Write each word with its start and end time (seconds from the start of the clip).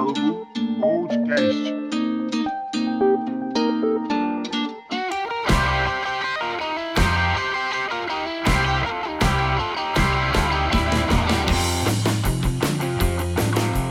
Diálogo 0.00 0.46
Podcast. 0.80 1.74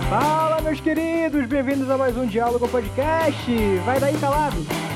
Fala, 0.09 0.61
meus 0.61 0.79
queridos, 0.81 1.45
bem-vindos 1.45 1.87
a 1.91 1.97
mais 1.97 2.17
um 2.17 2.25
Diálogo 2.25 2.67
Podcast. 2.67 3.51
Vai 3.85 3.99
daí, 3.99 4.17
calado. 4.17 4.88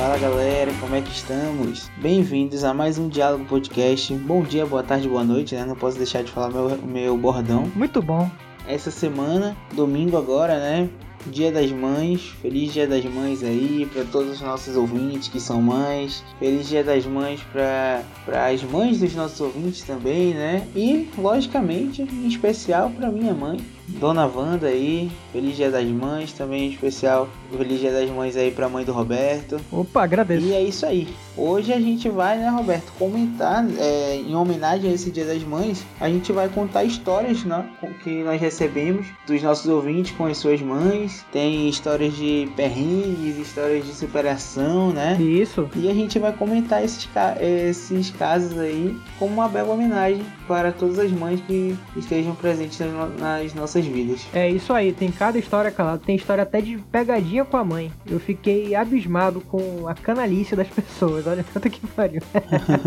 Fala 0.00 0.16
galera, 0.16 0.72
como 0.80 0.94
é 0.96 1.02
que 1.02 1.10
estamos? 1.10 1.90
Bem-vindos 1.98 2.64
a 2.64 2.72
mais 2.72 2.96
um 2.96 3.06
Diálogo 3.06 3.44
Podcast. 3.44 4.14
Bom 4.14 4.42
dia, 4.42 4.64
boa 4.64 4.82
tarde, 4.82 5.06
boa 5.06 5.22
noite, 5.22 5.54
né? 5.54 5.62
Não 5.66 5.76
posso 5.76 5.98
deixar 5.98 6.24
de 6.24 6.32
falar 6.32 6.48
meu, 6.48 6.74
meu 6.78 7.18
bordão. 7.18 7.70
Muito 7.76 8.00
bom. 8.00 8.30
Essa 8.66 8.90
semana, 8.90 9.54
domingo 9.74 10.16
agora, 10.16 10.58
né? 10.58 10.88
Dia 11.26 11.52
das 11.52 11.70
Mães, 11.70 12.34
feliz 12.40 12.72
Dia 12.72 12.86
das 12.86 13.04
Mães 13.04 13.42
aí 13.42 13.86
para 13.92 14.04
todos 14.04 14.32
os 14.32 14.40
nossos 14.40 14.74
ouvintes 14.74 15.28
que 15.28 15.38
são 15.38 15.60
mães. 15.60 16.24
Feliz 16.38 16.66
Dia 16.66 16.82
das 16.82 17.04
Mães 17.04 17.42
para 17.52 18.02
as 18.46 18.62
mães 18.62 19.00
dos 19.00 19.14
nossos 19.14 19.38
ouvintes 19.38 19.82
também, 19.82 20.32
né? 20.32 20.66
E, 20.74 21.10
logicamente, 21.18 22.00
em 22.00 22.26
especial 22.26 22.88
para 22.88 23.10
minha 23.10 23.34
mãe, 23.34 23.60
Dona 23.86 24.24
Wanda 24.24 24.68
aí. 24.68 25.10
Feliz 25.30 25.56
Dia 25.56 25.70
das 25.70 25.86
Mães 25.88 26.32
também, 26.32 26.68
em 26.68 26.70
especial. 26.70 27.28
Feliz 27.56 27.80
Dia 27.80 27.92
das 27.92 28.10
Mães 28.10 28.36
aí 28.36 28.50
para 28.50 28.66
a 28.66 28.68
mãe 28.68 28.84
do 28.84 28.92
Roberto. 28.92 29.60
Opa, 29.70 30.04
agradeço. 30.04 30.46
E 30.46 30.52
é 30.52 30.62
isso 30.62 30.86
aí. 30.86 31.08
Hoje 31.36 31.72
a 31.72 31.80
gente 31.80 32.08
vai, 32.08 32.38
né, 32.38 32.48
Roberto, 32.48 32.92
comentar, 32.98 33.64
é, 33.78 34.16
em 34.16 34.34
homenagem 34.34 34.90
a 34.90 34.94
esse 34.94 35.10
Dia 35.10 35.24
das 35.24 35.42
Mães, 35.42 35.84
a 36.00 36.08
gente 36.08 36.32
vai 36.32 36.48
contar 36.48 36.84
histórias 36.84 37.44
né, 37.44 37.68
que 38.02 38.22
nós 38.22 38.40
recebemos 38.40 39.06
dos 39.26 39.42
nossos 39.42 39.66
ouvintes 39.66 40.12
com 40.12 40.26
as 40.26 40.38
suas 40.38 40.60
mães. 40.60 41.24
Tem 41.32 41.68
histórias 41.68 42.14
de 42.14 42.48
perrengues, 42.56 43.38
histórias 43.38 43.84
de 43.84 43.94
superação, 43.94 44.90
né? 44.92 45.16
Isso. 45.20 45.68
E 45.76 45.88
a 45.88 45.94
gente 45.94 46.18
vai 46.18 46.32
comentar 46.32 46.84
esses, 46.84 47.08
esses 47.40 48.10
casos 48.10 48.58
aí 48.58 48.96
como 49.18 49.34
uma 49.34 49.48
bela 49.48 49.72
homenagem 49.72 50.24
para 50.46 50.72
todas 50.72 50.98
as 50.98 51.10
mães 51.10 51.40
que 51.46 51.76
estejam 51.96 52.34
presentes 52.34 52.78
nas 53.18 53.54
nossas 53.54 53.84
vidas. 53.84 54.26
É 54.34 54.48
isso 54.48 54.72
aí, 54.72 54.92
tem 54.92 55.10
cada 55.10 55.38
história, 55.38 55.70
calado. 55.70 56.02
Tem 56.04 56.16
história 56.16 56.42
até 56.42 56.60
de 56.60 56.76
pegadinha 56.90 57.39
com 57.44 57.56
a 57.56 57.64
mãe. 57.64 57.90
Eu 58.06 58.18
fiquei 58.20 58.74
abismado 58.74 59.40
com 59.40 59.86
a 59.86 59.94
canalice 59.94 60.56
das 60.56 60.68
pessoas. 60.70 61.26
Olha 61.26 61.44
quanto 61.44 61.70
que 61.70 61.86
pariu. 61.88 62.22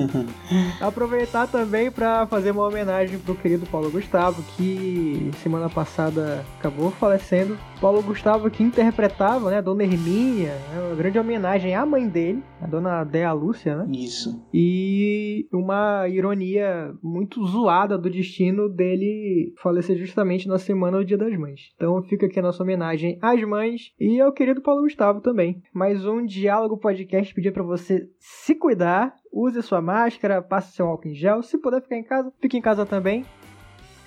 Aproveitar 0.81 1.47
também 1.47 1.91
para 1.91 2.25
fazer 2.27 2.51
uma 2.51 2.67
homenagem 2.67 3.19
pro 3.19 3.35
querido 3.35 3.65
Paulo 3.65 3.91
Gustavo, 3.91 4.43
que 4.55 5.31
semana 5.41 5.69
passada 5.69 6.45
acabou 6.59 6.91
falecendo. 6.91 7.57
Paulo 7.79 8.01
Gustavo 8.01 8.49
que 8.49 8.63
interpretava, 8.63 9.51
né, 9.51 9.57
a 9.57 9.61
Dona 9.61 9.83
Hermínia, 9.83 10.53
né, 10.53 10.81
uma 10.87 10.95
grande 10.95 11.19
homenagem 11.19 11.75
à 11.75 11.85
mãe 11.85 12.07
dele, 12.07 12.41
a 12.61 12.65
Dona 12.65 13.03
Dea 13.03 13.33
Lúcia, 13.33 13.75
né? 13.75 13.85
Isso. 13.91 14.41
E 14.53 15.47
uma 15.51 16.07
ironia 16.07 16.93
muito 17.03 17.45
zoada 17.45 17.97
do 17.97 18.09
destino 18.09 18.69
dele 18.69 19.53
falecer 19.61 19.97
justamente 19.97 20.47
na 20.47 20.57
semana 20.57 20.99
do 20.99 21.05
Dia 21.05 21.17
das 21.17 21.37
Mães. 21.37 21.71
Então 21.75 22.01
fica 22.03 22.25
aqui 22.25 22.39
a 22.39 22.43
nossa 22.43 22.63
homenagem 22.63 23.17
às 23.21 23.43
mães 23.43 23.91
e 23.99 24.21
ao 24.21 24.31
querido 24.43 24.59
Paulo 24.59 24.81
Gustavo 24.81 25.21
também. 25.21 25.63
Mais 25.71 26.05
um 26.05 26.25
Diálogo 26.25 26.75
Podcast 26.75 27.33
pedir 27.33 27.53
para 27.53 27.63
você 27.63 28.09
se 28.19 28.53
cuidar, 28.53 29.15
use 29.31 29.61
sua 29.61 29.81
máscara, 29.81 30.41
passe 30.41 30.75
seu 30.75 30.85
álcool 30.85 31.07
em 31.07 31.15
gel. 31.15 31.41
Se 31.41 31.57
puder 31.57 31.81
ficar 31.81 31.95
em 31.95 32.03
casa, 32.03 32.29
fique 32.41 32.57
em 32.57 32.61
casa 32.61 32.85
também. 32.85 33.25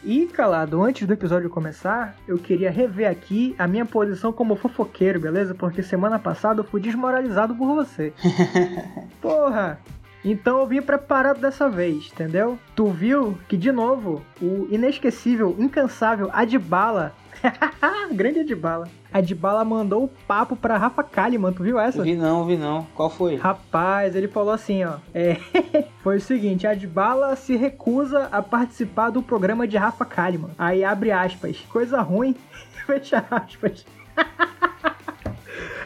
E, 0.05 0.27
calado, 0.27 0.83
antes 0.83 1.07
do 1.07 1.15
episódio 1.15 1.49
começar, 1.49 2.15
eu 2.29 2.37
queria 2.37 2.71
rever 2.71 3.11
aqui 3.11 3.55
a 3.59 3.67
minha 3.67 3.87
posição 3.87 4.31
como 4.31 4.57
fofoqueiro, 4.57 5.19
beleza? 5.19 5.55
Porque 5.55 5.83
semana 5.83 6.19
passada 6.19 6.61
eu 6.61 6.65
fui 6.65 6.83
desmoralizado 6.83 7.55
por 7.55 7.75
você. 7.75 8.13
Porra! 9.23 9.81
Então 10.23 10.59
eu 10.59 10.67
vim 10.67 10.83
preparado 10.83 11.41
dessa 11.41 11.67
vez, 11.67 12.11
entendeu? 12.13 12.59
Tu 12.75 12.85
viu 12.89 13.39
que, 13.49 13.57
de 13.57 13.73
novo, 13.73 14.23
o 14.43 14.69
inesquecível, 14.71 15.57
incansável 15.59 16.29
Adbala 16.31 17.15
Grande 18.13 18.41
Adbala. 18.41 18.89
Adbala 19.13 19.65
mandou 19.65 20.05
o 20.05 20.09
papo 20.09 20.57
pra 20.57 20.77
Rafa 20.77 21.03
Kalimann, 21.03 21.53
tu 21.53 21.63
viu 21.63 21.79
essa? 21.79 22.03
Vi 22.03 22.15
não, 22.15 22.45
vi 22.45 22.57
não. 22.57 22.87
Qual 22.95 23.09
foi? 23.09 23.37
Rapaz, 23.37 24.15
ele 24.15 24.29
falou 24.29 24.53
assim, 24.53 24.85
ó. 24.85 24.95
É, 25.15 25.37
foi 26.03 26.17
o 26.17 26.21
seguinte, 26.21 26.67
Adbala 26.67 27.35
se 27.37 27.57
recusa 27.57 28.29
a 28.31 28.43
participar 28.43 29.11
do 29.11 29.23
programa 29.23 29.67
de 29.67 29.77
Rafa 29.77 30.05
Kalimann. 30.05 30.51
Aí 30.59 30.85
abre 30.85 31.11
aspas. 31.11 31.59
Coisa 31.71 32.01
ruim, 32.01 32.35
fecha 32.87 33.25
aspas. 33.31 33.85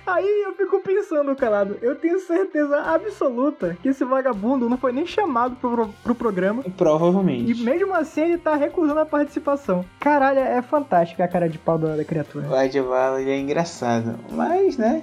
Aí 0.06 0.42
eu 0.44 0.54
fico 0.54 0.80
pensando, 0.80 1.34
calado, 1.36 1.76
eu 1.82 1.94
tenho 1.96 2.18
certeza 2.20 2.80
absoluta 2.80 3.76
que 3.82 3.88
esse 3.88 4.04
vagabundo 4.04 4.68
não 4.68 4.76
foi 4.76 4.92
nem 4.92 5.06
chamado 5.06 5.56
pro, 5.56 5.88
pro 6.02 6.14
programa. 6.14 6.62
Provavelmente. 6.76 7.50
E 7.50 7.54
mesmo 7.62 7.94
assim 7.94 8.22
ele 8.22 8.38
tá 8.38 8.54
recusando 8.54 9.00
a 9.00 9.06
participação. 9.06 9.84
Caralho, 9.98 10.40
é 10.40 10.60
fantástica 10.62 11.24
a 11.24 11.28
cara 11.28 11.48
de 11.48 11.58
pau 11.58 11.78
da, 11.78 11.96
da 11.96 12.04
criatura. 12.04 12.48
O 12.48 12.54
Adbala 12.54 13.20
é 13.20 13.38
engraçado. 13.38 14.18
Mas, 14.30 14.76
né? 14.76 15.02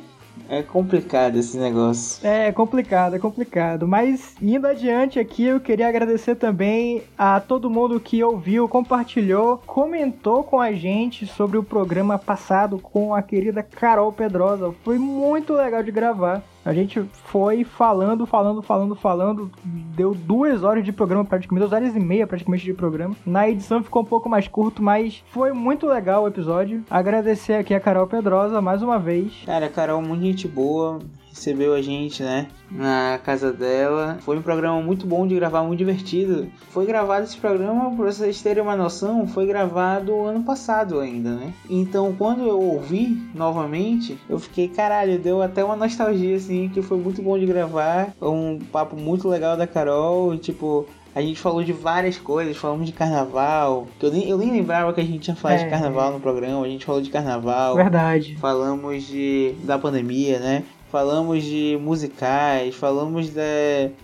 É 0.50 0.62
complicado 0.62 1.38
esse 1.38 1.58
negócio. 1.58 2.26
É 2.26 2.52
complicado, 2.52 3.16
é 3.16 3.20
complicado. 3.20 3.88
Mas 3.88 4.36
indo 4.42 4.68
adiante 4.68 5.20
aqui, 5.20 5.44
eu 5.44 5.60
queria 5.60 5.88
agradecer 5.88 6.36
também 6.36 7.04
a 7.18 7.40
todo 7.40 7.70
mundo 7.70 8.00
que 8.00 8.24
ouviu, 8.24 8.68
compartilhou, 8.68 9.62
comentou 9.66 10.44
com 10.44 10.60
a 10.60 10.72
gente 10.72 11.26
sobre 11.26 11.58
o 11.58 11.64
programa 11.64 12.18
passado 12.18 12.80
com 12.80 13.14
a 13.14 13.22
querida 13.22 13.62
Carol 13.62 14.12
Pedrosa. 14.12 14.74
Foi 14.84 14.98
muito 14.98 15.54
legal 15.54 15.84
de 15.84 15.92
gravar. 15.92 16.44
A 16.68 16.74
gente 16.74 17.02
foi 17.14 17.64
falando, 17.64 18.26
falando, 18.26 18.62
falando, 18.62 18.94
falando. 18.94 19.50
Deu 19.96 20.14
duas 20.14 20.66
horas 20.66 20.84
de 20.84 20.92
programa, 20.92 21.24
praticamente, 21.24 21.62
duas 21.62 21.72
horas 21.72 21.96
e 21.96 22.00
meia 22.00 22.28
praticamente 22.28 22.66
de 22.66 22.74
programa. 22.74 23.16
Na 23.26 23.48
edição 23.48 23.82
ficou 23.82 24.02
um 24.02 24.06
pouco 24.06 24.28
mais 24.28 24.50
curto, 24.50 24.84
mas 24.84 25.24
foi 25.28 25.54
muito 25.54 25.88
legal 25.88 26.26
o 26.26 26.28
episódio. 26.28 26.84
Agradecer 26.90 27.54
aqui 27.54 27.74
a 27.74 27.80
Carol 27.80 28.06
Pedrosa 28.06 28.62
mais 28.62 28.82
uma 28.82 29.00
vez. 29.00 29.44
Cara, 29.46 29.70
Carol, 29.70 30.02
muito 30.02 30.26
gente 30.26 30.46
boa 30.46 31.00
recebeu 31.38 31.74
a 31.74 31.82
gente, 31.82 32.24
né, 32.24 32.48
na 32.70 33.20
casa 33.24 33.54
dela. 33.54 34.18
Foi 34.22 34.38
um 34.38 34.42
programa 34.42 34.82
muito 34.82 35.06
bom 35.06 35.28
de 35.28 35.36
gravar, 35.36 35.64
muito 35.64 35.78
divertido. 35.78 36.48
Foi 36.70 36.86
gravado 36.86 37.26
esse 37.26 37.38
programa, 37.38 37.96
para 37.96 38.06
vocês 38.06 38.42
terem 38.42 38.64
uma 38.64 38.76
noção, 38.76 39.28
foi 39.28 39.46
gravado 39.46 40.26
ano 40.26 40.44
passado 40.44 41.00
ainda, 41.00 41.36
né? 41.36 41.54
Então, 41.70 42.14
quando 42.18 42.44
eu 42.46 42.60
ouvi 42.60 43.18
novamente, 43.34 44.18
eu 44.28 44.40
fiquei, 44.40 44.68
caralho, 44.68 45.20
deu 45.20 45.42
até 45.42 45.64
uma 45.64 45.76
nostalgia, 45.76 46.36
assim, 46.36 46.70
que 46.70 46.82
foi 46.82 46.98
muito 46.98 47.22
bom 47.22 47.38
de 47.38 47.46
gravar. 47.46 48.14
Um 48.22 48.60
papo 48.60 48.96
muito 48.96 49.30
legal 49.30 49.56
da 49.56 49.68
Carol, 49.68 50.34
e, 50.34 50.40
tipo, 50.40 50.88
a 51.18 51.22
gente 51.22 51.40
falou 51.40 51.64
de 51.64 51.74
várias 51.74 52.18
coisas, 52.18 52.56
falamos 52.58 52.86
de 52.86 52.92
carnaval. 52.92 53.88
Que 54.00 54.06
eu, 54.06 54.12
nem, 54.12 54.30
eu 54.30 54.38
nem 54.38 54.52
lembrava 54.52 54.94
que 54.94 55.02
a 55.02 55.04
gente 55.04 55.20
tinha 55.20 55.36
falado 55.36 55.62
é. 55.62 55.64
de 55.64 55.70
carnaval 55.70 56.12
no 56.12 56.20
programa. 56.20 56.64
A 56.64 56.70
gente 56.70 56.86
falou 56.86 57.02
de 57.02 57.10
carnaval. 57.10 57.76
Verdade. 57.76 58.38
Falamos 58.40 59.04
de, 59.04 59.56
da 59.64 59.80
pandemia, 59.80 60.38
né? 60.40 60.64
Falamos 60.92 61.44
de 61.44 61.78
musicais, 61.82 62.76
falamos 62.76 63.32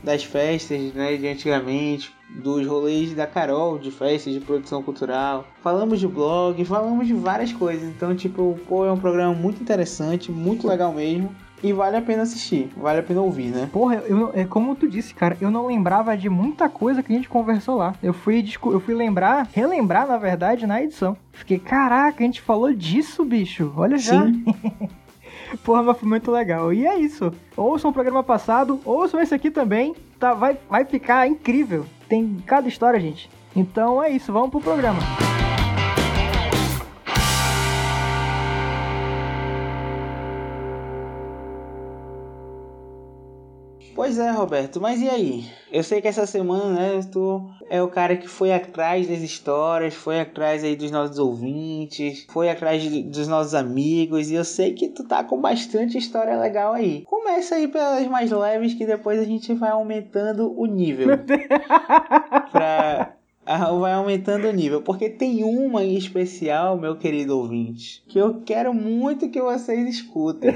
das 0.04 0.24
festas 0.24 0.94
né, 0.94 1.16
de 1.18 1.28
antigamente, 1.28 2.14
dos 2.30 2.66
rolês 2.66 3.14
da 3.14 3.28
Carol, 3.28 3.78
de 3.78 3.92
festas 3.92 4.34
de 4.34 4.40
produção 4.40 4.82
cultural, 4.82 5.46
falamos 5.62 6.00
de 6.00 6.08
blog, 6.08 6.64
falamos 6.66 7.08
de 7.08 7.14
várias 7.14 7.54
coisas. 7.54 7.88
Então, 7.88 8.16
tipo, 8.16 8.58
pô, 8.68 8.86
é 8.86 8.92
um 8.92 8.98
programa 8.98 9.34
muito 9.34 9.62
interessante, 9.62 10.32
muito 10.32 10.68
legal 10.68 10.94
mesmo. 10.94 11.34
E 11.62 11.72
vale 11.72 11.96
a 11.96 12.02
pena 12.02 12.24
assistir, 12.24 12.70
vale 12.76 13.00
a 13.00 13.04
pena 13.04 13.22
ouvir, 13.22 13.48
né? 13.48 13.70
Porra, 13.72 14.04
eu, 14.06 14.32
é 14.34 14.44
como 14.44 14.76
tu 14.76 14.86
disse, 14.86 15.14
cara, 15.14 15.38
eu 15.40 15.50
não 15.50 15.66
lembrava 15.66 16.18
de 16.18 16.30
muita 16.30 16.68
coisa 16.68 17.02
que 17.02 17.14
a 17.14 17.16
gente 17.16 17.30
conversou 17.30 17.78
lá. 17.78 17.96
Eu 18.04 18.12
fui, 18.12 18.44
eu 18.66 18.82
fui 18.82 18.94
lembrar, 18.94 19.48
relembrar, 19.54 20.06
na 20.06 20.18
verdade, 20.18 20.68
na 20.68 20.84
edição. 20.84 21.16
Fiquei, 21.32 21.58
caraca, 21.60 22.22
a 22.22 22.26
gente 22.26 22.42
falou 22.42 22.74
disso, 22.74 23.24
bicho. 23.24 23.72
Olha 23.78 23.98
já. 23.98 24.26
Sim. 24.26 24.44
Porra, 25.58 25.84
mas 25.84 25.98
foi 25.98 26.10
muito 26.10 26.32
legal. 26.32 26.74
E 26.74 26.86
é 26.86 26.98
isso. 26.98 27.32
Ouçam 27.56 27.92
o 27.92 27.94
programa 27.94 28.24
passado, 28.24 28.80
ouçam 28.86 29.22
esse 29.22 29.34
aqui 29.34 29.52
também. 29.52 29.96
Tá, 30.20 30.34
vai, 30.34 30.58
vai 30.70 30.86
ficar 30.86 31.28
incrível. 31.28 31.86
Tem 32.08 32.38
cada 32.46 32.68
história, 32.68 33.00
gente. 33.00 33.30
Então 33.56 34.02
é 34.02 34.10
isso, 34.10 34.32
vamos 34.32 34.50
pro 34.50 34.62
programa. 34.62 35.00
Pois 43.96 44.18
é, 44.18 44.32
Roberto, 44.32 44.82
mas 44.82 45.00
e 45.02 45.08
aí? 45.08 45.46
Eu 45.72 45.84
sei 45.84 46.02
que 46.02 46.08
essa 46.08 46.26
semana, 46.26 46.74
né, 46.74 47.02
tu 47.12 47.48
é 47.70 47.82
o 47.82 47.88
cara 47.88 48.18
que 48.18 48.28
foi 48.28 48.52
atrás 48.52 49.08
das 49.08 49.20
histórias, 49.20 49.94
foi 49.94 50.20
atrás 50.20 50.64
aí 50.64 50.76
dos 50.76 50.90
nossos 50.90 51.20
ouvintes, 51.20 52.26
foi 52.32 52.50
atrás 52.50 52.82
de, 52.82 53.04
dos 53.04 53.28
nossos 53.28 53.54
amigos, 53.54 54.32
e 54.32 54.36
eu 54.36 54.44
sei 54.44 54.74
que 54.74 54.90
tu 54.90 55.04
tá 55.04 55.24
com 55.24 55.40
bastante 55.40 55.98
história 55.98 56.40
legal 56.40 56.74
aí. 56.74 57.04
Começa 57.06 57.56
aí 57.56 57.68
pelas 57.68 58.08
mais 58.08 58.32
leves 58.32 58.74
que 58.74 58.86
depois 58.86 59.20
a 59.20 59.26
gente 59.26 59.54
vai 59.54 59.70
aumentando 59.70 60.54
o 60.60 60.66
nível. 60.66 61.10
pra 62.52 63.14
vai 63.46 63.94
aumentando 63.94 64.48
o 64.48 64.52
nível, 64.54 64.82
porque 64.82 65.10
tem 65.10 65.44
uma 65.44 65.84
em 65.84 65.96
especial, 65.96 66.78
meu 66.78 66.96
querido 66.96 67.38
ouvinte, 67.38 68.04
que 68.08 68.18
eu 68.18 68.42
quero 68.46 68.74
muito 68.74 69.30
que 69.30 69.42
vocês 69.42 69.88
escutem. 69.88 70.52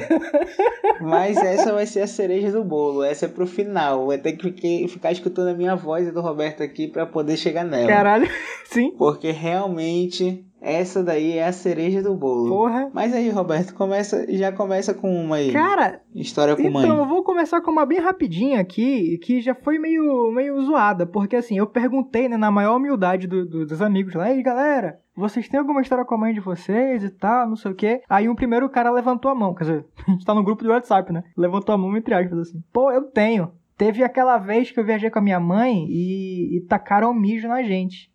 Mas 1.01 1.37
essa 1.37 1.73
vai 1.73 1.85
ser 1.85 2.01
a 2.01 2.07
cereja 2.07 2.51
do 2.51 2.63
bolo, 2.63 3.03
essa 3.03 3.25
é 3.25 3.29
pro 3.29 3.45
final. 3.45 4.07
Vai 4.07 4.17
ter 4.17 4.33
que 4.33 4.87
ficar 4.87 5.11
escutando 5.11 5.49
a 5.49 5.53
minha 5.53 5.75
voz 5.75 6.07
e 6.07 6.11
do 6.11 6.21
Roberto 6.21 6.63
aqui 6.63 6.87
para 6.87 7.05
poder 7.05 7.37
chegar 7.37 7.63
nela. 7.63 7.87
Caralho, 7.87 8.27
sim. 8.65 8.91
Porque 8.97 9.31
realmente 9.31 10.46
essa 10.61 11.03
daí 11.03 11.33
é 11.37 11.45
a 11.45 11.51
cereja 11.51 12.01
do 12.01 12.15
bolo. 12.15 12.49
Porra. 12.49 12.89
Mas 12.93 13.13
aí, 13.13 13.29
Roberto, 13.29 13.73
começa, 13.75 14.25
já 14.35 14.51
começa 14.51 14.93
com 14.93 15.09
uma 15.23 15.37
aí. 15.37 15.51
Cara, 15.51 16.01
História 16.15 16.55
com 16.55 16.61
então 16.61 16.71
mãe. 16.73 16.89
eu 16.89 17.05
vou 17.05 17.23
começar 17.23 17.61
com 17.61 17.71
uma 17.71 17.85
bem 17.85 17.99
rapidinha 17.99 18.59
aqui, 18.59 19.17
que 19.19 19.39
já 19.41 19.53
foi 19.55 19.77
meio, 19.77 20.31
meio 20.31 20.59
zoada, 20.65 21.05
porque 21.05 21.35
assim, 21.35 21.57
eu 21.57 21.67
perguntei, 21.67 22.27
né, 22.27 22.37
na 22.37 22.49
maior 22.51 22.75
humildade 22.77 23.27
do- 23.27 23.45
do- 23.45 23.65
dos 23.65 23.81
amigos 23.81 24.15
lá, 24.15 24.31
ei 24.31 24.41
galera, 24.41 24.99
vocês 25.15 25.47
têm 25.47 25.59
alguma 25.59 25.81
história 25.81 26.03
com 26.05 26.15
a 26.15 26.17
mãe 26.17 26.33
de 26.33 26.39
vocês 26.39 27.03
e 27.03 27.09
tal, 27.09 27.47
não 27.47 27.55
sei 27.55 27.71
o 27.71 27.75
quê. 27.75 28.01
Aí 28.09 28.27
um 28.27 28.35
primeiro 28.35 28.69
cara 28.69 28.91
levantou 28.91 29.29
a 29.31 29.35
mão, 29.35 29.53
quer 29.53 29.63
dizer, 29.63 29.85
a 30.07 30.11
gente 30.11 30.25
tá 30.25 30.33
no 30.33 30.43
grupo 30.43 30.63
do 30.63 30.69
WhatsApp, 30.71 31.11
né? 31.13 31.23
Levantou 31.37 31.73
a 31.73 31.77
mão 31.77 31.95
entre 31.95 32.13
aspas 32.13 32.39
assim. 32.39 32.61
Pô, 32.73 32.91
eu 32.91 33.03
tenho. 33.03 33.51
Teve 33.77 34.03
aquela 34.03 34.39
vez 34.39 34.71
que 34.71 34.79
eu 34.79 34.83
viajei 34.83 35.09
com 35.11 35.19
a 35.19 35.21
minha 35.21 35.39
mãe 35.39 35.85
e, 35.87 36.57
e 36.57 36.61
tacaram 36.61 37.13
mijo 37.13 37.47
na 37.47 37.61
gente. 37.61 38.11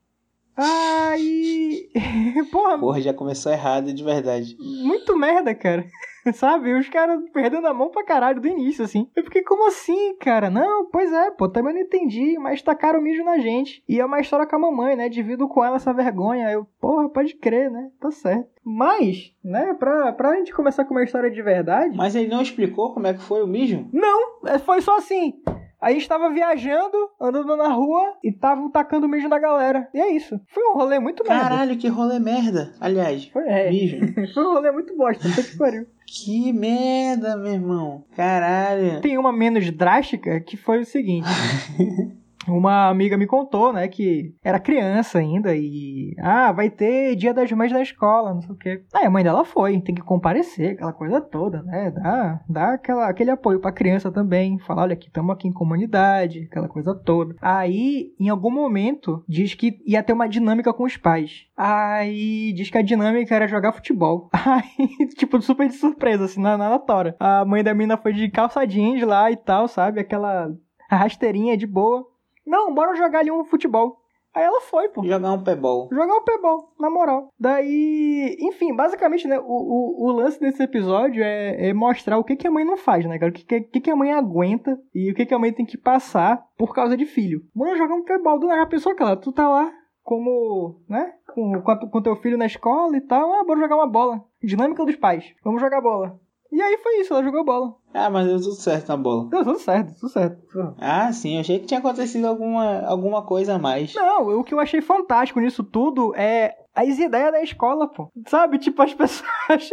Aí. 0.57 1.89
Porra, 2.51 2.79
Porra, 2.79 3.01
já 3.01 3.15
começou 3.15 3.53
errado 3.53 3.93
de 3.93 4.05
verdade. 4.05 4.57
muito 4.59 5.17
merda, 5.17 5.55
cara. 5.55 5.85
Sabe? 6.35 6.73
Os 6.75 6.89
caras 6.89 7.21
perdendo 7.33 7.67
a 7.67 7.75
mão 7.75 7.91
pra 7.91 8.05
caralho 8.05 8.41
do 8.41 8.47
início, 8.47 8.85
assim. 8.85 9.09
Eu 9.17 9.25
fiquei, 9.25 9.43
como 9.43 9.67
assim, 9.67 10.15
cara? 10.19 10.49
Não, 10.51 10.87
pois 10.87 11.13
é, 11.13 11.33
pô, 11.33 11.49
também 11.49 11.75
não 11.75 11.81
entendi, 11.81 12.39
mas 12.39 12.63
tacaram 12.63 13.01
mijo 13.03 13.25
na 13.25 13.39
gente. 13.39 13.83
E 13.89 13.99
é 13.99 14.05
uma 14.05 14.21
história 14.21 14.47
com 14.47 14.55
a 14.55 14.59
mamãe, 14.59 14.95
né? 14.95 15.09
Divido 15.09 15.49
com 15.49 15.65
ela 15.65 15.77
essa 15.77 15.93
vergonha. 15.93 16.49
Eu, 16.51 16.65
porra, 16.81 17.09
pode 17.09 17.35
crer, 17.35 17.71
né? 17.71 17.91
Tá 18.01 18.13
certo. 18.13 18.49
Mas, 18.65 19.35
né, 19.43 19.75
pra, 19.75 20.13
pra 20.13 20.37
gente 20.37 20.53
começar 20.55 20.85
com 20.85 20.95
uma 20.95 21.03
história 21.03 21.29
de 21.29 21.43
verdade. 21.43 21.97
Mas 21.97 22.15
ele 22.15 22.29
não 22.29 22.41
explicou 22.41 22.95
como 22.95 23.09
é 23.09 23.15
que 23.15 23.21
foi 23.21 23.43
o 23.43 23.47
mijo? 23.47 23.89
Não, 23.93 24.47
é, 24.47 24.59
foi 24.61 24.81
só 24.81 24.97
assim. 24.99 25.35
A 25.83 25.91
gente 25.91 26.07
tava 26.09 26.31
viajando, 26.31 26.97
andando 27.21 27.57
na 27.57 27.67
rua 27.67 28.15
e 28.23 28.29
estavam 28.29 28.71
tacando 28.71 29.09
mijo 29.09 29.29
na 29.29 29.41
galera. 29.41 29.89
E 29.93 30.01
é 30.01 30.13
isso. 30.13 30.41
Foi 30.47 30.63
um 30.71 30.75
rolê 30.75 31.01
muito 31.01 31.25
merda. 31.25 31.49
Caralho, 31.49 31.77
que 31.77 31.89
rolê 31.89 32.21
merda. 32.21 32.73
Aliás, 32.81 33.27
Foi, 33.27 33.43
é. 33.49 33.69
Foi 34.33 34.45
um 34.45 34.53
rolê 34.55 34.71
muito 34.71 34.97
bosta, 34.97 35.29
puta 35.29 35.43
que 35.43 35.59
pariu. 35.59 35.87
que 36.07 36.53
merda, 36.53 37.37
meu 37.37 37.53
irmão. 37.53 38.05
Caralho. 38.15 39.01
Tem 39.01 39.19
uma 39.19 39.33
menos 39.33 39.69
drástica 39.73 40.39
que 40.41 40.57
foi 40.57 40.83
o 40.83 40.87
seguinte. 40.87 41.27
Uma 42.47 42.89
amiga 42.89 43.17
me 43.17 43.27
contou, 43.27 43.73
né, 43.73 43.87
que 43.89 44.35
era 44.43 44.59
criança 44.59 45.19
ainda 45.19 45.55
e. 45.55 46.15
Ah, 46.19 46.53
vai 46.53 46.71
ter 46.71 47.15
dia 47.17 47.33
das 47.33 47.51
mães 47.53 47.73
na 47.73 47.83
escola, 47.83 48.35
não 48.35 48.43
sei 48.43 48.51
o 48.51 48.59
quê. 48.59 48.83
Aí 48.93 49.07
a 49.07 49.11
mãe 49.11 49.23
dela 49.23 49.45
foi, 49.45 49.81
tem 49.81 49.95
que 49.95 50.03
comparecer, 50.03 50.73
aquela 50.73 50.93
coisa 50.93 51.21
toda, 51.21 51.63
né? 51.63 51.91
Dá, 51.91 52.41
dá 52.49 52.75
aquela, 52.75 53.09
aquele 53.09 53.31
apoio 53.31 53.61
pra 53.61 53.73
criança 53.73 54.11
também. 54.11 54.59
Falar, 54.59 54.83
olha, 54.83 54.95
aqui 54.95 55.09
estamos 55.09 55.33
aqui 55.35 55.49
em 55.49 55.53
comunidade, 55.53 56.49
aquela 56.51 56.69
coisa 56.69 56.95
toda. 56.95 57.37
Aí, 57.41 58.13
em 58.19 58.29
algum 58.29 58.51
momento, 58.51 59.25
diz 59.29 59.55
que 59.55 59.79
ia 59.87 60.03
ter 60.03 60.13
uma 60.13 60.29
dinâmica 60.29 60.73
com 60.73 60.85
os 60.85 60.97
pais. 60.97 61.47
Aí 61.57 62.53
diz 62.55 62.71
que 62.71 62.79
a 62.79 62.83
dinâmica 62.83 63.35
era 63.35 63.47
jogar 63.47 63.73
futebol. 63.73 64.29
Aí, 64.35 65.09
tipo, 65.17 65.41
super 65.41 65.69
de 65.69 65.75
surpresa, 65.75 66.25
assim, 66.25 66.41
na, 66.41 66.57
na 66.57 66.79
tora. 66.79 67.17
A 67.19 67.45
mãe 67.45 67.63
da 67.63 67.75
mina 67.75 67.97
foi 67.97 68.13
de 68.13 68.29
calça 68.29 68.67
jeans 68.67 69.03
lá 69.03 69.31
e 69.31 69.37
tal, 69.37 69.69
sabe? 69.69 70.01
Aquela 70.01 70.51
rasteirinha 70.91 71.57
de 71.57 71.67
boa. 71.67 72.12
Não, 72.47 72.73
bora 72.75 72.95
jogar 72.97 73.21
ali 73.21 73.31
um 73.31 73.45
futebol. 73.45 73.99
Aí 74.35 74.43
ela 74.45 74.63
foi, 74.63 74.89
pô. 74.89 75.05
Jogar 75.05 75.33
um 75.33 75.45
pebol. 75.45 75.89
Jogar 75.93 76.15
o 76.17 76.25
pebol, 76.25 76.73
na 76.81 76.89
moral. 76.89 77.29
Daí, 77.39 78.35
enfim, 78.41 78.75
basicamente, 78.75 79.29
né, 79.29 79.39
o, 79.39 79.45
o, 79.45 80.07
o 80.07 80.13
lance 80.13 80.41
desse 80.41 80.63
episódio 80.63 81.23
é, 81.23 81.69
é 81.69 81.75
mostrar 81.75 82.17
o 82.19 82.25
que, 82.25 82.35
que 82.35 82.47
a 82.47 82.51
mãe 82.51 82.65
não 82.65 82.79
faz, 82.79 83.05
né, 83.05 83.19
cara? 83.19 83.31
O 83.31 83.35
que, 83.35 83.45
que, 83.45 83.61
que 83.61 83.81
que 83.81 83.91
a 83.91 83.97
mãe 83.97 84.11
aguenta 84.11 84.79
e 84.95 85.11
o 85.11 85.15
que, 85.15 85.27
que 85.27 85.35
a 85.35 85.39
mãe 85.39 85.53
tem 85.53 85.67
que 85.67 85.77
passar 85.77 86.43
por 86.57 86.75
causa 86.75 86.97
de 86.97 87.05
filho. 87.05 87.43
Bora 87.55 87.77
jogar 87.77 87.95
um 87.95 88.05
pebol, 88.05 88.39
do 88.39 88.47
nada 88.47 88.63
a 88.63 88.67
pessoa, 88.67 88.95
cara, 88.95 89.17
tu 89.17 89.33
tá 89.33 89.47
lá 89.49 89.71
como, 90.03 90.81
né, 90.89 91.13
com, 91.35 91.61
com, 91.63 91.71
a- 91.71 91.91
com 91.91 92.03
teu 92.03 92.17
filho 92.17 92.39
na 92.39 92.47
escola 92.47 92.97
e 92.97 93.01
tal, 93.03 93.33
ah, 93.35 93.45
bora 93.45 93.61
jogar 93.61 93.77
uma 93.77 93.87
bola. 93.87 94.25
Dinâmica 94.43 94.85
dos 94.87 94.97
pais, 94.97 95.25
vamos 95.45 95.61
jogar 95.61 95.81
bola. 95.83 96.19
E 96.51 96.61
aí 96.61 96.77
foi 96.79 97.01
isso, 97.01 97.13
ela 97.15 97.23
jogou 97.23 97.45
bola. 97.45 97.75
Ah, 97.95 98.09
mas 98.11 98.27
deu 98.27 98.41
tudo 98.41 98.55
certo 98.55 98.89
na 98.89 98.97
bola. 98.97 99.29
Deu 99.29 99.45
tudo 99.45 99.59
certo, 99.59 99.95
tudo 100.01 100.09
certo. 100.09 100.75
Ah, 100.79 101.13
sim, 101.13 101.35
eu 101.35 101.41
achei 101.41 101.59
que 101.59 101.67
tinha 101.67 101.81
acontecido 101.81 102.27
alguma, 102.27 102.81
alguma 102.87 103.23
coisa 103.23 103.55
a 103.55 103.59
mais. 103.59 103.95
Não, 103.95 104.41
o 104.41 104.45
que 104.45 104.55
eu 104.55 104.61
achei 104.61 104.81
fantástico 104.81 105.41
nisso 105.41 105.63
tudo 105.63 106.15
é 106.17 106.55
as 106.75 106.99
ideias 106.99 107.33
da 107.33 107.43
escola, 107.43 107.87
pô. 107.89 108.11
Sabe, 108.27 108.59
tipo, 108.59 108.83
as 108.83 108.93
pessoas. 108.95 109.71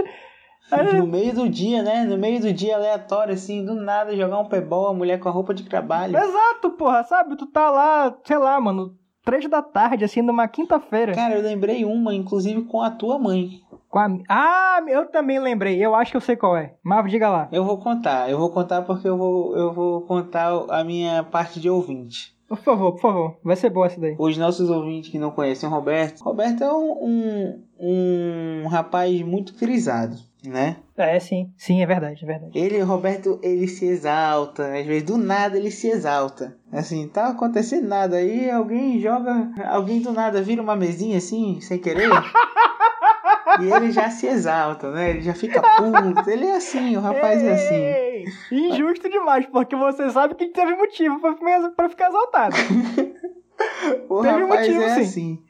No 0.93 1.07
meio 1.07 1.33
do 1.33 1.49
dia, 1.49 1.81
né? 1.81 2.03
No 2.03 2.17
meio 2.17 2.39
do 2.39 2.53
dia 2.53 2.75
aleatório, 2.75 3.33
assim, 3.33 3.65
do 3.65 3.73
nada, 3.73 4.15
jogar 4.15 4.37
um 4.39 4.47
pebol, 4.47 4.87
a 4.87 4.93
mulher 4.93 5.19
com 5.19 5.27
a 5.27 5.31
roupa 5.31 5.53
de 5.53 5.63
trabalho. 5.63 6.15
Exato, 6.15 6.71
porra, 6.71 7.03
sabe? 7.03 7.35
Tu 7.35 7.47
tá 7.47 7.71
lá, 7.71 8.15
sei 8.23 8.37
lá, 8.37 8.59
mano, 8.61 8.95
três 9.29 9.47
da 9.47 9.61
tarde, 9.61 10.03
assim, 10.03 10.23
numa 10.23 10.47
quinta-feira. 10.47 11.13
Cara, 11.13 11.35
eu 11.35 11.43
lembrei 11.43 11.85
uma, 11.85 12.15
inclusive, 12.15 12.63
com 12.63 12.81
a 12.81 12.89
tua 12.89 13.19
mãe. 13.19 13.61
A... 13.93 14.07
Ah, 14.27 14.81
eu 14.87 15.05
também 15.05 15.39
lembrei, 15.39 15.83
eu 15.83 15.93
acho 15.93 16.09
que 16.09 16.17
eu 16.17 16.21
sei 16.21 16.35
qual 16.35 16.57
é. 16.57 16.73
Mas 16.83 17.09
diga 17.11 17.29
lá. 17.29 17.47
Eu 17.51 17.63
vou 17.63 17.77
contar, 17.77 18.29
eu 18.29 18.39
vou 18.39 18.49
contar 18.49 18.81
porque 18.81 19.07
eu 19.07 19.17
vou, 19.17 19.55
eu 19.55 19.71
vou 19.71 20.01
contar 20.01 20.49
a 20.69 20.83
minha 20.83 21.23
parte 21.23 21.59
de 21.59 21.69
ouvinte. 21.69 22.35
Por 22.47 22.57
favor, 22.57 22.93
por 22.93 23.01
favor, 23.01 23.37
vai 23.43 23.55
ser 23.55 23.69
boa 23.69 23.85
essa 23.85 24.01
daí. 24.01 24.15
Os 24.17 24.35
nossos 24.35 24.71
ouvintes 24.71 25.11
que 25.11 25.19
não 25.19 25.29
conhecem 25.29 25.69
o 25.69 25.71
Roberto, 25.71 26.21
Roberto 26.21 26.63
é 26.63 26.73
um, 26.73 27.61
um, 27.79 28.63
um 28.63 28.67
rapaz 28.67 29.21
muito 29.21 29.53
crisado, 29.53 30.17
né? 30.43 30.77
É, 30.97 31.19
sim, 31.19 31.51
sim, 31.57 31.81
é 31.81 31.85
verdade, 31.85 32.23
é 32.23 32.27
verdade. 32.27 32.57
Ele, 32.57 32.79
Roberto, 32.81 33.39
ele 33.43 33.67
se 33.67 33.85
exalta, 33.85 34.77
às 34.77 34.85
vezes 34.85 35.03
do 35.03 35.17
nada 35.17 35.57
ele 35.57 35.71
se 35.71 35.87
exalta. 35.89 36.57
Assim, 36.71 37.07
tá 37.07 37.27
acontecendo 37.29 37.87
nada, 37.87 38.17
aí 38.17 38.49
alguém 38.49 38.99
joga, 38.99 39.51
alguém 39.67 40.01
do 40.01 40.11
nada 40.13 40.41
vira 40.41 40.61
uma 40.61 40.75
mesinha 40.75 41.17
assim, 41.17 41.59
sem 41.61 41.77
querer. 41.79 42.09
e 43.61 43.71
ele 43.71 43.91
já 43.91 44.09
se 44.09 44.27
exalta, 44.27 44.91
né? 44.91 45.09
Ele 45.09 45.21
já 45.21 45.33
fica 45.33 45.61
puto. 45.61 46.29
Ele 46.29 46.45
é 46.45 46.55
assim, 46.55 46.95
o 46.95 47.01
rapaz 47.01 47.43
é 47.43 47.51
assim. 47.53 47.75
Ei, 47.75 48.25
Injusto 48.51 49.09
demais, 49.09 49.45
porque 49.47 49.75
você 49.75 50.09
sabe 50.09 50.35
que 50.35 50.47
teve 50.49 50.75
motivo 50.75 51.19
pra, 51.19 51.35
pra 51.75 51.89
ficar 51.89 52.09
exaltado. 52.09 52.55
O 54.07 54.21
Teve 54.21 54.43
rapaz 54.43 54.67
motivo, 54.67 54.83
é 54.85 54.95
sim. 54.95 55.01
assim. 55.01 55.43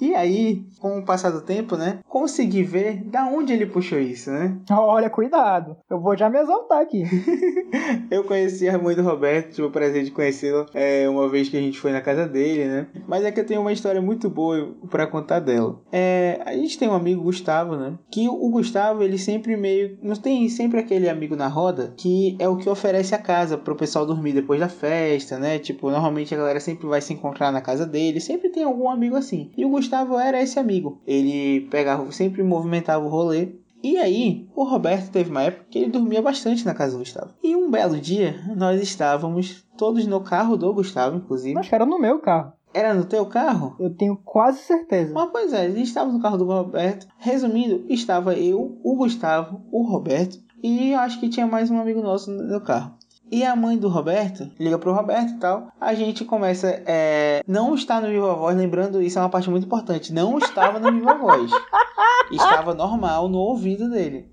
E 0.00 0.14
aí, 0.14 0.64
com 0.80 0.98
o 0.98 1.04
passar 1.04 1.30
do 1.30 1.42
tempo, 1.42 1.76
né? 1.76 2.00
Consegui 2.08 2.62
ver 2.62 3.04
da 3.04 3.26
onde 3.26 3.52
ele 3.52 3.66
puxou 3.66 3.98
isso, 3.98 4.30
né? 4.30 4.56
Olha, 4.70 5.10
cuidado. 5.10 5.76
Eu 5.88 6.00
vou 6.00 6.16
já 6.16 6.28
me 6.28 6.38
exaltar 6.38 6.80
aqui. 6.80 7.04
Eu 8.10 8.24
conheci 8.24 8.68
a 8.68 8.78
mãe 8.78 8.96
do 8.96 9.02
Roberto, 9.02 9.54
tive 9.54 9.66
o 9.66 9.70
prazer 9.70 10.02
de 10.04 10.10
conhecê-lo 10.10 10.66
é, 10.74 11.08
uma 11.08 11.28
vez 11.28 11.48
que 11.48 11.56
a 11.56 11.60
gente 11.60 11.78
foi 11.78 11.92
na 11.92 12.00
casa 12.00 12.26
dele, 12.26 12.64
né? 12.64 12.86
Mas 13.06 13.24
é 13.24 13.30
que 13.30 13.40
eu 13.40 13.46
tenho 13.46 13.60
uma 13.60 13.72
história 13.72 14.00
muito 14.00 14.28
boa 14.28 14.74
pra 14.88 15.06
contar 15.06 15.40
dela. 15.40 15.80
É, 15.92 16.40
a 16.44 16.52
gente 16.52 16.78
tem 16.78 16.88
um 16.88 16.94
amigo, 16.94 17.22
Gustavo, 17.22 17.76
né? 17.76 17.94
Que 18.10 18.28
o 18.28 18.48
Gustavo, 18.50 19.02
ele 19.02 19.18
sempre 19.18 19.56
meio. 19.56 19.98
Não 20.02 20.16
tem 20.16 20.48
sempre 20.48 20.80
aquele 20.80 21.08
amigo 21.08 21.36
na 21.36 21.48
roda 21.48 21.94
que 21.96 22.36
é 22.38 22.48
o 22.48 22.56
que 22.56 22.68
oferece 22.68 23.14
a 23.14 23.18
casa 23.18 23.56
pro 23.56 23.76
pessoal 23.76 24.06
dormir 24.06 24.32
depois 24.32 24.58
da 24.58 24.68
festa, 24.68 25.38
né? 25.38 25.58
Tipo, 25.58 25.90
normalmente 25.90 26.34
a 26.34 26.38
galera 26.38 26.60
sempre 26.60 26.86
vai 26.86 27.00
se 27.00 27.12
encontrar 27.12 27.52
na 27.52 27.60
casa 27.60 27.86
dele, 27.86 28.20
sempre 28.20 28.48
tem 28.48 28.64
algum 28.64 28.88
amigo 28.88 29.16
assim. 29.16 29.50
E 29.56 29.64
o 29.64 29.70
Gustavo 29.70 30.18
era 30.18 30.42
esse 30.42 30.58
amigo. 30.58 30.69
Ele 31.06 31.62
pegava, 31.70 32.10
sempre 32.12 32.42
movimentava 32.42 33.04
o 33.04 33.08
rolê. 33.08 33.48
E 33.82 33.96
aí, 33.96 34.46
o 34.54 34.64
Roberto 34.64 35.10
teve 35.10 35.30
uma 35.30 35.42
época 35.42 35.66
que 35.70 35.78
ele 35.78 35.90
dormia 35.90 36.20
bastante 36.20 36.66
na 36.66 36.74
casa 36.74 36.92
do 36.92 36.98
Gustavo. 36.98 37.32
E 37.42 37.56
um 37.56 37.70
belo 37.70 37.98
dia, 37.98 38.38
nós 38.54 38.80
estávamos 38.80 39.64
todos 39.78 40.06
no 40.06 40.20
carro 40.20 40.56
do 40.56 40.72
Gustavo, 40.74 41.16
inclusive. 41.16 41.58
Acho 41.58 41.68
que 41.68 41.74
era 41.74 41.86
no 41.86 41.98
meu 41.98 42.18
carro. 42.18 42.52
Era 42.74 42.94
no 42.94 43.04
teu 43.04 43.26
carro? 43.26 43.74
Eu 43.80 43.90
tenho 43.90 44.16
quase 44.16 44.60
certeza. 44.60 45.12
Mas 45.12 45.30
pois 45.32 45.52
é, 45.52 45.62
a 45.62 45.70
gente 45.70 45.82
estava 45.82 46.12
no 46.12 46.20
carro 46.20 46.36
do 46.36 46.44
Roberto. 46.44 47.08
Resumindo, 47.18 47.84
estava 47.88 48.34
eu, 48.34 48.78
o 48.84 48.96
Gustavo, 48.96 49.62
o 49.72 49.82
Roberto 49.82 50.38
e 50.62 50.92
acho 50.94 51.18
que 51.18 51.28
tinha 51.28 51.46
mais 51.46 51.70
um 51.70 51.80
amigo 51.80 52.02
nosso 52.02 52.30
no 52.30 52.60
carro. 52.60 52.94
E 53.30 53.44
a 53.44 53.54
mãe 53.54 53.78
do 53.78 53.88
Roberto 53.88 54.50
liga 54.58 54.76
pro 54.76 54.92
Roberto 54.92 55.34
e 55.34 55.38
tal. 55.38 55.68
A 55.80 55.94
gente 55.94 56.24
começa. 56.24 56.82
É, 56.84 57.44
não 57.46 57.76
está 57.76 58.00
no 58.00 58.08
Viva 58.08 58.34
Voz, 58.34 58.56
lembrando, 58.56 59.00
isso 59.00 59.18
é 59.18 59.22
uma 59.22 59.28
parte 59.28 59.48
muito 59.48 59.66
importante. 59.66 60.12
Não 60.12 60.36
estava 60.36 60.80
no 60.80 60.90
Viva 60.90 61.14
Voz. 61.14 61.50
Estava 62.32 62.74
normal 62.74 63.28
no 63.28 63.38
ouvido 63.38 63.90
dele. 63.90 64.30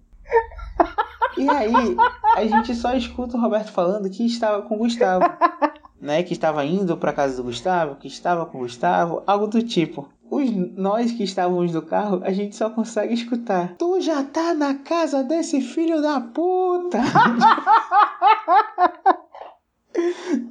E 1.35 1.49
aí, 1.49 1.73
a 2.35 2.45
gente 2.45 2.75
só 2.75 2.93
escuta 2.93 3.37
o 3.37 3.41
Roberto 3.41 3.71
falando 3.71 4.09
que 4.09 4.23
estava 4.23 4.61
com 4.61 4.75
o 4.75 4.79
Gustavo. 4.79 5.25
Né, 5.99 6.21
que 6.21 6.33
estava 6.33 6.63
indo 6.63 6.95
para 6.95 7.11
casa 7.11 7.37
do 7.37 7.43
Gustavo, 7.43 7.95
que 7.95 8.07
estava 8.07 8.45
com 8.45 8.59
o 8.59 8.61
Gustavo, 8.61 9.23
algo 9.25 9.47
do 9.47 9.63
tipo. 9.63 10.07
Os, 10.29 10.51
nós 10.75 11.11
que 11.11 11.23
estávamos 11.23 11.73
no 11.73 11.81
carro, 11.81 12.21
a 12.23 12.31
gente 12.31 12.55
só 12.55 12.69
consegue 12.69 13.13
escutar. 13.13 13.75
Tu 13.77 14.01
já 14.01 14.23
tá 14.23 14.53
na 14.53 14.75
casa 14.75 15.23
desse 15.23 15.61
filho 15.61 16.01
da 16.01 16.19
puta! 16.19 16.99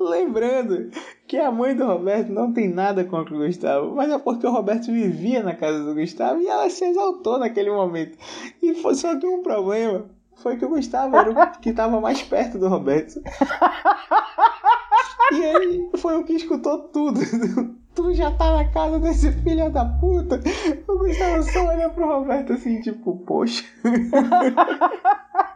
Lembrando 0.00 0.90
que 1.28 1.36
a 1.36 1.52
mãe 1.52 1.76
do 1.76 1.86
Roberto 1.86 2.32
não 2.32 2.52
tem 2.52 2.68
nada 2.68 3.04
contra 3.04 3.34
o 3.34 3.38
Gustavo, 3.38 3.94
mas 3.94 4.10
é 4.10 4.18
porque 4.18 4.46
o 4.46 4.50
Roberto 4.50 4.86
vivia 4.86 5.42
na 5.42 5.54
casa 5.54 5.84
do 5.84 5.94
Gustavo 5.94 6.40
e 6.40 6.46
ela 6.46 6.68
se 6.68 6.84
exaltou 6.84 7.38
naquele 7.38 7.70
momento. 7.70 8.18
E 8.62 8.74
foi 8.74 8.94
só 8.94 9.16
que 9.16 9.26
um 9.26 9.42
problema 9.42 10.06
foi 10.36 10.56
que 10.56 10.64
o 10.64 10.70
Gustavo 10.70 11.16
era 11.16 11.30
o 11.30 11.60
que 11.60 11.70
estava 11.70 12.00
mais 12.00 12.22
perto 12.22 12.58
do 12.58 12.68
Roberto. 12.68 13.20
E 15.32 15.42
ele 15.42 15.90
foi 15.96 16.16
o 16.16 16.24
que 16.24 16.34
escutou 16.34 16.88
tudo. 16.88 17.20
Tu 17.96 18.14
já 18.14 18.30
tá 18.30 18.52
na 18.52 18.64
casa 18.66 19.00
desse 19.00 19.32
filho 19.32 19.70
da 19.70 19.84
puta. 19.84 20.38
O 20.86 20.98
Gustavo 20.98 21.42
só 21.42 21.66
olha 21.66 21.88
pro 21.88 22.06
Roberto 22.06 22.52
assim, 22.52 22.80
tipo, 22.80 23.16
poxa. 23.24 23.64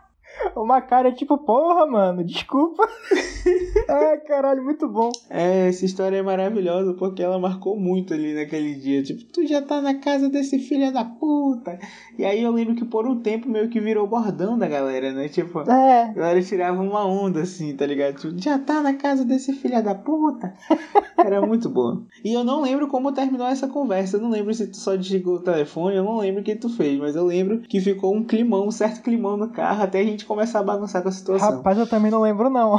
Uma 0.57 0.81
cara 0.81 1.13
tipo, 1.13 1.39
porra, 1.39 1.87
mano, 1.87 2.25
desculpa. 2.25 2.89
Ai, 3.89 4.19
caralho, 4.19 4.63
muito 4.63 4.89
bom. 4.89 5.11
É, 5.29 5.69
essa 5.69 5.85
história 5.85 6.17
é 6.17 6.23
maravilhosa 6.23 6.95
porque 6.95 7.23
ela 7.23 7.39
marcou 7.39 7.79
muito 7.79 8.13
ali 8.15 8.35
naquele 8.35 8.75
dia. 8.75 9.03
Tipo, 9.03 9.25
tu 9.25 9.47
já 9.47 9.63
tá 9.63 9.81
na 9.81 9.95
casa 9.95 10.29
desse 10.29 10.59
filho 10.59 10.93
da 10.93 11.05
puta. 11.05 11.79
E 12.19 12.25
aí 12.25 12.43
eu 12.43 12.53
lembro 12.53 12.75
que 12.75 12.85
por 12.85 13.07
um 13.07 13.21
tempo 13.21 13.49
meio 13.49 13.69
que 13.69 13.81
virou 13.81 14.07
bordão 14.07 14.59
da 14.59 14.69
galera, 14.69 15.13
né? 15.13 15.29
Tipo, 15.29 15.61
É, 15.71 16.03
a 16.05 16.13
galera 16.13 16.43
tirava 16.43 16.83
uma 16.83 17.05
onda 17.07 17.43
assim, 17.43 17.75
tá 17.75 17.87
ligado? 17.87 18.17
Tipo, 18.17 18.39
já 18.39 18.59
tá 18.59 18.81
na 18.81 18.95
casa 18.95 19.25
desse 19.25 19.53
filho 19.53 19.83
da 19.83 19.95
puta. 19.95 20.55
Era 21.19 21.41
muito 21.45 21.69
bom. 21.69 22.03
E 22.25 22.33
eu 22.33 22.45
não 22.45 22.63
lembro 22.63 22.89
como 22.89 23.13
terminou 23.13 23.47
essa 23.47 23.69
conversa. 23.69 24.17
Eu 24.17 24.23
não 24.23 24.31
lembro 24.31 24.53
se 24.55 24.67
tu 24.67 24.77
só 24.77 24.97
desligou 24.97 25.37
o 25.37 25.43
telefone, 25.43 25.97
eu 25.97 26.05
não 26.05 26.19
lembro 26.19 26.41
o 26.41 26.45
que 26.45 26.57
tu 26.57 26.69
fez. 26.69 26.99
Mas 26.99 27.17
eu 27.17 27.25
lembro 27.25 27.61
que 27.61 27.81
ficou 27.81 28.15
um 28.15 28.25
climão, 28.25 28.67
um 28.67 28.71
certo 28.71 29.03
climão 29.03 29.37
no 29.37 29.49
carro 29.49 29.83
até 29.83 30.01
a 30.01 30.05
gente 30.05 30.25
começar 30.31 30.61
a 30.61 30.63
bagunçar 30.63 31.03
com 31.03 31.09
a 31.09 31.13
situação. 31.13 31.57
rapaz, 31.57 31.77
eu 31.77 31.89
também 31.89 32.09
não 32.09 32.21
lembro, 32.21 32.49
não. 32.49 32.79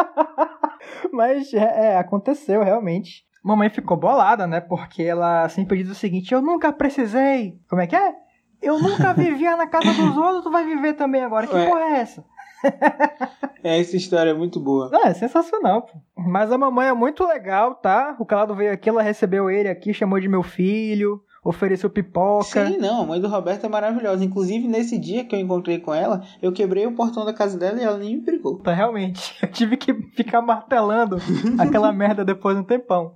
Mas, 1.12 1.52
é, 1.52 1.92
é, 1.92 1.98
aconteceu, 1.98 2.64
realmente. 2.64 3.26
Mamãe 3.44 3.68
ficou 3.68 3.94
bolada, 3.94 4.46
né? 4.46 4.58
Porque 4.58 5.02
ela 5.02 5.46
sempre 5.50 5.76
diz 5.76 5.90
o 5.90 5.94
seguinte: 5.94 6.32
Eu 6.32 6.40
nunca 6.40 6.72
precisei. 6.72 7.58
Como 7.68 7.82
é 7.82 7.86
que 7.86 7.94
é? 7.94 8.14
Eu 8.62 8.80
nunca 8.80 9.12
vivia 9.14 9.54
na 9.54 9.66
casa 9.66 9.92
dos 9.92 10.16
outros, 10.16 10.44
tu 10.44 10.50
vai 10.50 10.64
viver 10.64 10.94
também 10.94 11.22
agora. 11.22 11.46
Que 11.46 11.54
Ué. 11.54 11.66
porra 11.66 11.80
é 11.80 12.00
essa? 12.00 12.24
É, 13.62 13.78
essa 13.78 13.94
história 13.94 14.30
é 14.30 14.34
muito 14.34 14.58
boa. 14.58 14.88
Não, 14.88 15.04
é 15.04 15.12
sensacional, 15.12 15.82
pô. 15.82 15.98
Mas 16.16 16.50
a 16.50 16.56
mamãe 16.56 16.88
é 16.88 16.94
muito 16.94 17.26
legal, 17.26 17.74
tá? 17.74 18.16
O 18.18 18.24
Calado 18.24 18.54
veio 18.54 18.72
aqui, 18.72 18.88
ela 18.88 19.02
recebeu 19.02 19.50
ele 19.50 19.68
aqui, 19.68 19.92
chamou 19.92 20.18
de 20.18 20.28
meu 20.28 20.42
filho, 20.42 21.22
ofereceu 21.44 21.88
pipoca. 21.90 22.66
Sim, 22.66 22.76
não, 22.78 23.02
a 23.02 23.06
mãe 23.06 23.20
do 23.20 23.28
Roberto 23.28 23.64
é 23.64 23.68
maravilhosa. 23.68 24.24
Inclusive, 24.24 24.68
nesse 24.68 24.98
dia 24.98 25.24
que 25.24 25.34
eu 25.34 25.40
encontrei 25.40 25.78
com 25.78 25.94
ela, 25.94 26.22
eu 26.42 26.52
quebrei 26.52 26.86
o 26.86 26.92
portão 26.94 27.24
da 27.24 27.32
casa 27.32 27.58
dela 27.58 27.80
e 27.80 27.84
ela 27.84 27.96
nem 27.98 28.16
me 28.16 28.22
brigou. 28.22 28.58
Tá, 28.58 28.72
realmente. 28.72 29.34
Eu 29.42 29.50
tive 29.50 29.76
que 29.76 29.92
ficar 30.14 30.42
martelando 30.42 31.16
aquela 31.58 31.92
merda 31.92 32.24
depois 32.24 32.54
de 32.56 32.62
um 32.62 32.64
tempão. 32.64 33.14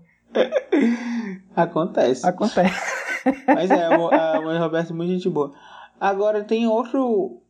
Acontece. 1.54 2.26
Acontece. 2.26 2.74
Mas 3.46 3.70
é, 3.70 3.86
a 3.86 4.40
mãe 4.40 4.56
do 4.58 4.62
Roberto 4.62 4.92
é 4.92 4.96
muito 4.96 5.12
gente 5.12 5.28
boa. 5.28 5.52
Agora 6.00 6.42
tem 6.44 6.66
outro. 6.66 7.40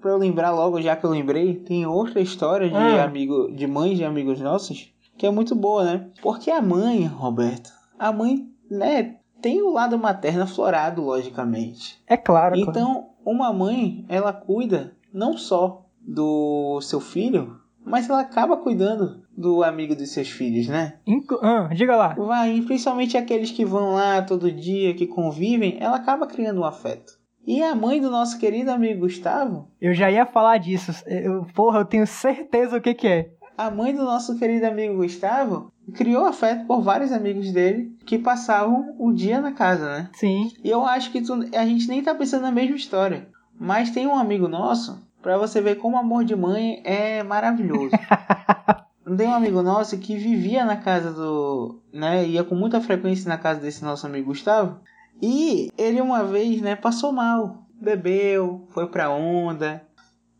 Pra 0.00 0.10
eu 0.10 0.18
lembrar 0.18 0.50
logo, 0.52 0.80
já 0.80 0.94
que 0.94 1.04
eu 1.04 1.10
lembrei, 1.10 1.54
tem 1.54 1.86
outra 1.86 2.20
história 2.20 2.68
de 2.68 2.74
Ah. 2.76 3.04
amigo, 3.04 3.50
de 3.52 3.66
mães 3.66 3.96
de 3.96 4.04
amigos 4.04 4.40
nossos, 4.40 4.92
que 5.16 5.26
é 5.26 5.30
muito 5.30 5.54
boa, 5.54 5.84
né? 5.84 6.06
Porque 6.22 6.50
a 6.50 6.60
mãe, 6.62 7.06
Roberto, 7.06 7.70
a 7.98 8.12
mãe, 8.12 8.46
né, 8.70 9.16
tem 9.46 9.62
o 9.62 9.70
lado 9.70 9.96
materno 9.96 10.42
aflorado, 10.42 11.04
logicamente. 11.04 12.02
É 12.08 12.16
claro. 12.16 12.56
claro. 12.56 12.68
Então, 12.68 13.10
uma 13.24 13.52
mãe, 13.52 14.04
ela 14.08 14.32
cuida 14.32 14.96
não 15.14 15.38
só 15.38 15.86
do 16.00 16.80
seu 16.82 16.98
filho, 17.00 17.56
mas 17.84 18.10
ela 18.10 18.22
acaba 18.22 18.56
cuidando 18.56 19.22
do 19.36 19.62
amigo 19.62 19.94
dos 19.94 20.10
seus 20.10 20.28
filhos, 20.28 20.66
né? 20.66 20.94
Inclu- 21.06 21.38
ah, 21.40 21.70
diga 21.72 21.94
lá. 21.94 22.14
Vai, 22.14 22.60
principalmente 22.62 23.16
aqueles 23.16 23.52
que 23.52 23.64
vão 23.64 23.92
lá 23.94 24.20
todo 24.20 24.50
dia, 24.50 24.94
que 24.94 25.06
convivem, 25.06 25.76
ela 25.78 25.94
acaba 25.94 26.26
criando 26.26 26.62
um 26.62 26.64
afeto. 26.64 27.12
E 27.46 27.62
a 27.62 27.76
mãe 27.76 28.00
do 28.00 28.10
nosso 28.10 28.40
querido 28.40 28.72
amigo 28.72 29.02
Gustavo, 29.02 29.68
Eu 29.80 29.94
já 29.94 30.10
ia 30.10 30.26
falar 30.26 30.58
disso. 30.58 30.90
Eu, 31.06 31.46
porra, 31.54 31.78
eu 31.78 31.84
tenho 31.84 32.04
certeza 32.04 32.76
o 32.76 32.80
que 32.80 32.92
que 32.92 33.06
é. 33.06 33.30
A 33.56 33.70
mãe 33.70 33.94
do 33.94 34.04
nosso 34.04 34.38
querido 34.38 34.66
amigo 34.66 34.96
Gustavo, 34.96 35.72
criou 35.94 36.26
afeto 36.26 36.66
por 36.66 36.82
vários 36.82 37.12
amigos 37.12 37.50
dele 37.52 37.96
que 38.04 38.18
passavam 38.18 38.94
o 38.98 39.12
dia 39.12 39.40
na 39.40 39.52
casa, 39.52 39.86
né? 39.86 40.10
Sim. 40.14 40.50
E 40.62 40.68
eu 40.70 40.84
acho 40.84 41.10
que 41.12 41.20
tu- 41.22 41.48
a 41.56 41.64
gente 41.64 41.88
nem 41.88 42.02
tá 42.02 42.14
pensando 42.14 42.42
na 42.42 42.50
mesma 42.52 42.76
história. 42.76 43.28
Mas 43.58 43.90
tem 43.90 44.06
um 44.06 44.14
amigo 44.18 44.48
nosso, 44.48 45.00
pra 45.22 45.38
você 45.38 45.60
ver 45.60 45.76
como 45.76 45.96
o 45.96 45.98
amor 46.00 46.24
de 46.24 46.36
mãe 46.36 46.82
é 46.84 47.22
maravilhoso. 47.22 47.90
tem 49.16 49.28
um 49.28 49.34
amigo 49.34 49.62
nosso 49.62 49.96
que 49.98 50.16
vivia 50.16 50.64
na 50.64 50.76
casa 50.76 51.12
do. 51.12 51.80
né? 51.92 52.26
Ia 52.26 52.44
com 52.44 52.54
muita 52.54 52.80
frequência 52.80 53.28
na 53.28 53.38
casa 53.38 53.60
desse 53.60 53.82
nosso 53.84 54.06
amigo 54.06 54.26
Gustavo. 54.26 54.78
E 55.22 55.70
ele 55.78 56.00
uma 56.00 56.22
vez, 56.24 56.60
né, 56.60 56.76
passou 56.76 57.12
mal. 57.12 57.62
Bebeu, 57.80 58.66
foi 58.70 58.86
pra 58.88 59.10
onda. 59.10 59.82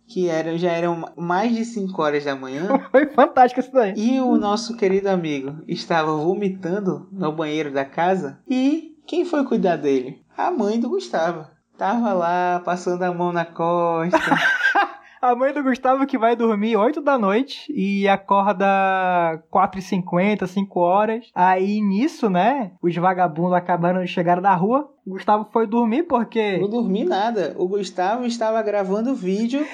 Que 0.08 0.28
era, 0.28 0.56
já 0.56 0.70
eram 0.70 1.04
mais 1.16 1.54
de 1.54 1.64
5 1.64 2.00
horas 2.00 2.24
da 2.24 2.36
manhã. 2.36 2.68
Foi 2.90 3.06
fantástico 3.06 3.60
isso 3.60 3.72
daí. 3.72 3.94
E 3.96 4.20
o 4.20 4.36
nosso 4.36 4.76
querido 4.76 5.08
amigo 5.08 5.62
estava 5.66 6.14
vomitando 6.14 7.08
no 7.10 7.32
banheiro 7.32 7.72
da 7.72 7.84
casa. 7.84 8.38
E 8.48 8.96
quem 9.06 9.24
foi 9.24 9.44
cuidar 9.44 9.76
dele? 9.76 10.22
A 10.36 10.50
mãe 10.50 10.78
do 10.80 10.88
Gustavo. 10.88 11.46
Tava 11.78 12.12
lá, 12.12 12.60
passando 12.64 13.02
a 13.02 13.12
mão 13.12 13.32
na 13.32 13.44
costa. 13.44 14.18
A 15.26 15.34
mãe 15.34 15.52
do 15.52 15.60
Gustavo 15.60 16.06
que 16.06 16.16
vai 16.16 16.36
dormir 16.36 16.76
8 16.76 17.00
da 17.00 17.18
noite 17.18 17.66
e 17.74 18.06
acorda 18.06 19.42
4h50, 19.52 20.46
5 20.46 20.78
horas. 20.78 21.26
Aí 21.34 21.80
nisso, 21.80 22.30
né? 22.30 22.70
Os 22.80 22.94
vagabundos 22.94 23.54
acabaram 23.54 24.04
de 24.04 24.06
chegar 24.06 24.40
da 24.40 24.54
rua. 24.54 24.88
O 25.04 25.10
Gustavo 25.10 25.48
foi 25.52 25.66
dormir 25.66 26.04
porque. 26.04 26.58
Não 26.58 26.70
dormi 26.70 27.04
nada. 27.04 27.56
O 27.58 27.66
Gustavo 27.66 28.24
estava 28.24 28.62
gravando 28.62 29.16
vídeo 29.16 29.66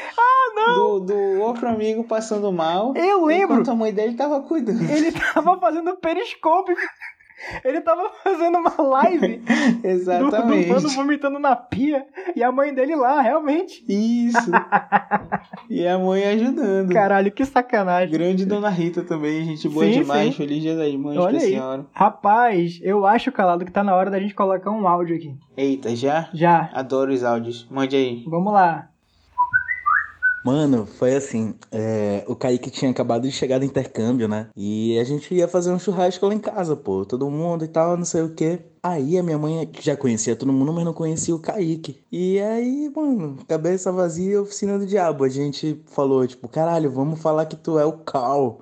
Do, 0.74 1.00
do 1.00 1.40
outro 1.42 1.68
amigo 1.68 2.02
passando 2.04 2.50
mal. 2.50 2.94
Eu 2.96 3.26
lembro! 3.26 3.56
Enquanto 3.56 3.72
a 3.72 3.74
mãe 3.74 3.92
dele 3.92 4.14
tava 4.14 4.40
cuidando. 4.40 4.80
Ele 4.90 5.12
tava 5.12 5.58
fazendo 5.58 5.94
periscope. 5.98 6.72
Ele 7.64 7.80
tava 7.80 8.10
fazendo 8.22 8.58
uma 8.58 8.74
live 8.80 9.36
do, 9.38 9.80
do 9.80 9.86
Exatamente. 9.88 10.68
mano 10.68 10.88
vomitando 10.90 11.38
na 11.38 11.56
pia 11.56 12.06
e 12.36 12.42
a 12.42 12.50
mãe 12.52 12.74
dele 12.74 12.94
lá, 12.94 13.20
realmente. 13.20 13.84
Isso. 13.88 14.50
e 15.68 15.86
a 15.86 15.98
mãe 15.98 16.24
ajudando. 16.24 16.92
Caralho, 16.92 17.30
que 17.32 17.44
sacanagem. 17.44 18.10
Grande 18.12 18.44
Dona 18.46 18.68
Rita 18.68 19.02
também, 19.02 19.44
gente 19.44 19.68
boa 19.68 19.84
Sim, 19.86 19.92
demais. 19.92 20.26
sim. 20.30 20.32
Feliz 20.32 20.62
dia 20.62 20.76
das 20.76 20.94
mães 20.94 21.18
Olha 21.18 21.36
pra 21.38 21.46
aí. 21.46 21.52
senhora. 21.52 21.86
Rapaz, 21.92 22.78
eu 22.82 23.06
acho, 23.06 23.32
Calado, 23.32 23.64
que 23.64 23.72
tá 23.72 23.82
na 23.82 23.94
hora 23.94 24.10
da 24.10 24.18
gente 24.20 24.34
colocar 24.34 24.70
um 24.70 24.86
áudio 24.86 25.16
aqui. 25.16 25.34
Eita, 25.56 25.94
já? 25.96 26.28
Já. 26.32 26.70
Adoro 26.72 27.12
os 27.12 27.24
áudios. 27.24 27.66
Mande 27.70 27.96
aí. 27.96 28.24
Vamos 28.26 28.52
lá. 28.52 28.88
Mano, 30.44 30.86
foi 30.86 31.14
assim, 31.14 31.54
é, 31.70 32.24
o 32.26 32.34
Kaique 32.34 32.68
tinha 32.68 32.90
acabado 32.90 33.22
de 33.22 33.30
chegar 33.30 33.60
do 33.60 33.64
intercâmbio, 33.64 34.26
né? 34.26 34.48
E 34.56 34.98
a 34.98 35.04
gente 35.04 35.32
ia 35.32 35.46
fazer 35.46 35.70
um 35.70 35.78
churrasco 35.78 36.26
lá 36.26 36.34
em 36.34 36.40
casa, 36.40 36.74
pô, 36.74 37.04
todo 37.04 37.30
mundo 37.30 37.64
e 37.64 37.68
tal, 37.68 37.96
não 37.96 38.04
sei 38.04 38.22
o 38.22 38.34
quê. 38.34 38.58
Aí 38.82 39.16
a 39.16 39.22
minha 39.22 39.38
mãe 39.38 39.70
já 39.80 39.96
conhecia 39.96 40.34
todo 40.34 40.52
mundo, 40.52 40.72
mas 40.72 40.84
não 40.84 40.92
conhecia 40.92 41.32
o 41.32 41.38
Kaique. 41.38 42.02
E 42.10 42.40
aí, 42.40 42.90
mano, 42.94 43.38
cabeça 43.46 43.92
vazia, 43.92 44.42
oficina 44.42 44.76
do 44.78 44.84
diabo. 44.84 45.22
A 45.22 45.28
gente 45.28 45.80
falou, 45.86 46.26
tipo, 46.26 46.48
caralho, 46.48 46.90
vamos 46.90 47.20
falar 47.20 47.46
que 47.46 47.54
tu 47.54 47.78
é 47.78 47.84
o 47.84 47.92
Cal, 47.98 48.60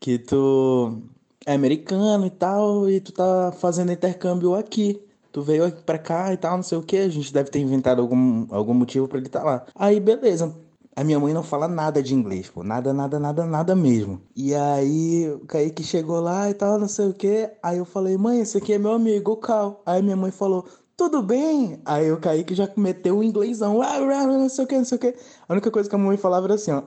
que 0.00 0.18
tu 0.18 1.02
é 1.46 1.54
americano 1.54 2.26
e 2.26 2.30
tal, 2.30 2.90
e 2.90 3.00
tu 3.00 3.12
tá 3.12 3.52
fazendo 3.52 3.92
intercâmbio 3.92 4.54
aqui. 4.56 5.00
Tu 5.30 5.40
veio 5.40 5.64
aqui 5.64 5.82
pra 5.82 5.98
cá 5.98 6.32
e 6.32 6.36
tal, 6.36 6.56
não 6.56 6.62
sei 6.64 6.78
o 6.78 6.82
que. 6.82 6.96
A 6.96 7.08
gente 7.08 7.32
deve 7.32 7.48
ter 7.50 7.60
inventado 7.60 8.02
algum, 8.02 8.46
algum 8.50 8.74
motivo 8.74 9.06
pra 9.08 9.18
ele 9.18 9.28
estar 9.28 9.44
lá. 9.44 9.64
Aí, 9.74 10.00
beleza. 10.00 10.52
A 10.94 11.02
minha 11.02 11.18
mãe 11.18 11.32
não 11.32 11.42
fala 11.42 11.66
nada 11.68 12.02
de 12.02 12.14
inglês, 12.14 12.50
pô. 12.50 12.62
Nada, 12.62 12.92
nada, 12.92 13.18
nada, 13.18 13.46
nada 13.46 13.74
mesmo. 13.74 14.20
E 14.36 14.54
aí, 14.54 15.30
o 15.30 15.40
Kaique 15.46 15.82
chegou 15.82 16.20
lá 16.20 16.50
e 16.50 16.54
tal, 16.54 16.78
não 16.78 16.88
sei 16.88 17.06
o 17.08 17.14
que. 17.14 17.50
Aí 17.62 17.78
eu 17.78 17.84
falei, 17.84 18.16
mãe, 18.18 18.40
esse 18.40 18.58
aqui 18.58 18.74
é 18.74 18.78
meu 18.78 18.92
amigo, 18.92 19.32
o 19.32 19.36
Cal. 19.36 19.82
Aí 19.86 20.02
minha 20.02 20.16
mãe 20.16 20.30
falou, 20.30 20.66
tudo 20.96 21.22
bem? 21.22 21.80
Aí 21.86 22.12
o 22.12 22.18
Kaique 22.20 22.54
já 22.54 22.68
meteu 22.76 23.18
o 23.18 23.24
inglêsão. 23.24 23.80
"Ah, 23.80 23.96
ah, 23.96 24.26
Não 24.26 24.48
sei 24.50 24.64
o 24.64 24.68
que, 24.68 24.76
não 24.76 24.84
sei 24.84 24.96
o 24.96 25.00
que. 25.00 25.14
A 25.48 25.52
única 25.52 25.70
coisa 25.70 25.88
que 25.88 25.94
a 25.94 25.98
mãe 25.98 26.16
falava 26.18 26.46
era 26.46 26.54
assim, 26.54 26.72
ó. 26.72 26.82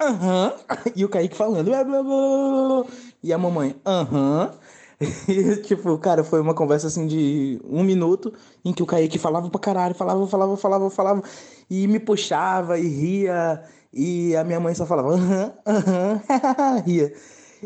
Aham. 0.00 0.52
E 0.96 1.04
o 1.04 1.08
Kaique 1.08 1.36
falando. 1.36 1.64
"Blá, 1.66 1.82
blá, 1.84 2.02
blá, 2.02 2.04
blá, 2.04 2.82
blá." 2.84 2.92
E 3.22 3.32
a 3.32 3.38
mamãe, 3.38 3.74
aham. 3.86 4.52
E, 5.00 5.56
tipo, 5.62 5.96
cara, 5.98 6.24
foi 6.24 6.40
uma 6.40 6.54
conversa 6.54 6.88
assim 6.88 7.06
de 7.06 7.60
um 7.64 7.82
minuto 7.84 8.32
em 8.64 8.72
que 8.72 8.82
o 8.82 8.86
Kaique 8.86 9.18
falava 9.18 9.48
pra 9.48 9.60
caralho, 9.60 9.94
falava, 9.94 10.26
falava, 10.26 10.56
falava, 10.56 10.90
falava, 10.90 11.22
e 11.70 11.86
me 11.86 12.00
puxava 12.00 12.78
e 12.78 12.88
ria, 12.88 13.62
e 13.92 14.34
a 14.36 14.42
minha 14.44 14.60
mãe 14.60 14.74
só 14.74 14.84
falava, 14.86 15.14
aham, 15.14 15.52
aham, 15.66 16.20
ria. 16.84 17.12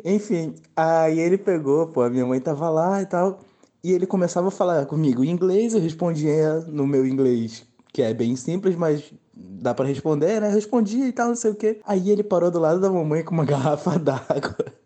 Enfim, 0.05 0.55
aí 0.77 1.19
ele 1.19 1.39
pegou, 1.39 1.87
pô, 1.89 2.03
a 2.03 2.11
minha 2.11 2.27
mãe 2.27 2.41
tava 2.41 2.69
lá 2.71 3.03
e 3.03 3.07
tal, 3.07 3.41
e 3.83 3.93
ele 3.93 4.07
começava 4.07 4.49
a 4.49 4.51
falar 4.51 4.87
comigo 4.87 5.25
em 5.25 5.31
inglês, 5.31 5.75
eu 5.75 5.81
respondia 5.81 6.61
no 6.69 6.87
meu 6.87 7.07
inglês, 7.07 7.65
que 7.93 8.03
é 8.03 8.13
bem 8.15 8.37
simples, 8.37 8.77
mas 8.77 9.13
dá 9.35 9.75
pra 9.75 9.87
responder, 9.87 10.41
né? 10.41 10.49
Respondi 10.49 11.03
e 11.05 11.13
tal, 11.13 11.29
não 11.29 11.37
sei 11.37 11.51
o 11.51 11.55
quê. 11.55 11.81
Aí 11.85 12.11
ele 12.11 12.23
parou 12.23 12.51
do 12.51 12.59
lado 12.59 12.81
da 12.81 12.91
mamãe 12.91 13.25
com 13.25 13.35
uma 13.35 13.45
garrafa 13.47 13.99
d'água. 13.99 14.82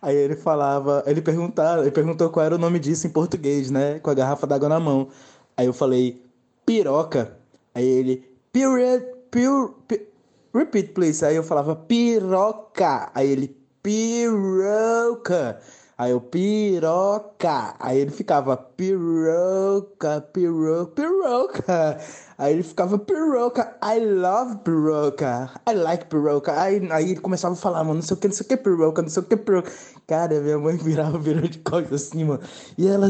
Aí 0.00 0.16
ele 0.16 0.36
falava, 0.36 1.02
ele 1.06 1.22
perguntava, 1.22 1.82
ele 1.82 1.90
perguntou 1.90 2.30
qual 2.30 2.44
era 2.46 2.54
o 2.54 2.58
nome 2.58 2.78
disso 2.78 3.06
em 3.06 3.10
português, 3.10 3.70
né? 3.70 3.98
Com 4.00 4.10
a 4.10 4.14
garrafa 4.14 4.46
d'água 4.46 4.68
na 4.68 4.78
mão. 4.80 5.08
Aí 5.56 5.66
eu 5.66 5.72
falei, 5.72 6.22
piroca. 6.66 7.36
Aí 7.74 7.86
ele, 7.86 8.28
period, 8.52 9.04
pir, 9.30 9.48
pir, 9.88 10.08
repeat 10.54 10.92
please. 10.92 11.24
Aí 11.24 11.36
eu 11.36 11.42
falava, 11.42 11.74
piroca. 11.74 13.10
Aí 13.14 13.30
ele, 13.30 13.56
piroca. 13.82 15.60
Aí 16.04 16.10
eu, 16.10 16.20
piroca. 16.20 17.74
Aí 17.80 17.98
ele 17.98 18.10
ficava, 18.10 18.56
piroca, 18.56 20.20
piroca, 20.20 20.92
piroca. 20.94 21.98
Aí 22.36 22.52
ele 22.52 22.62
ficava, 22.62 22.98
piroca, 22.98 23.74
I 23.82 24.00
love 24.00 24.56
piroca, 24.58 25.50
I 25.66 25.74
like 25.74 26.06
piroca. 26.06 26.60
Aí, 26.60 26.86
aí 26.92 27.12
ele 27.12 27.20
começava 27.20 27.54
a 27.54 27.56
falar, 27.56 27.84
mano, 27.84 27.94
não 27.96 28.02
sei 28.02 28.16
o 28.16 28.20
que, 28.20 28.28
não 28.28 28.34
sei 28.34 28.44
o 28.44 28.48
que, 28.48 28.56
piroca, 28.58 29.00
não 29.00 29.08
sei 29.08 29.22
o 29.22 29.26
que, 29.26 29.36
piroca. 29.36 29.72
Cara, 30.06 30.38
minha 30.40 30.58
mãe 30.58 30.76
virava, 30.76 31.18
virou 31.18 31.48
de 31.48 31.58
costas 31.60 32.08
assim, 32.08 32.24
mano. 32.24 32.42
E 32.76 32.86
ela 32.86 33.08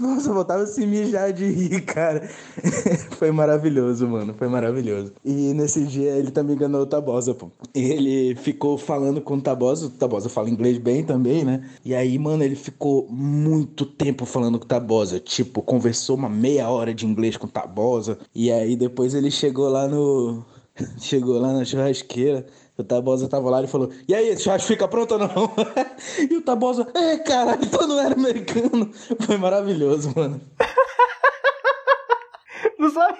nossa, 0.00 0.28
eu 0.28 0.34
voltava 0.34 0.62
a 0.62 0.66
se 0.66 0.86
mijar 0.86 1.32
de 1.32 1.46
rir, 1.46 1.80
cara. 1.82 2.28
foi 3.18 3.30
maravilhoso, 3.30 4.06
mano. 4.08 4.34
Foi 4.34 4.48
maravilhoso. 4.48 5.12
E 5.24 5.52
nesse 5.52 5.84
dia 5.84 6.12
ele 6.12 6.30
também 6.30 6.56
enganou 6.56 6.82
o 6.82 6.86
Tabosa, 6.86 7.34
pô. 7.34 7.50
Ele 7.74 8.34
ficou 8.36 8.78
falando 8.78 9.20
com 9.20 9.36
o 9.36 9.40
Tabosa. 9.40 9.86
O 9.86 9.90
Tabosa 9.90 10.28
fala 10.28 10.50
inglês 10.50 10.78
bem 10.78 11.04
também, 11.04 11.44
né? 11.44 11.68
E 11.84 11.94
aí, 11.94 12.18
mano, 12.18 12.42
ele 12.42 12.56
ficou 12.56 13.06
muito 13.08 13.84
tempo 13.84 14.24
falando 14.24 14.58
com 14.58 14.64
o 14.64 14.68
Tabosa. 14.68 15.20
Tipo, 15.20 15.62
conversou 15.62 16.16
uma 16.16 16.28
meia 16.28 16.68
hora 16.68 16.94
de 16.94 17.06
inglês 17.06 17.36
com 17.36 17.46
o 17.46 17.50
Tabosa. 17.50 18.18
E 18.34 18.50
aí 18.50 18.76
depois 18.76 19.14
ele 19.14 19.30
chegou 19.30 19.68
lá 19.68 19.88
no. 19.88 20.44
Chegou 20.98 21.38
lá 21.38 21.52
na 21.52 21.64
churrasqueira. 21.64 22.44
O 22.76 22.82
Tabosa 22.82 23.28
tava 23.28 23.48
lá 23.50 23.62
e 23.62 23.68
falou: 23.68 23.90
E 24.08 24.14
aí, 24.14 24.36
churrasco 24.36 24.66
fica 24.66 24.88
pronto 24.88 25.12
ou 25.12 25.18
não? 25.20 25.28
e 26.28 26.36
o 26.36 26.42
Tabosa, 26.42 26.88
é, 26.94 27.18
caralho, 27.18 27.70
tu 27.70 27.86
não 27.86 28.00
era 28.00 28.14
americano. 28.14 28.90
Foi 29.24 29.36
maravilhoso, 29.36 30.12
mano. 30.16 30.40
não 32.78 32.90
sabe? 32.90 33.18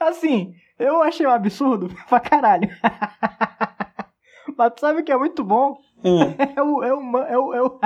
Assim, 0.00 0.52
eu 0.78 1.00
achei 1.00 1.26
um 1.26 1.30
absurdo 1.30 1.94
pra 2.08 2.18
caralho. 2.18 2.68
Mas 4.58 4.72
tu 4.74 4.80
sabe 4.80 5.00
o 5.00 5.04
que 5.04 5.12
é 5.12 5.16
muito 5.16 5.44
bom? 5.44 5.78
Hum. 6.04 6.34
É 6.56 6.62
o. 6.62 6.82
É 6.82 6.92
o. 6.92 7.18
É 7.18 7.38
o, 7.38 7.54
é 7.54 7.62
o... 7.62 7.78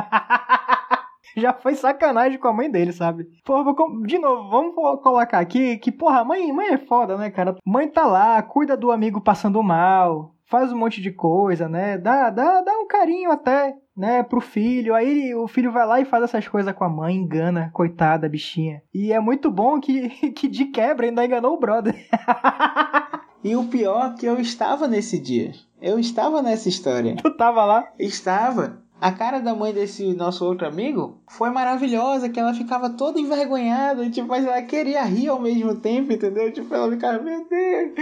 Já 1.37 1.53
foi 1.53 1.75
sacanagem 1.75 2.38
com 2.38 2.49
a 2.49 2.53
mãe 2.53 2.71
dele, 2.71 2.93
sabe? 2.93 3.26
Porra, 3.45 3.75
de 4.07 4.19
novo, 4.19 4.49
vamos 4.49 4.75
colocar 5.03 5.38
aqui 5.38 5.76
que, 5.76 5.93
porra, 5.93 6.25
mãe, 6.25 6.50
mãe 6.50 6.69
é 6.69 6.79
foda, 6.79 7.19
né, 7.19 7.31
cara? 7.31 7.55
Mãe 7.62 7.87
tá 7.87 8.07
lá, 8.07 8.43
cuida 8.43 8.75
do 8.75 8.91
amigo 8.91 9.21
passando 9.21 9.62
mal, 9.62 10.35
faz 10.47 10.73
um 10.73 10.79
monte 10.79 11.00
de 11.00 11.11
coisa, 11.11 11.69
né? 11.69 11.99
Dá, 11.99 12.31
dá, 12.31 12.61
dá 12.62 12.73
um 12.79 12.87
carinho 12.87 13.31
até, 13.31 13.75
né, 13.97 14.23
pro 14.23 14.41
filho. 14.41 14.95
Aí 14.95 15.35
o 15.35 15.47
filho 15.47 15.73
vai 15.73 15.87
lá 15.87 16.00
e 16.00 16.05
faz 16.05 16.25
essas 16.25 16.49
coisas 16.49 16.73
com 16.75 16.85
a 16.85 16.88
mãe, 16.88 17.17
engana, 17.17 17.71
coitada, 17.73 18.29
bichinha. 18.29 18.83
E 18.95 19.12
é 19.12 19.21
muito 19.21 19.50
bom 19.50 19.81
que, 19.81 20.09
que 20.31 20.49
de 20.49 20.67
quebra 20.67 21.07
ainda 21.07 21.25
enganou 21.25 21.55
o 21.55 21.61
brother. 21.61 21.95
e 23.43 23.55
o 23.57 23.65
pior 23.65 24.12
é 24.12 24.19
que 24.19 24.26
eu 24.26 24.41
estava 24.41 24.87
nesse 24.87 25.19
dia. 25.19 25.53
Eu 25.81 25.99
estava 25.99 26.41
nessa 26.41 26.69
história. 26.69 27.17
Tu 27.17 27.37
tava 27.37 27.65
lá? 27.65 27.93
Estava. 27.99 28.83
A 28.99 29.12
cara 29.12 29.41
da 29.41 29.55
mãe 29.55 29.75
desse 29.75 30.15
nosso 30.15 30.43
outro 30.45 30.67
amigo 30.67 31.19
foi 31.29 31.50
maravilhosa, 31.50 32.31
que 32.31 32.41
ela 32.41 32.55
ficava 32.55 32.88
toda 32.88 33.21
envergonhada, 33.21 34.09
tipo, 34.09 34.26
mas 34.26 34.47
ela 34.47 34.62
queria 34.62 35.03
rir 35.05 35.29
ao 35.29 35.41
mesmo 35.41 35.76
tempo, 35.76 36.12
entendeu? 36.12 36.50
Tipo, 36.50 36.75
ela 36.75 36.91
ficava, 36.91 37.23
meu 37.23 37.47
Deus! 37.47 37.93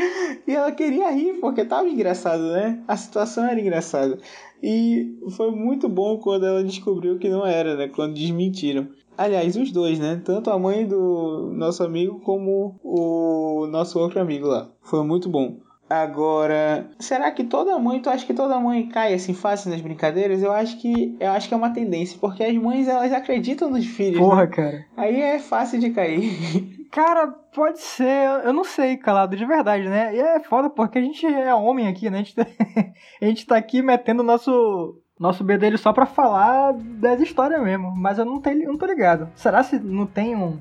E 0.47 0.53
ela 0.53 0.71
queria 0.71 1.11
rir, 1.11 1.41
porque 1.41 1.65
tava 1.65 1.89
engraçado, 1.89 2.45
né? 2.53 2.81
A 2.87 2.97
situação 2.97 3.45
era 3.45 3.61
engraçada. 3.61 4.19
E 4.63 5.19
foi 5.37 5.51
muito 5.51 5.89
bom 5.89 6.19
quando 6.19 6.47
ela 6.47 6.63
descobriu 6.63 7.19
que 7.19 7.29
não 7.29 7.45
era, 7.45 7.77
né? 7.77 7.89
Quando 7.89 8.15
desmentiram. 8.15 8.89
Aliás, 9.19 9.57
os 9.57 9.73
dois, 9.73 9.99
né? 9.99 10.23
Tanto 10.25 10.49
a 10.49 10.59
mãe 10.59 10.87
do 10.87 11.53
nosso 11.55 11.83
amigo 11.83 12.21
como 12.21 12.79
o 12.83 13.67
nosso 13.67 13.99
outro 13.99 14.21
amigo 14.21 14.47
lá. 14.47 14.71
Foi 14.81 15.05
muito 15.05 15.29
bom. 15.29 15.59
Agora, 16.03 16.91
será 16.99 17.31
que 17.31 17.45
toda 17.45 17.79
mãe, 17.79 18.01
tu 18.01 18.11
acha 18.11 18.27
que 18.27 18.35
toda 18.35 18.59
mãe 18.59 18.89
cai 18.89 19.15
assim 19.15 19.33
fácil 19.33 19.71
nas 19.71 19.81
brincadeiras? 19.81 20.43
Eu 20.43 20.51
acho 20.51 20.77
que 20.79 21.17
eu 21.21 21.31
acho 21.31 21.47
que 21.47 21.55
é 21.55 21.57
uma 21.57 21.73
tendência, 21.73 22.19
porque 22.21 22.43
as 22.43 22.55
mães 22.57 22.89
elas 22.89 23.13
acreditam 23.13 23.71
nos 23.71 23.87
filhos. 23.87 24.19
Porra, 24.19 24.43
né? 24.43 24.47
cara. 24.49 24.87
Aí 24.97 25.21
é 25.21 25.39
fácil 25.39 25.79
de 25.79 25.91
cair. 25.91 26.89
Cara, 26.91 27.27
pode 27.27 27.81
ser, 27.81 28.45
eu 28.45 28.53
não 28.53 28.65
sei, 28.65 28.97
calado, 28.97 29.37
de 29.37 29.45
verdade, 29.45 29.89
né? 29.89 30.15
E 30.15 30.21
é 30.21 30.41
foda 30.41 30.71
porque 30.71 30.99
a 30.99 31.03
gente 31.03 31.27
é 31.27 31.53
homem 31.55 31.89
aqui, 31.89 32.09
né? 32.09 32.19
A 32.19 32.23
gente 32.23 32.35
tá, 32.35 32.47
a 33.21 33.25
gente 33.25 33.47
tá 33.47 33.57
aqui 33.57 33.83
metendo 33.83 34.23
nosso 34.23 35.01
nosso 35.19 35.45
bedelho 35.45 35.79
só 35.79 35.93
pra 35.93 36.07
falar 36.07 36.73
das 36.73 37.21
histórias 37.21 37.63
mesmo, 37.63 37.95
mas 37.97 38.19
eu 38.19 38.25
não, 38.25 38.41
tenho, 38.41 38.69
não 38.69 38.77
tô 38.77 38.87
ligado. 38.87 39.29
Será 39.35 39.63
se 39.63 39.79
não 39.79 40.07
tem 40.07 40.35
um. 40.35 40.59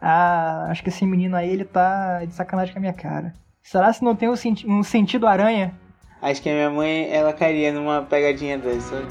Ah, 0.00 0.66
acho 0.70 0.82
que 0.82 0.88
esse 0.88 1.04
menino 1.04 1.36
aí 1.36 1.50
ele 1.50 1.64
tá 1.64 2.24
de 2.24 2.32
sacanagem 2.32 2.72
com 2.72 2.78
a 2.78 2.80
minha 2.80 2.92
cara. 2.92 3.34
Será 3.62 3.92
se 3.92 4.02
não 4.02 4.16
tem 4.16 4.28
um, 4.28 4.36
senti 4.36 4.66
um 4.66 4.82
sentido 4.82 5.26
aranha? 5.26 5.74
Acho 6.22 6.42
que 6.42 6.48
a 6.48 6.52
minha 6.52 6.70
mãe, 6.70 7.08
ela 7.10 7.32
cairia 7.32 7.72
numa 7.72 8.02
pegadinha 8.02 8.58
dessa. 8.58 9.06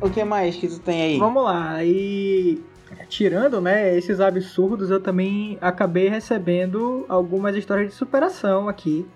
O 0.00 0.10
que 0.10 0.24
mais 0.24 0.56
que 0.56 0.68
tu 0.68 0.78
tem 0.80 1.02
aí? 1.02 1.18
Vamos 1.18 1.44
lá, 1.44 1.82
e 1.84 2.60
tirando, 3.08 3.60
né, 3.60 3.96
esses 3.96 4.20
absurdos, 4.20 4.90
eu 4.90 5.00
também 5.00 5.56
acabei 5.60 6.08
recebendo 6.08 7.04
algumas 7.08 7.54
histórias 7.54 7.88
de 7.88 7.94
superação 7.94 8.68
aqui. 8.68 9.06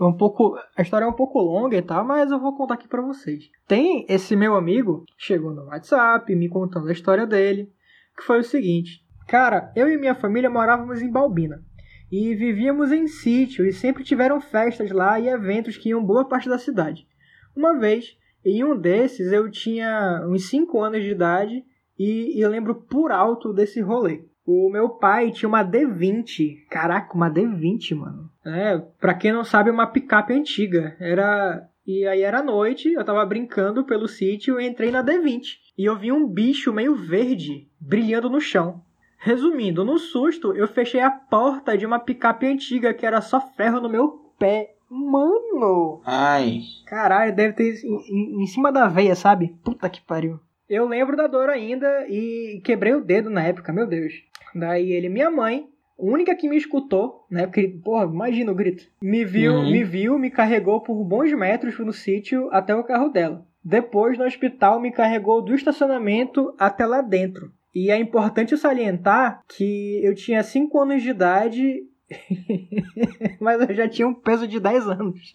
Um 0.00 0.12
pouco, 0.12 0.58
a 0.76 0.82
história 0.82 1.06
é 1.06 1.08
um 1.08 1.12
pouco 1.12 1.40
longa 1.40 1.76
e 1.76 1.82
tal, 1.82 2.04
mas 2.04 2.30
eu 2.30 2.38
vou 2.38 2.56
contar 2.56 2.74
aqui 2.74 2.86
para 2.86 3.00
vocês. 3.00 3.50
Tem 3.66 4.04
esse 4.08 4.36
meu 4.36 4.54
amigo, 4.54 5.04
chegou 5.16 5.54
no 5.54 5.66
WhatsApp 5.66 6.34
me 6.34 6.48
contando 6.48 6.88
a 6.88 6.92
história 6.92 7.26
dele, 7.26 7.72
que 8.14 8.22
foi 8.22 8.40
o 8.40 8.44
seguinte: 8.44 9.02
Cara, 9.26 9.72
eu 9.74 9.90
e 9.90 9.96
minha 9.96 10.14
família 10.14 10.50
morávamos 10.50 11.00
em 11.00 11.10
Balbina 11.10 11.62
e 12.10 12.34
vivíamos 12.34 12.92
em 12.92 13.06
sítio 13.06 13.66
e 13.66 13.72
sempre 13.72 14.04
tiveram 14.04 14.40
festas 14.40 14.90
lá 14.90 15.18
e 15.18 15.28
eventos 15.28 15.76
que 15.76 15.88
iam 15.88 16.04
boa 16.04 16.28
parte 16.28 16.48
da 16.48 16.58
cidade. 16.58 17.06
Uma 17.54 17.78
vez, 17.78 18.16
em 18.44 18.62
um 18.62 18.78
desses, 18.78 19.32
eu 19.32 19.50
tinha 19.50 20.24
uns 20.28 20.48
5 20.48 20.80
anos 20.80 21.02
de 21.02 21.10
idade 21.10 21.64
e, 21.98 22.38
e 22.38 22.46
lembro 22.46 22.74
por 22.74 23.10
alto 23.10 23.52
desse 23.52 23.80
rolê. 23.80 24.24
O 24.46 24.70
meu 24.70 24.90
pai 24.90 25.32
tinha 25.32 25.48
uma 25.48 25.64
D20. 25.64 26.66
Caraca, 26.70 27.14
uma 27.14 27.28
D20, 27.28 27.96
mano. 27.96 28.30
É, 28.44 28.78
pra 29.00 29.12
quem 29.12 29.32
não 29.32 29.42
sabe, 29.42 29.70
uma 29.70 29.88
picape 29.88 30.32
antiga. 30.32 30.96
Era. 31.00 31.68
E 31.84 32.06
aí 32.06 32.22
era 32.22 32.42
noite, 32.42 32.92
eu 32.92 33.04
tava 33.04 33.24
brincando 33.24 33.84
pelo 33.84 34.08
sítio 34.08 34.60
e 34.60 34.66
entrei 34.66 34.90
na 34.90 35.04
D20. 35.04 35.42
E 35.78 35.84
eu 35.84 35.96
vi 35.96 36.10
um 36.10 36.26
bicho 36.26 36.72
meio 36.72 36.94
verde 36.96 37.68
brilhando 37.80 38.30
no 38.30 38.40
chão. 38.40 38.82
Resumindo, 39.18 39.84
no 39.84 39.98
susto, 39.98 40.52
eu 40.52 40.68
fechei 40.68 41.00
a 41.00 41.10
porta 41.10 41.76
de 41.76 41.86
uma 41.86 41.98
picape 41.98 42.46
antiga 42.46 42.94
que 42.94 43.06
era 43.06 43.20
só 43.20 43.40
ferro 43.40 43.80
no 43.80 43.88
meu 43.88 44.32
pé. 44.38 44.74
Mano! 44.88 46.00
Ai. 46.04 46.60
Caralho, 46.86 47.34
deve 47.34 47.54
ter 47.54 47.84
em, 47.84 48.38
em, 48.38 48.42
em 48.42 48.46
cima 48.46 48.70
da 48.70 48.86
veia, 48.86 49.16
sabe? 49.16 49.56
Puta 49.64 49.88
que 49.88 50.00
pariu. 50.00 50.38
Eu 50.68 50.86
lembro 50.86 51.16
da 51.16 51.26
dor 51.26 51.48
ainda 51.48 52.06
e 52.08 52.60
quebrei 52.64 52.92
o 52.94 53.00
dedo 53.04 53.30
na 53.30 53.42
época, 53.44 53.72
meu 53.72 53.86
Deus. 53.86 54.12
Daí 54.54 54.90
ele, 54.92 55.08
minha 55.08 55.30
mãe, 55.30 55.66
única 55.98 56.34
que 56.34 56.48
me 56.48 56.56
escutou, 56.56 57.24
né? 57.30 57.46
Porque, 57.46 57.68
porra, 57.68 58.04
imagina 58.04 58.50
o 58.50 58.54
grito. 58.54 58.84
Me 59.00 59.24
viu, 59.24 59.52
Uhum. 59.54 59.70
me 59.70 59.84
viu, 59.84 60.18
me 60.18 60.30
carregou 60.30 60.80
por 60.80 61.02
bons 61.04 61.32
metros 61.32 61.78
no 61.78 61.92
sítio 61.92 62.48
até 62.52 62.74
o 62.74 62.82
carro 62.84 63.08
dela. 63.10 63.46
Depois, 63.64 64.16
no 64.18 64.24
hospital, 64.24 64.80
me 64.80 64.90
carregou 64.92 65.42
do 65.42 65.54
estacionamento 65.54 66.54
até 66.58 66.84
lá 66.86 67.00
dentro. 67.00 67.52
E 67.74 67.90
é 67.90 67.98
importante 67.98 68.56
salientar 68.56 69.42
que 69.48 70.00
eu 70.02 70.14
tinha 70.14 70.42
5 70.42 70.80
anos 70.80 71.02
de 71.02 71.10
idade, 71.10 71.82
mas 73.40 73.68
eu 73.68 73.74
já 73.74 73.88
tinha 73.88 74.08
um 74.08 74.14
peso 74.14 74.46
de 74.48 74.58
10 74.58 74.88
anos. 74.88 75.34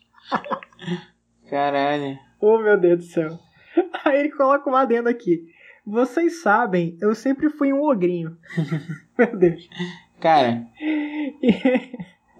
Caralho. 1.49 2.17
Oh, 2.39 2.57
meu 2.59 2.79
Deus 2.79 2.97
do 2.99 3.03
céu. 3.05 3.29
Aí 4.05 4.19
ele 4.19 4.31
coloca 4.31 4.69
um 4.69 4.75
adendo 4.75 5.09
aqui. 5.09 5.45
Vocês 5.85 6.41
sabem, 6.41 6.97
eu 7.01 7.13
sempre 7.15 7.49
fui 7.49 7.73
um 7.73 7.81
ogrinho. 7.83 8.37
meu 9.17 9.35
Deus. 9.37 9.67
Cara. 10.19 10.67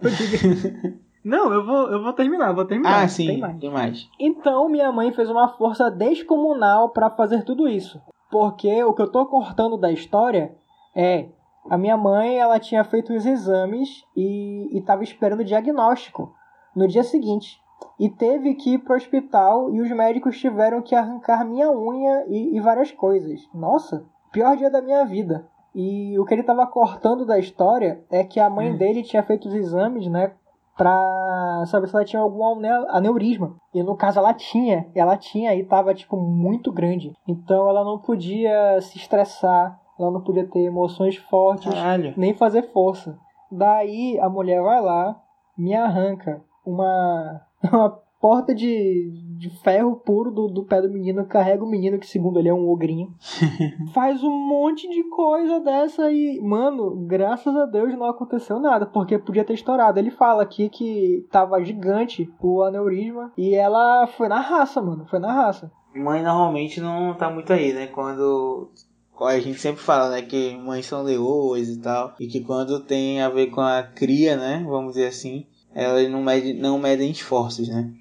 Digo- 0.01 0.99
Não, 1.23 1.53
eu 1.53 1.65
vou, 1.65 1.91
eu 1.91 2.01
vou 2.03 2.13
terminar, 2.13 2.51
vou 2.53 2.65
terminar. 2.65 3.03
Ah, 3.03 3.07
sim. 3.07 3.27
Tem 3.27 3.39
mais. 3.39 3.59
Tem 3.59 3.69
mais. 3.69 4.09
Então 4.19 4.67
minha 4.69 4.91
mãe 4.91 5.11
fez 5.13 5.29
uma 5.29 5.49
força 5.49 5.89
descomunal 5.89 6.89
para 6.89 7.09
fazer 7.11 7.43
tudo 7.43 7.67
isso. 7.67 8.01
Porque 8.31 8.83
o 8.83 8.93
que 8.93 9.01
eu 9.01 9.11
tô 9.11 9.25
cortando 9.25 9.77
da 9.77 9.91
história 9.91 10.55
é 10.95 11.27
a 11.69 11.77
minha 11.77 11.95
mãe, 11.97 12.39
ela 12.39 12.59
tinha 12.59 12.83
feito 12.83 13.13
os 13.13 13.25
exames 13.25 14.03
e 14.15 14.69
estava 14.77 15.03
esperando 15.03 15.41
o 15.41 15.45
diagnóstico 15.45 16.33
no 16.75 16.87
dia 16.87 17.03
seguinte. 17.03 17.59
E 17.99 18.09
teve 18.09 18.55
que 18.55 18.73
ir 18.73 18.79
pro 18.79 18.95
hospital 18.95 19.69
e 19.73 19.79
os 19.81 19.89
médicos 19.91 20.37
tiveram 20.39 20.81
que 20.81 20.95
arrancar 20.95 21.45
minha 21.45 21.71
unha 21.71 22.25
e, 22.27 22.55
e 22.55 22.59
várias 22.59 22.91
coisas. 22.91 23.39
Nossa, 23.53 24.03
pior 24.31 24.55
dia 24.57 24.69
da 24.69 24.81
minha 24.81 25.05
vida. 25.05 25.47
E 25.73 26.17
o 26.19 26.25
que 26.25 26.33
ele 26.33 26.43
tava 26.43 26.65
cortando 26.67 27.25
da 27.25 27.39
história 27.39 28.03
é 28.09 28.23
que 28.23 28.39
a 28.39 28.49
mãe 28.49 28.71
Hum. 28.73 28.77
dele 28.77 29.03
tinha 29.03 29.23
feito 29.23 29.47
os 29.47 29.53
exames, 29.53 30.07
né? 30.07 30.31
Pra 30.77 31.63
saber 31.67 31.87
se 31.87 31.95
ela 31.95 32.03
tinha 32.05 32.21
algum 32.21 32.43
ane- 32.57 32.87
aneurisma. 32.89 33.55
E 33.73 33.83
no 33.83 33.95
caso 33.95 34.19
ela 34.19 34.33
tinha. 34.33 34.89
Ela 34.95 35.15
tinha 35.15 35.53
e 35.55 35.63
tava, 35.63 35.93
tipo, 35.93 36.17
muito 36.17 36.71
grande. 36.71 37.13
Então 37.27 37.69
ela 37.69 37.83
não 37.83 37.99
podia 37.99 38.81
se 38.81 38.97
estressar. 38.97 39.79
Ela 39.99 40.09
não 40.11 40.21
podia 40.21 40.47
ter 40.47 40.61
emoções 40.61 41.15
fortes 41.17 41.71
Caralho. 41.71 42.13
nem 42.17 42.33
fazer 42.33 42.63
força. 42.73 43.17
Daí 43.51 44.17
a 44.19 44.27
mulher 44.29 44.61
vai 44.63 44.81
lá, 44.81 45.15
me 45.57 45.75
arranca 45.75 46.41
uma, 46.65 47.41
uma 47.71 47.89
porta 48.21 48.53
de, 48.53 49.11
de 49.37 49.49
ferro 49.61 49.95
puro 49.95 50.29
do, 50.29 50.47
do 50.47 50.63
pé 50.63 50.79
do 50.81 50.89
menino, 50.89 51.25
carrega 51.25 51.63
o 51.63 51.69
menino, 51.69 51.97
que 51.97 52.07
segundo 52.07 52.37
ele 52.37 52.49
é 52.49 52.53
um 52.53 52.69
ogrinho. 52.69 53.13
Faz 53.93 54.23
um 54.23 54.47
monte 54.47 54.87
de 54.87 55.03
coisa 55.09 55.59
dessa 55.59 56.11
e, 56.11 56.39
mano, 56.39 56.95
graças 57.07 57.55
a 57.55 57.65
Deus 57.65 57.97
não 57.97 58.05
aconteceu 58.05 58.59
nada, 58.59 58.85
porque 58.85 59.17
podia 59.17 59.43
ter 59.43 59.53
estourado. 59.53 59.97
Ele 59.97 60.11
fala 60.11 60.43
aqui 60.43 60.69
que 60.69 61.25
tava 61.31 61.63
gigante 61.63 62.31
o 62.39 62.61
aneurisma 62.61 63.33
e 63.35 63.55
ela 63.55 64.05
foi 64.05 64.27
na 64.27 64.39
raça, 64.39 64.79
mano, 64.81 65.05
foi 65.09 65.17
na 65.17 65.33
raça. 65.33 65.71
Mãe 65.93 66.23
normalmente 66.23 66.79
não 66.79 67.13
tá 67.15 67.29
muito 67.29 67.51
aí, 67.51 67.73
né? 67.73 67.87
Quando. 67.87 68.71
A 69.19 69.39
gente 69.39 69.59
sempre 69.59 69.81
fala, 69.81 70.09
né? 70.09 70.21
Que 70.21 70.57
mães 70.57 70.85
são 70.85 71.03
leoas 71.03 71.67
e 71.67 71.79
tal. 71.79 72.15
E 72.19 72.27
que 72.27 72.39
quando 72.39 72.79
tem 72.79 73.21
a 73.21 73.29
ver 73.29 73.47
com 73.47 73.61
a 73.61 73.83
cria, 73.83 74.35
né? 74.35 74.65
Vamos 74.67 74.93
dizer 74.93 75.07
assim. 75.07 75.45
Elas 75.73 76.09
não 76.09 76.21
medem, 76.21 76.53
não 76.53 76.77
medem 76.77 77.11
esforços, 77.11 77.67
né? 77.69 77.91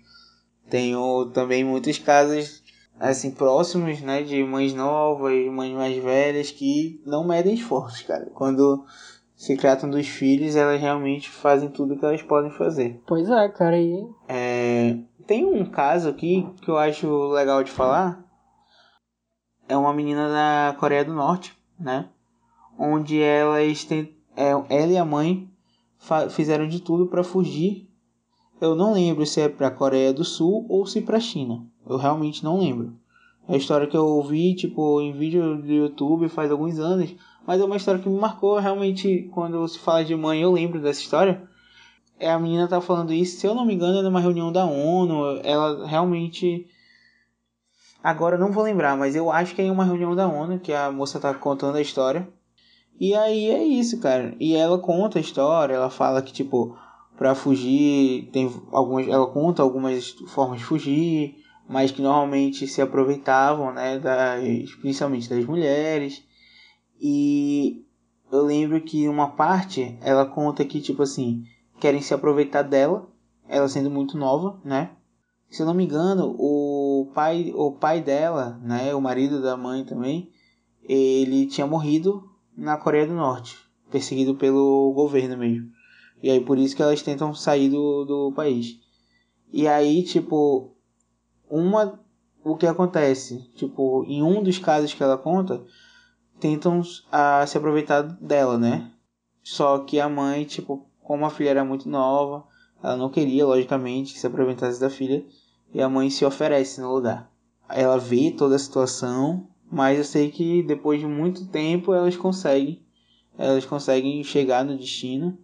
Tenho 0.68 1.26
também 1.26 1.64
muitos 1.64 1.98
casos, 1.98 2.62
assim, 2.98 3.30
próximos, 3.30 4.00
né? 4.00 4.22
De 4.22 4.42
mães 4.44 4.74
novas, 4.74 5.46
mães 5.52 5.74
mais 5.74 6.02
velhas 6.02 6.50
que 6.50 7.00
não 7.04 7.26
medem 7.26 7.54
esforços, 7.54 8.02
cara. 8.02 8.26
Quando 8.34 8.84
se 9.34 9.56
tratam 9.56 9.88
dos 9.88 10.06
filhos, 10.06 10.54
elas 10.54 10.80
realmente 10.80 11.30
fazem 11.30 11.70
tudo 11.70 11.96
que 11.96 12.04
elas 12.04 12.22
podem 12.22 12.50
fazer. 12.50 13.00
Pois 13.06 13.28
é, 13.30 13.48
cara, 13.48 13.78
e 13.78 14.06
É, 14.28 14.98
tem 15.26 15.44
um 15.44 15.64
caso 15.64 16.08
aqui 16.08 16.46
que 16.60 16.70
eu 16.70 16.76
acho 16.76 17.28
legal 17.28 17.64
de 17.64 17.70
falar. 17.70 18.24
É 19.68 19.76
uma 19.76 19.94
menina 19.94 20.28
da 20.28 20.76
Coreia 20.78 21.04
do 21.04 21.14
Norte, 21.14 21.56
né? 21.78 22.08
Onde 22.78 23.20
elas 23.22 23.86
é, 24.36 24.50
ela 24.50 24.92
e 24.92 24.96
a 24.96 25.04
mãe 25.04 25.49
fizeram 26.30 26.66
de 26.66 26.80
tudo 26.80 27.06
para 27.06 27.22
fugir. 27.22 27.88
Eu 28.60 28.74
não 28.74 28.92
lembro 28.92 29.24
se 29.24 29.40
é 29.40 29.48
para 29.48 29.70
Coreia 29.70 30.12
do 30.12 30.24
Sul 30.24 30.66
ou 30.68 30.84
se 30.86 31.00
para 31.00 31.20
China. 31.20 31.64
Eu 31.88 31.96
realmente 31.96 32.44
não 32.44 32.58
lembro. 32.58 32.92
É 33.48 33.54
a 33.54 33.56
história 33.56 33.86
que 33.86 33.96
eu 33.96 34.06
ouvi 34.06 34.54
tipo 34.54 35.00
em 35.00 35.12
vídeo 35.12 35.56
do 35.56 35.72
YouTube 35.72 36.28
faz 36.28 36.50
alguns 36.50 36.78
anos, 36.78 37.14
mas 37.46 37.60
é 37.60 37.64
uma 37.64 37.76
história 37.76 38.00
que 38.00 38.08
me 38.08 38.18
marcou 38.18 38.58
realmente 38.58 39.28
quando 39.32 39.66
se 39.66 39.78
fala 39.78 40.04
de 40.04 40.14
mãe, 40.14 40.40
eu 40.40 40.52
lembro 40.52 40.80
dessa 40.80 41.00
história 41.00 41.48
é 42.20 42.30
a 42.30 42.38
menina 42.38 42.68
tá 42.68 42.80
falando 42.80 43.14
isso, 43.14 43.40
se 43.40 43.46
eu 43.46 43.54
não 43.54 43.64
me 43.64 43.74
engano, 43.74 43.98
é 43.98 44.02
numa 44.02 44.20
reunião 44.20 44.52
da 44.52 44.66
ONU, 44.66 45.40
ela 45.42 45.86
realmente 45.86 46.66
agora 48.04 48.36
eu 48.36 48.38
não 48.38 48.52
vou 48.52 48.62
lembrar, 48.62 48.96
mas 48.96 49.16
eu 49.16 49.32
acho 49.32 49.54
que 49.54 49.62
é 49.62 49.64
em 49.64 49.70
uma 49.70 49.84
reunião 49.84 50.14
da 50.14 50.28
ONU 50.28 50.60
que 50.60 50.72
a 50.72 50.92
moça 50.92 51.18
tá 51.18 51.32
contando 51.32 51.76
a 51.76 51.80
história. 51.80 52.28
E 53.00 53.14
aí 53.14 53.48
é 53.48 53.64
isso, 53.64 53.98
cara. 53.98 54.36
E 54.38 54.54
ela 54.54 54.78
conta 54.78 55.18
a 55.18 55.22
história, 55.22 55.72
ela 55.72 55.88
fala 55.88 56.20
que 56.20 56.34
tipo 56.34 56.76
para 57.16 57.34
fugir 57.34 58.30
tem 58.30 58.50
algumas, 58.70 59.08
ela 59.08 59.26
conta 59.26 59.62
algumas 59.62 60.10
formas 60.28 60.58
de 60.58 60.64
fugir, 60.64 61.36
mas 61.66 61.90
que 61.90 62.02
normalmente 62.02 62.66
se 62.66 62.80
aproveitavam, 62.80 63.72
né, 63.72 63.98
das, 63.98 64.74
principalmente 64.74 65.30
das 65.30 65.44
mulheres. 65.46 66.22
E 67.00 67.86
eu 68.30 68.42
lembro 68.44 68.78
que 68.82 69.08
uma 69.08 69.30
parte 69.30 69.98
ela 70.02 70.26
conta 70.26 70.64
que 70.64 70.80
tipo 70.80 71.02
assim, 71.02 71.44
querem 71.78 72.02
se 72.02 72.12
aproveitar 72.12 72.62
dela, 72.62 73.08
ela 73.48 73.68
sendo 73.68 73.90
muito 73.90 74.18
nova, 74.18 74.60
né? 74.62 74.90
Se 75.48 75.62
eu 75.62 75.66
não 75.66 75.74
me 75.74 75.84
engano, 75.84 76.36
o 76.38 77.10
pai, 77.14 77.50
o 77.56 77.72
pai 77.72 78.02
dela, 78.02 78.60
né, 78.62 78.94
o 78.94 79.00
marido 79.00 79.40
da 79.42 79.56
mãe 79.56 79.84
também, 79.84 80.30
ele 80.82 81.46
tinha 81.46 81.66
morrido 81.66 82.29
na 82.60 82.76
Coreia 82.76 83.06
do 83.06 83.14
Norte, 83.14 83.56
perseguido 83.90 84.34
pelo 84.34 84.92
governo 84.92 85.36
mesmo. 85.38 85.70
E 86.22 86.30
aí 86.30 86.44
por 86.44 86.58
isso 86.58 86.76
que 86.76 86.82
elas 86.82 87.00
tentam 87.00 87.34
sair 87.34 87.70
do, 87.70 88.04
do 88.04 88.32
país. 88.32 88.78
E 89.50 89.66
aí, 89.66 90.02
tipo, 90.02 90.76
uma 91.48 91.98
o 92.44 92.56
que 92.56 92.66
acontece, 92.66 93.50
tipo, 93.54 94.04
em 94.06 94.22
um 94.22 94.42
dos 94.42 94.58
casos 94.58 94.94
que 94.94 95.02
ela 95.02 95.18
conta, 95.18 95.62
tentam 96.38 96.82
a, 97.10 97.46
se 97.46 97.56
aproveitar 97.56 98.02
dela, 98.02 98.58
né? 98.58 98.90
Só 99.42 99.78
que 99.80 99.98
a 100.00 100.08
mãe, 100.08 100.44
tipo, 100.44 100.86
como 101.02 101.26
a 101.26 101.30
filha 101.30 101.50
era 101.50 101.64
muito 101.64 101.88
nova, 101.88 102.46
ela 102.82 102.96
não 102.96 103.10
queria, 103.10 103.46
logicamente, 103.46 104.14
que 104.14 104.18
se 104.18 104.26
aproveitasse 104.26 104.80
da 104.80 104.88
filha, 104.88 105.24
e 105.72 105.82
a 105.82 105.88
mãe 105.88 106.08
se 106.08 106.24
oferece 106.24 106.80
no 106.80 106.94
lugar. 106.94 107.30
Ela 107.68 107.98
vê 107.98 108.30
toda 108.30 108.56
a 108.56 108.58
situação, 108.58 109.49
mas 109.70 109.98
eu 109.98 110.04
sei 110.04 110.30
que 110.30 110.62
depois 110.62 111.00
de 111.00 111.06
muito 111.06 111.46
tempo 111.46 111.94
elas 111.94 112.16
conseguem, 112.16 112.82
elas 113.38 113.64
conseguem 113.64 114.22
chegar 114.24 114.64
no 114.64 114.76
destino. 114.76 115.38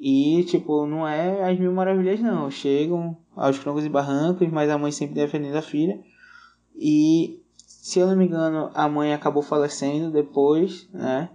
E, 0.00 0.44
tipo, 0.44 0.86
não 0.86 1.06
é 1.06 1.50
as 1.50 1.58
mil 1.58 1.72
maravilhas, 1.72 2.20
não. 2.20 2.50
Chegam 2.50 3.16
aos 3.36 3.58
troncos 3.58 3.84
e 3.84 3.88
barrancos, 3.88 4.48
mas 4.50 4.68
a 4.68 4.78
mãe 4.78 4.90
sempre 4.90 5.14
defendendo 5.14 5.56
a 5.56 5.62
filha. 5.62 6.00
E, 6.74 7.40
se 7.56 8.00
eu 8.00 8.06
não 8.06 8.16
me 8.16 8.26
engano, 8.26 8.70
a 8.74 8.88
mãe 8.88 9.14
acabou 9.14 9.42
falecendo 9.42 10.10
depois, 10.10 10.88
né? 10.92 11.30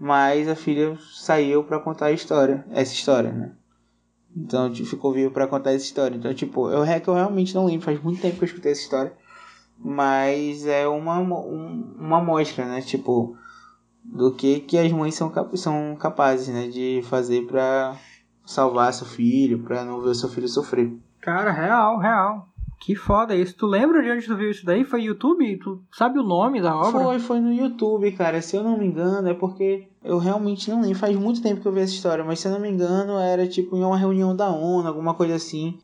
Mas 0.00 0.48
a 0.48 0.56
filha 0.56 0.98
saiu 1.12 1.62
para 1.64 1.78
contar 1.78 2.06
a 2.06 2.12
história, 2.12 2.64
essa 2.70 2.92
história, 2.92 3.30
né? 3.30 3.52
Então, 4.34 4.72
tipo, 4.72 4.88
ficou 4.88 5.12
vivo 5.12 5.30
para 5.30 5.46
contar 5.46 5.72
essa 5.72 5.84
história. 5.84 6.16
Então, 6.16 6.32
tipo, 6.32 6.70
eu, 6.70 6.84
que 7.00 7.08
eu 7.08 7.14
realmente 7.14 7.54
não 7.54 7.66
lembro, 7.66 7.84
faz 7.84 8.02
muito 8.02 8.22
tempo 8.22 8.38
que 8.38 8.44
eu 8.44 8.46
escutei 8.46 8.72
essa 8.72 8.80
história. 8.80 9.12
Mas 9.84 10.66
é 10.66 10.86
uma, 10.86 11.18
um, 11.18 11.94
uma 11.98 12.18
amostra, 12.18 12.64
né? 12.64 12.80
Tipo, 12.80 13.36
do 14.04 14.32
que, 14.32 14.60
que 14.60 14.78
as 14.78 14.92
mães 14.92 15.14
são, 15.14 15.28
cap 15.28 15.56
são 15.58 15.96
capazes, 15.96 16.48
né? 16.48 16.68
De 16.68 17.00
fazer 17.04 17.46
para 17.46 17.96
salvar 18.44 18.92
seu 18.92 19.06
filho, 19.06 19.62
para 19.62 19.84
não 19.84 20.00
ver 20.00 20.14
seu 20.14 20.28
filho 20.28 20.48
sofrer. 20.48 20.92
Cara, 21.20 21.50
real, 21.50 21.98
real. 21.98 22.48
Que 22.80 22.96
foda 22.96 23.36
isso. 23.36 23.54
Tu 23.56 23.64
lembra 23.64 24.02
de 24.02 24.10
onde 24.10 24.26
tu 24.26 24.36
viu 24.36 24.50
isso 24.50 24.66
daí? 24.66 24.82
Foi 24.84 25.02
YouTube? 25.02 25.56
Tu 25.58 25.80
sabe 25.92 26.18
o 26.18 26.22
nome 26.24 26.60
da 26.60 26.76
obra? 26.76 26.90
Foi, 26.90 27.18
foi 27.20 27.40
no 27.40 27.52
YouTube, 27.52 28.10
cara. 28.10 28.42
Se 28.42 28.56
eu 28.56 28.64
não 28.64 28.76
me 28.76 28.84
engano, 28.84 29.28
é 29.28 29.34
porque 29.34 29.88
eu 30.02 30.18
realmente 30.18 30.68
não 30.68 30.82
lembro. 30.82 30.98
Faz 30.98 31.16
muito 31.16 31.40
tempo 31.40 31.60
que 31.60 31.68
eu 31.68 31.72
vi 31.72 31.80
essa 31.80 31.92
história, 31.92 32.24
mas 32.24 32.40
se 32.40 32.48
eu 32.48 32.52
não 32.52 32.58
me 32.58 32.68
engano, 32.68 33.18
era 33.18 33.46
tipo 33.46 33.76
em 33.76 33.84
uma 33.84 33.96
reunião 33.96 34.34
da 34.34 34.50
ONU, 34.50 34.88
alguma 34.88 35.14
coisa 35.14 35.36
assim. 35.36 35.78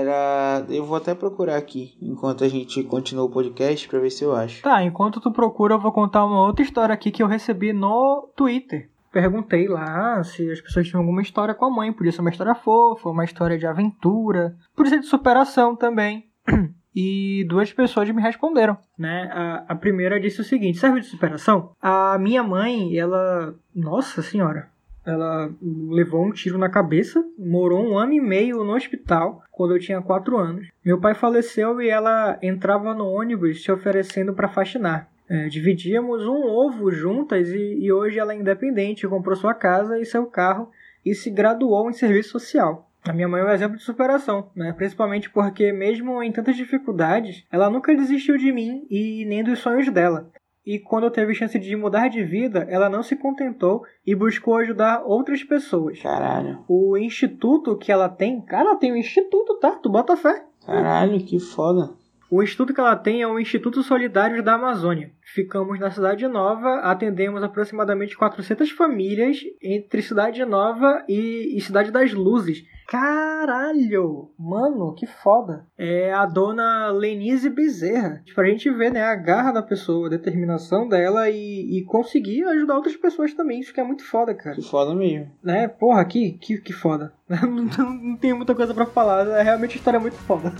Era. 0.00 0.64
Eu 0.68 0.84
vou 0.84 0.96
até 0.96 1.14
procurar 1.14 1.56
aqui 1.56 1.96
enquanto 2.00 2.44
a 2.44 2.48
gente 2.48 2.82
continua 2.82 3.24
o 3.24 3.30
podcast 3.30 3.88
pra 3.88 3.98
ver 3.98 4.10
se 4.10 4.24
eu 4.24 4.34
acho. 4.34 4.62
Tá, 4.62 4.82
enquanto 4.82 5.20
tu 5.20 5.30
procura, 5.30 5.74
eu 5.74 5.80
vou 5.80 5.92
contar 5.92 6.24
uma 6.24 6.40
outra 6.46 6.62
história 6.64 6.92
aqui 6.92 7.10
que 7.10 7.22
eu 7.22 7.26
recebi 7.26 7.72
no 7.72 8.30
Twitter. 8.34 8.90
Perguntei 9.12 9.66
lá 9.66 10.22
se 10.22 10.50
as 10.50 10.60
pessoas 10.60 10.86
tinham 10.86 11.00
alguma 11.00 11.20
história 11.20 11.54
com 11.54 11.64
a 11.64 11.70
mãe. 11.70 11.92
Podia 11.92 12.12
ser 12.12 12.20
uma 12.20 12.30
história 12.30 12.54
fofa, 12.54 13.08
uma 13.08 13.24
história 13.24 13.58
de 13.58 13.66
aventura. 13.66 14.56
Podia 14.74 14.90
ser 14.90 15.00
de 15.00 15.06
superação 15.06 15.76
também. 15.76 16.26
E 16.92 17.46
duas 17.48 17.72
pessoas 17.72 18.10
me 18.10 18.20
responderam, 18.20 18.76
né? 18.98 19.30
A, 19.32 19.64
a 19.68 19.74
primeira 19.76 20.18
disse 20.18 20.40
o 20.40 20.44
seguinte: 20.44 20.78
serve 20.78 20.98
de 20.98 21.06
superação? 21.06 21.70
A 21.80 22.18
minha 22.18 22.42
mãe, 22.42 22.98
ela. 22.98 23.54
Nossa 23.72 24.22
senhora. 24.22 24.68
Ela 25.04 25.50
levou 25.62 26.26
um 26.26 26.32
tiro 26.32 26.58
na 26.58 26.68
cabeça, 26.68 27.24
morou 27.38 27.84
um 27.84 27.98
ano 27.98 28.12
e 28.12 28.20
meio 28.20 28.62
no 28.64 28.74
hospital 28.74 29.42
quando 29.50 29.74
eu 29.74 29.80
tinha 29.80 30.02
quatro 30.02 30.36
anos. 30.36 30.68
Meu 30.84 31.00
pai 31.00 31.14
faleceu 31.14 31.80
e 31.80 31.88
ela 31.88 32.38
entrava 32.42 32.94
no 32.94 33.06
ônibus 33.06 33.62
se 33.62 33.72
oferecendo 33.72 34.34
para 34.34 34.48
faxinar. 34.48 35.08
É, 35.28 35.46
dividíamos 35.46 36.26
um 36.26 36.44
ovo 36.44 36.90
juntas 36.90 37.48
e, 37.50 37.78
e 37.80 37.92
hoje 37.92 38.18
ela 38.18 38.32
é 38.32 38.36
independente, 38.36 39.06
comprou 39.06 39.36
sua 39.36 39.54
casa 39.54 39.98
e 39.98 40.04
seu 40.04 40.26
carro 40.26 40.70
e 41.06 41.14
se 41.14 41.30
graduou 41.30 41.88
em 41.88 41.92
serviço 41.92 42.30
social. 42.30 42.90
A 43.04 43.12
minha 43.12 43.28
mãe 43.28 43.40
é 43.40 43.44
um 43.44 43.50
exemplo 43.50 43.78
de 43.78 43.82
superação, 43.82 44.50
né? 44.54 44.72
principalmente 44.72 45.30
porque, 45.30 45.72
mesmo 45.72 46.22
em 46.22 46.30
tantas 46.30 46.54
dificuldades, 46.54 47.44
ela 47.50 47.70
nunca 47.70 47.94
desistiu 47.94 48.36
de 48.36 48.52
mim 48.52 48.86
e 48.90 49.24
nem 49.24 49.42
dos 49.42 49.60
sonhos 49.60 49.88
dela. 49.88 50.30
E 50.64 50.78
quando 50.78 51.10
teve 51.10 51.34
chance 51.34 51.58
de 51.58 51.74
mudar 51.74 52.08
de 52.08 52.22
vida, 52.22 52.66
ela 52.68 52.88
não 52.88 53.02
se 53.02 53.16
contentou 53.16 53.82
e 54.06 54.14
buscou 54.14 54.56
ajudar 54.56 55.02
outras 55.04 55.42
pessoas. 55.42 56.00
Caralho. 56.00 56.64
O 56.68 56.96
instituto 56.96 57.76
que 57.76 57.90
ela 57.90 58.08
tem, 58.08 58.40
cara, 58.42 58.70
ela 58.70 58.76
tem 58.76 58.92
um 58.92 58.96
instituto, 58.96 59.58
tá? 59.58 59.72
Tu 59.72 59.88
bota 59.88 60.16
fé. 60.16 60.44
Caralho, 60.66 61.18
que 61.24 61.38
foda. 61.40 61.90
O 62.30 62.44
instituto 62.44 62.72
que 62.72 62.80
ela 62.80 62.94
tem 62.94 63.22
é 63.22 63.26
o 63.26 63.40
Instituto 63.40 63.82
Solidário 63.82 64.40
da 64.40 64.54
Amazônia. 64.54 65.10
Ficamos 65.20 65.80
na 65.80 65.90
Cidade 65.90 66.28
Nova, 66.28 66.76
atendemos 66.80 67.42
aproximadamente 67.42 68.16
400 68.16 68.70
famílias 68.70 69.38
entre 69.60 70.00
Cidade 70.00 70.44
Nova 70.44 71.04
e, 71.08 71.56
e 71.56 71.60
Cidade 71.60 71.90
das 71.90 72.12
Luzes. 72.12 72.64
Caralho! 72.86 74.30
Mano, 74.38 74.94
que 74.94 75.06
foda! 75.06 75.66
É 75.76 76.12
a 76.12 76.24
dona 76.24 76.88
Lenise 76.90 77.50
Bezerra. 77.50 78.22
Pra 78.32 78.46
gente 78.48 78.70
ver, 78.70 78.92
né, 78.92 79.02
a 79.02 79.16
garra 79.16 79.52
da 79.52 79.62
pessoa, 79.62 80.06
a 80.06 80.10
determinação 80.10 80.88
dela 80.88 81.28
e, 81.28 81.78
e 81.78 81.84
conseguir 81.84 82.44
ajudar 82.44 82.76
outras 82.76 82.96
pessoas 82.96 83.34
também. 83.34 83.58
Isso 83.58 83.74
que 83.74 83.80
é 83.80 83.84
muito 83.84 84.04
foda, 84.04 84.34
cara. 84.34 84.54
Que 84.54 84.62
foda 84.62 84.94
mesmo. 84.94 85.32
Né? 85.42 85.66
Porra, 85.66 86.04
que, 86.04 86.32
que, 86.34 86.58
que 86.58 86.72
foda. 86.72 87.12
Não, 87.28 87.48
não, 87.48 87.92
não 87.94 88.16
tenho 88.16 88.36
muita 88.36 88.56
coisa 88.56 88.74
para 88.74 88.86
falar. 88.86 89.24
É 89.28 89.42
realmente 89.42 89.76
uma 89.76 89.78
história 89.78 90.00
muito 90.00 90.16
foda. 90.16 90.52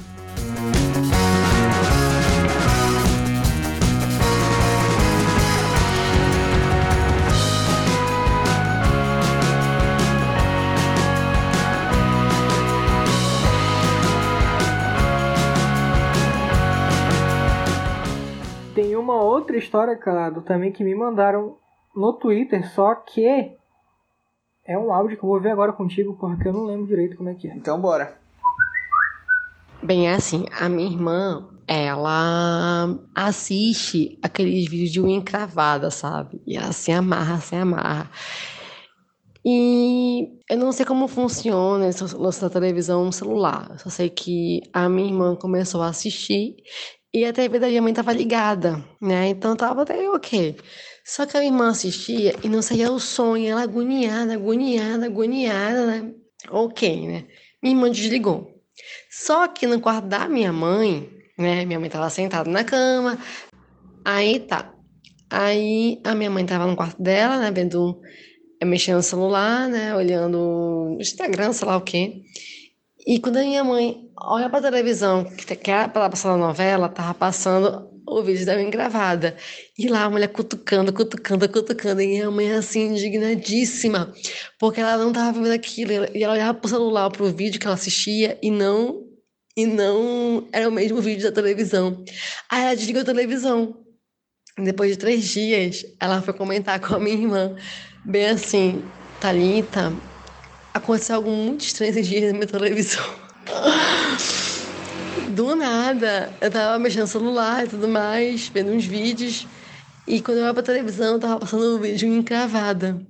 História, 19.60 19.96
cara, 19.96 20.40
também 20.42 20.72
que 20.72 20.82
me 20.82 20.94
mandaram 20.94 21.56
no 21.94 22.12
Twitter, 22.14 22.68
só 22.72 22.94
que 22.94 23.24
é 23.26 24.78
um 24.78 24.92
áudio 24.92 25.16
que 25.16 25.24
eu 25.24 25.28
vou 25.28 25.40
ver 25.40 25.50
agora 25.50 25.72
contigo, 25.72 26.16
porque 26.18 26.48
eu 26.48 26.52
não 26.52 26.64
lembro 26.64 26.86
direito 26.86 27.16
como 27.16 27.28
é 27.28 27.34
que 27.34 27.48
é. 27.48 27.54
Então 27.54 27.80
bora. 27.80 28.18
Bem, 29.82 30.08
é 30.08 30.14
assim, 30.14 30.44
a 30.52 30.68
minha 30.68 30.90
irmã, 30.90 31.48
ela 31.66 32.98
assiste 33.14 34.18
aqueles 34.22 34.68
vídeos 34.68 34.90
de 34.90 35.00
unha 35.00 35.16
encravada, 35.16 35.90
sabe? 35.90 36.42
E 36.46 36.56
ela 36.56 36.72
se 36.72 36.92
amarra, 36.92 37.38
se 37.38 37.56
amarra. 37.56 38.10
E 39.44 40.38
eu 40.50 40.58
não 40.58 40.70
sei 40.70 40.84
como 40.84 41.08
funciona 41.08 41.88
esse 41.88 42.14
lance 42.14 42.42
da 42.42 42.50
televisão 42.50 43.06
no 43.06 43.12
celular. 43.12 43.68
Eu 43.70 43.78
só 43.78 43.88
sei 43.88 44.10
que 44.10 44.60
a 44.72 44.88
minha 44.88 45.08
irmã 45.08 45.34
começou 45.34 45.80
a 45.82 45.88
assistir 45.88 46.56
e 47.12 47.24
a 47.24 47.32
TV 47.32 47.58
da 47.58 47.66
minha 47.66 47.82
mãe 47.82 47.92
tava 47.92 48.12
ligada, 48.12 48.84
né? 49.00 49.28
Então 49.28 49.56
tava 49.56 49.82
até 49.82 50.08
ok. 50.08 50.56
Só 51.04 51.26
que 51.26 51.36
a 51.36 51.40
minha 51.40 51.52
irmã 51.52 51.70
assistia 51.70 52.34
e 52.42 52.48
não 52.48 52.62
saía 52.62 52.90
o 52.92 53.36
e 53.36 53.46
ela 53.46 53.62
agoniada, 53.62 54.34
agoniada, 54.34 55.06
agoniada, 55.06 55.86
né? 55.86 56.14
Ok, 56.50 57.08
né? 57.08 57.26
Minha 57.62 57.74
irmã 57.74 57.90
desligou. 57.90 58.48
Só 59.10 59.48
que 59.48 59.66
no 59.66 59.80
quarto 59.80 60.06
da 60.06 60.28
minha 60.28 60.52
mãe, 60.52 61.10
né? 61.36 61.64
Minha 61.64 61.80
mãe 61.80 61.90
tava 61.90 62.08
sentada 62.10 62.48
na 62.48 62.62
cama. 62.62 63.18
Aí 64.04 64.40
tá. 64.40 64.72
Aí 65.28 66.00
a 66.04 66.14
minha 66.14 66.30
mãe 66.30 66.46
tava 66.46 66.66
no 66.66 66.76
quarto 66.76 67.02
dela, 67.02 67.38
né? 67.38 67.50
Vendo, 67.50 68.00
mexendo 68.64 68.96
no 68.96 69.02
celular, 69.02 69.68
né? 69.68 69.94
Olhando 69.96 70.96
Instagram, 71.00 71.52
sei 71.52 71.66
lá 71.66 71.76
o 71.76 71.80
quê. 71.80 72.22
E 73.06 73.18
quando 73.18 73.38
a 73.38 73.42
minha 73.42 73.64
mãe 73.64 74.09
olha 74.22 74.48
pra 74.48 74.60
televisão, 74.60 75.24
que 75.24 75.70
era 75.70 75.88
pra 75.88 76.10
passar 76.10 76.36
novela, 76.36 76.88
tava 76.88 77.14
passando 77.14 77.90
o 78.06 78.22
vídeo 78.22 78.44
da 78.44 78.56
minha 78.56 78.70
gravada. 78.70 79.36
E 79.78 79.88
lá 79.88 80.04
a 80.04 80.10
mulher 80.10 80.28
cutucando, 80.28 80.92
cutucando, 80.92 81.48
cutucando. 81.48 82.02
E 82.02 82.20
a 82.20 82.30
mãe 82.30 82.52
assim, 82.52 82.88
indignadíssima, 82.88 84.12
porque 84.58 84.80
ela 84.80 84.96
não 84.96 85.12
tava 85.12 85.40
vendo 85.40 85.52
aquilo. 85.52 85.92
E 86.14 86.22
ela 86.22 86.34
olhava 86.34 86.54
pro 86.54 86.68
celular, 86.68 87.10
pro 87.10 87.32
vídeo 87.32 87.60
que 87.60 87.66
ela 87.66 87.74
assistia 87.74 88.38
e 88.42 88.50
não. 88.50 89.06
E 89.56 89.66
não 89.66 90.48
era 90.52 90.68
o 90.68 90.72
mesmo 90.72 91.00
vídeo 91.00 91.24
da 91.24 91.32
televisão. 91.32 92.04
Aí 92.48 92.62
ela 92.62 92.74
desligou 92.74 93.02
a 93.02 93.04
televisão. 93.04 93.76
Depois 94.58 94.92
de 94.92 94.98
três 94.98 95.28
dias, 95.28 95.84
ela 95.98 96.20
foi 96.20 96.34
comentar 96.34 96.78
com 96.80 96.94
a 96.94 97.00
minha 97.00 97.16
irmã, 97.16 97.56
bem 98.04 98.26
assim: 98.26 98.82
Thalita, 99.20 99.92
aconteceu 100.74 101.16
algo 101.16 101.30
muito 101.30 101.64
estranho 101.64 101.90
esses 101.90 102.06
dias 102.06 102.24
na 102.24 102.32
minha 102.32 102.46
televisão. 102.46 103.29
Do 105.28 105.54
nada, 105.54 106.32
eu 106.40 106.50
tava 106.50 106.78
mexendo 106.78 107.02
no 107.02 107.06
celular 107.06 107.64
e 107.64 107.68
tudo 107.68 107.88
mais, 107.88 108.48
vendo 108.48 108.72
uns 108.72 108.84
vídeos. 108.84 109.46
E 110.06 110.20
quando 110.20 110.38
eu 110.38 110.46
ia 110.46 110.54
pra 110.54 110.62
televisão, 110.62 111.14
eu 111.14 111.20
tava 111.20 111.38
passando 111.40 111.76
um 111.76 111.78
vídeo 111.78 112.08
encravada. 112.08 113.00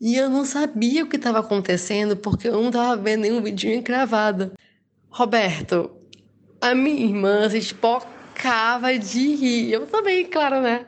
E 0.00 0.16
eu 0.16 0.28
não 0.28 0.44
sabia 0.44 1.04
o 1.04 1.08
que 1.08 1.16
estava 1.16 1.38
acontecendo 1.38 2.16
porque 2.16 2.48
eu 2.48 2.62
não 2.62 2.70
tava 2.70 2.96
vendo 3.00 3.22
nenhum 3.22 3.42
vídeo 3.42 3.72
encravada. 3.72 4.52
Roberto, 5.08 5.90
a 6.60 6.74
minha 6.74 7.04
irmã 7.04 7.48
se 7.48 7.58
espocava 8.34 8.98
de 8.98 9.34
rir. 9.34 9.72
Eu 9.72 9.86
também, 9.86 10.26
claro, 10.26 10.60
né? 10.60 10.86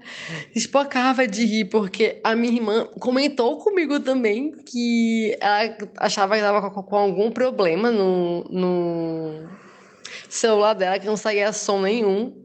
Espocava 0.55 1.27
de 1.27 1.45
rir 1.45 1.67
porque 1.67 2.21
a 2.25 2.35
minha 2.35 2.53
irmã 2.53 2.87
comentou 2.99 3.59
comigo 3.59 4.01
também 4.01 4.51
que 4.51 5.37
ela 5.41 5.77
achava 5.99 6.35
que 6.35 6.41
estava 6.41 6.71
com 6.71 6.97
algum 6.97 7.31
problema 7.31 7.91
no, 7.91 8.45
no 8.45 9.49
celular 10.29 10.75
dela, 10.75 10.99
que 10.99 11.07
não 11.07 11.17
saía 11.17 11.53
som 11.53 11.81
nenhum. 11.81 12.45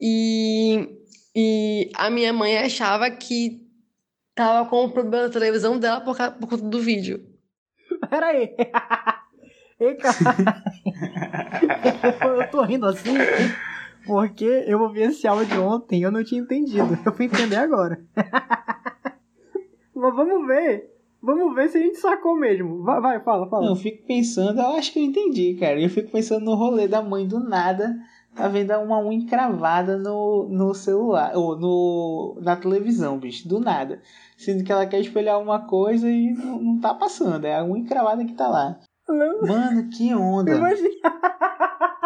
E, 0.00 0.86
e 1.34 1.90
a 1.94 2.10
minha 2.10 2.32
mãe 2.32 2.58
achava 2.58 3.10
que 3.10 3.62
tava 4.34 4.68
com 4.68 4.84
um 4.84 4.90
problema 4.90 5.24
na 5.24 5.32
televisão 5.32 5.78
dela 5.78 6.02
por, 6.02 6.16
causa, 6.16 6.32
por 6.32 6.48
conta 6.48 6.64
do 6.64 6.80
vídeo. 6.80 7.24
Peraí. 8.10 8.54
Ei, 9.80 9.94
cara. 9.94 10.62
eu 12.40 12.50
tô 12.50 12.62
rindo 12.62 12.86
assim 12.86 13.14
porque 14.06 14.64
eu 14.66 14.80
ouvi 14.80 15.02
esse 15.02 15.26
áudio 15.26 15.62
ontem 15.62 16.00
e 16.00 16.02
eu 16.02 16.12
não 16.12 16.24
tinha 16.24 16.40
entendido. 16.40 16.98
Eu 17.04 17.12
fui 17.12 17.26
entender 17.26 17.56
agora. 17.56 18.00
Mas 19.94 20.14
vamos 20.14 20.46
ver. 20.46 20.96
Vamos 21.22 21.54
ver 21.54 21.68
se 21.68 21.78
a 21.78 21.80
gente 21.80 21.98
sacou 21.98 22.36
mesmo. 22.38 22.82
Vai, 22.82 23.00
vai 23.00 23.20
fala, 23.20 23.48
fala. 23.48 23.66
Eu 23.66 23.74
fico 23.76 24.06
pensando, 24.06 24.60
eu 24.60 24.76
acho 24.76 24.92
que 24.92 25.00
eu 25.00 25.04
entendi, 25.04 25.54
cara. 25.54 25.80
Eu 25.80 25.90
fico 25.90 26.12
pensando 26.12 26.44
no 26.44 26.54
rolê 26.54 26.86
da 26.86 27.02
mãe 27.02 27.26
do 27.26 27.40
nada, 27.40 27.96
tá 28.34 28.46
vendo 28.46 28.72
uma 28.74 29.00
unha 29.00 29.18
encravada 29.18 29.96
no, 29.96 30.46
no 30.48 30.74
celular, 30.74 31.32
ou 31.34 31.58
no, 31.58 32.38
na 32.42 32.54
televisão, 32.54 33.18
bicho, 33.18 33.48
do 33.48 33.58
nada. 33.58 34.00
Sendo 34.36 34.62
que 34.62 34.70
ela 34.70 34.86
quer 34.86 35.00
espelhar 35.00 35.40
uma 35.40 35.66
coisa 35.66 36.08
e 36.08 36.32
não, 36.32 36.62
não 36.62 36.80
tá 36.80 36.94
passando, 36.94 37.44
é 37.44 37.58
a 37.58 37.64
unha 37.64 37.82
encravada 37.82 38.24
que 38.24 38.34
tá 38.34 38.46
lá. 38.46 38.78
Não. 39.08 39.42
Mano, 39.42 39.88
que 39.90 40.14
onda. 40.14 40.54
Imagina. 40.54 40.88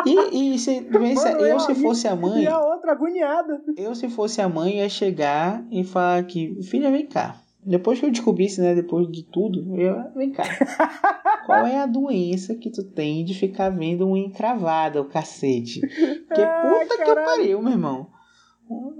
E, 0.06 0.54
e 0.54 0.58
se, 0.58 0.80
pensa, 0.90 1.32
Mano, 1.32 1.46
eu 1.46 1.56
é 1.56 1.58
se 1.58 1.74
fosse 1.74 2.08
a 2.08 2.16
mãe, 2.16 2.44
E 2.44 2.48
a 2.48 2.58
outra 2.58 2.92
agoniada. 2.92 3.62
eu 3.76 3.94
se 3.94 4.08
fosse 4.08 4.40
a 4.40 4.48
mãe 4.48 4.78
ia 4.78 4.88
chegar 4.88 5.64
e 5.70 5.84
falar 5.84 6.24
que, 6.24 6.62
filha, 6.62 6.90
vem 6.90 7.06
cá. 7.06 7.36
Depois 7.64 8.00
que 8.00 8.06
eu 8.06 8.10
descobrisse, 8.10 8.60
né, 8.60 8.74
depois 8.74 9.06
de 9.10 9.22
tudo, 9.22 9.76
eu, 9.76 9.94
vem 10.14 10.30
cá. 10.32 10.44
Qual 11.44 11.66
é 11.66 11.78
a 11.78 11.86
doença 11.86 12.54
que 12.54 12.70
tu 12.70 12.82
tem 12.82 13.22
de 13.24 13.34
ficar 13.34 13.68
vendo 13.68 14.06
unha 14.08 14.24
encravada, 14.24 15.00
o 15.00 15.04
cacete? 15.04 15.80
Que 15.80 16.40
Ah, 16.42 16.62
puta 16.62 17.04
que 17.04 17.14
pariu, 17.14 17.60
meu 17.60 17.72
irmão. 17.72 18.08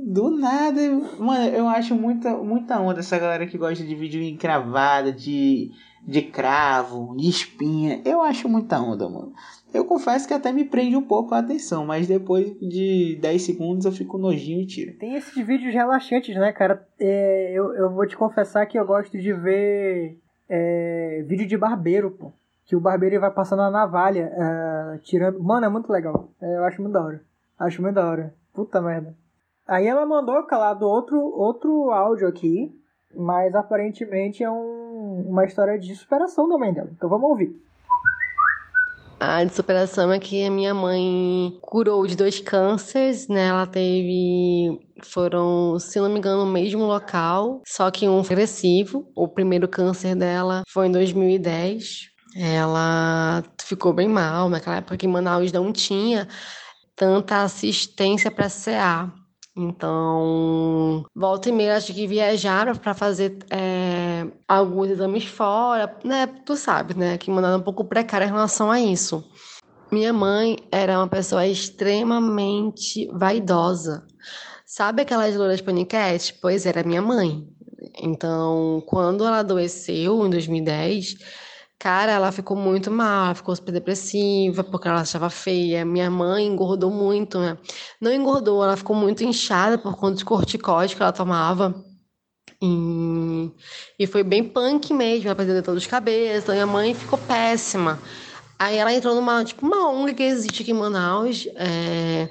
Do 0.04 0.30
nada, 0.36 0.80
mano, 1.18 1.46
eu 1.54 1.68
acho 1.68 1.94
muita, 1.94 2.36
muita 2.36 2.80
onda 2.80 2.98
essa 2.98 3.18
galera 3.18 3.46
que 3.46 3.56
gosta 3.56 3.84
de 3.84 3.94
vídeo 3.94 4.20
encravada, 4.20 5.12
de, 5.12 5.70
de 6.06 6.22
cravo, 6.22 7.14
de 7.16 7.28
espinha. 7.28 8.00
Eu 8.04 8.22
acho 8.22 8.48
muita 8.48 8.80
onda, 8.80 9.08
mano. 9.08 9.32
Eu 9.72 9.84
confesso 9.84 10.26
que 10.26 10.34
até 10.34 10.52
me 10.52 10.64
prende 10.64 10.96
um 10.96 11.02
pouco 11.02 11.34
a 11.34 11.38
atenção, 11.38 11.86
mas 11.86 12.08
depois 12.08 12.52
de 12.58 13.16
10 13.20 13.42
segundos 13.42 13.86
eu 13.86 13.92
fico 13.92 14.18
nojinho 14.18 14.62
e 14.62 14.66
tiro. 14.66 14.98
Tem 14.98 15.14
esses 15.14 15.46
vídeos 15.46 15.72
relaxantes, 15.72 16.34
né, 16.34 16.52
cara? 16.52 16.86
É, 16.98 17.52
eu, 17.52 17.72
eu 17.74 17.90
vou 17.90 18.06
te 18.06 18.16
confessar 18.16 18.66
que 18.66 18.78
eu 18.78 18.84
gosto 18.84 19.16
de 19.16 19.32
ver 19.32 20.18
é, 20.48 21.24
vídeo 21.26 21.46
de 21.46 21.56
barbeiro, 21.56 22.10
pô. 22.10 22.32
Que 22.64 22.74
o 22.74 22.80
barbeiro 22.80 23.20
vai 23.20 23.30
passando 23.30 23.62
a 23.62 23.70
navalha, 23.70 24.32
é, 24.34 24.98
tirando. 24.98 25.40
Mano, 25.40 25.66
é 25.66 25.68
muito 25.68 25.92
legal. 25.92 26.30
É, 26.40 26.56
eu 26.56 26.64
acho 26.64 26.82
muito 26.82 26.94
da 26.94 27.04
hora. 27.04 27.22
Acho 27.58 27.80
muito 27.82 27.94
da 27.94 28.08
hora. 28.08 28.34
Puta 28.52 28.80
merda. 28.80 29.14
Aí 29.66 29.86
ela 29.86 30.04
mandou, 30.04 30.42
calado, 30.44 30.84
outro, 30.84 31.16
outro 31.18 31.92
áudio 31.92 32.26
aqui. 32.26 32.76
Mas 33.14 33.55
aparentemente 33.55 34.42
é 34.42 34.51
um- 34.51 35.25
uma 35.29 35.44
história 35.44 35.79
de 35.79 35.94
superação 35.94 36.49
da 36.49 36.57
mãe 36.57 36.73
dela. 36.73 36.90
Então 36.92 37.09
vamos 37.09 37.29
ouvir. 37.31 37.55
A 39.18 39.44
de 39.44 39.53
superação 39.53 40.11
é 40.11 40.18
que 40.18 40.46
a 40.46 40.51
minha 40.51 40.73
mãe 40.73 41.59
curou 41.61 42.07
de 42.07 42.16
dois 42.16 42.40
cânceres, 42.40 43.29
né? 43.29 43.49
Ela 43.49 43.66
teve. 43.66 44.81
Foram, 45.03 45.79
se 45.79 46.01
não 46.01 46.09
me 46.09 46.16
engano, 46.18 46.46
no 46.46 46.51
mesmo 46.51 46.87
local, 46.87 47.61
só 47.66 47.90
que 47.90 48.09
um 48.09 48.20
agressivo. 48.20 49.11
O 49.14 49.29
primeiro 49.29 49.68
câncer 49.68 50.14
dela 50.14 50.62
foi 50.66 50.87
em 50.87 50.92
2010. 50.92 52.09
Ela 52.35 53.42
ficou 53.61 53.92
bem 53.92 54.09
mal 54.09 54.49
naquela 54.49 54.77
época 54.77 54.96
que 54.96 55.07
Manaus 55.07 55.53
não 55.53 55.70
tinha 55.70 56.27
tanta 56.96 57.42
assistência 57.42 58.31
para 58.31 58.49
CA. 58.49 59.12
Então, 59.56 61.04
volta 61.14 61.48
e 61.48 61.52
meia, 61.52 61.76
acho 61.76 61.92
que 61.92 62.06
viajaram 62.06 62.74
para 62.76 62.94
fazer 62.94 63.38
é, 63.50 64.26
alguns 64.46 64.90
exames 64.90 65.24
fora, 65.24 65.98
né? 66.04 66.26
Tu 66.26 66.56
sabe, 66.56 66.94
né? 66.94 67.18
Que 67.18 67.30
mandaram 67.30 67.58
um 67.58 67.62
pouco 67.62 67.84
precário 67.84 68.26
em 68.26 68.30
relação 68.30 68.70
a 68.70 68.80
isso. 68.80 69.24
Minha 69.90 70.12
mãe 70.12 70.56
era 70.70 70.98
uma 70.98 71.08
pessoa 71.08 71.46
extremamente 71.46 73.08
vaidosa. 73.12 74.06
Sabe 74.64 75.02
aquelas 75.02 75.34
louras 75.34 75.60
paniquete? 75.60 76.38
Pois 76.40 76.64
era 76.64 76.84
minha 76.84 77.02
mãe. 77.02 77.44
Então, 78.00 78.82
quando 78.86 79.24
ela 79.26 79.40
adoeceu 79.40 80.24
em 80.24 80.30
2010, 80.30 81.16
cara, 81.80 82.12
ela 82.12 82.30
ficou 82.30 82.56
muito 82.56 82.90
mal, 82.90 83.24
ela 83.24 83.34
ficou 83.34 83.56
super 83.56 83.72
depressiva 83.72 84.62
porque 84.62 84.86
ela 84.86 85.00
achava 85.00 85.30
feia. 85.30 85.84
Minha 85.84 86.10
mãe 86.10 86.46
engordou 86.46 86.90
muito, 86.90 87.38
né? 87.40 87.56
Não 88.00 88.12
engordou, 88.12 88.62
ela 88.62 88.76
ficou 88.76 88.94
muito 88.94 89.24
inchada 89.24 89.78
por 89.78 89.96
conta 89.96 90.18
de 90.18 90.24
corticóide 90.24 90.94
que 90.94 91.02
ela 91.02 91.10
tomava. 91.10 91.74
E, 92.62 93.50
e 93.98 94.06
foi 94.06 94.22
bem 94.22 94.44
punk 94.44 94.92
mesmo, 94.92 95.26
ela 95.28 95.34
perdeu 95.34 95.62
todos 95.62 95.82
os 95.82 95.88
cabelos, 95.88 96.42
então 96.42 96.54
minha 96.54 96.66
mãe 96.66 96.94
ficou 96.94 97.18
péssima. 97.18 97.98
Aí 98.58 98.76
ela 98.76 98.92
entrou 98.92 99.14
numa, 99.14 99.42
tipo, 99.42 99.66
uma 99.66 99.90
ONG 99.90 100.12
que 100.12 100.22
existe 100.22 100.62
aqui 100.62 100.72
em 100.72 100.74
Manaus, 100.74 101.48
é, 101.56 102.28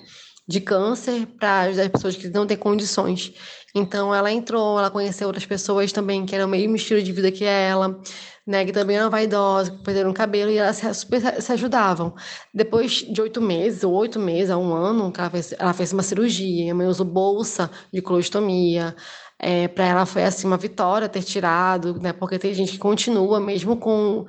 de 0.49 0.59
câncer, 0.59 1.27
para 1.39 1.59
ajudar 1.62 1.83
as 1.83 1.89
pessoas 1.89 2.15
que 2.15 2.27
não 2.29 2.47
têm 2.47 2.57
condições. 2.57 3.31
Então 3.75 4.13
ela 4.13 4.31
entrou, 4.31 4.79
ela 4.79 4.89
conheceu 4.89 5.27
outras 5.27 5.45
pessoas 5.45 5.91
também 5.91 6.25
que 6.25 6.35
eram 6.35 6.47
o 6.47 6.49
mesmo 6.49 6.75
estilo 6.75 7.03
de 7.03 7.12
vida 7.12 7.31
que 7.31 7.45
ela, 7.45 8.01
né, 8.47 8.65
que 8.65 8.71
também 8.71 8.97
eram 8.97 9.12
vaidosas, 9.12 9.69
que 9.69 9.83
perderam 9.83 10.12
cabelo, 10.12 10.49
e 10.49 10.57
elas 10.57 10.81
super 10.97 11.21
se 11.39 11.51
ajudavam. 11.51 12.15
Depois 12.51 12.93
de 12.93 13.21
oito 13.21 13.39
meses, 13.39 13.83
oito 13.83 14.19
meses, 14.19 14.49
a 14.49 14.57
um 14.57 14.73
ano, 14.73 15.13
ela 15.15 15.29
fez, 15.29 15.53
ela 15.59 15.73
fez 15.73 15.93
uma 15.93 16.01
cirurgia, 16.01 16.63
minha 16.63 16.73
mãe 16.75 16.88
usou 16.88 17.05
bolsa 17.05 17.69
de 17.93 18.01
colostomia, 18.01 18.95
é, 19.38 19.67
para 19.67 19.85
ela 19.85 20.05
foi 20.07 20.23
assim 20.23 20.47
uma 20.47 20.57
vitória 20.57 21.07
ter 21.07 21.21
tirado, 21.21 21.99
né, 22.01 22.12
porque 22.12 22.39
tem 22.39 22.55
gente 22.55 22.71
que 22.71 22.79
continua, 22.79 23.39
mesmo 23.39 23.77
com 23.77 24.25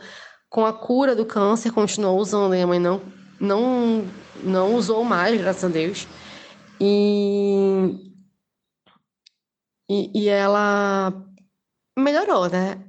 com 0.51 0.67
a 0.67 0.73
cura 0.73 1.15
do 1.15 1.25
câncer, 1.25 1.71
continuou 1.71 2.19
usando. 2.19 2.51
Minha 2.51 2.67
mãe 2.67 2.81
não, 2.81 3.01
não, 3.41 4.05
não 4.45 4.75
usou 4.75 5.05
mais, 5.05 5.41
graças 5.41 5.65
a 5.65 5.69
Deus. 5.69 6.07
E, 6.81 8.15
e, 9.89 10.23
e 10.23 10.29
ela 10.29 11.13
melhorou, 11.99 12.49
né? 12.49 12.83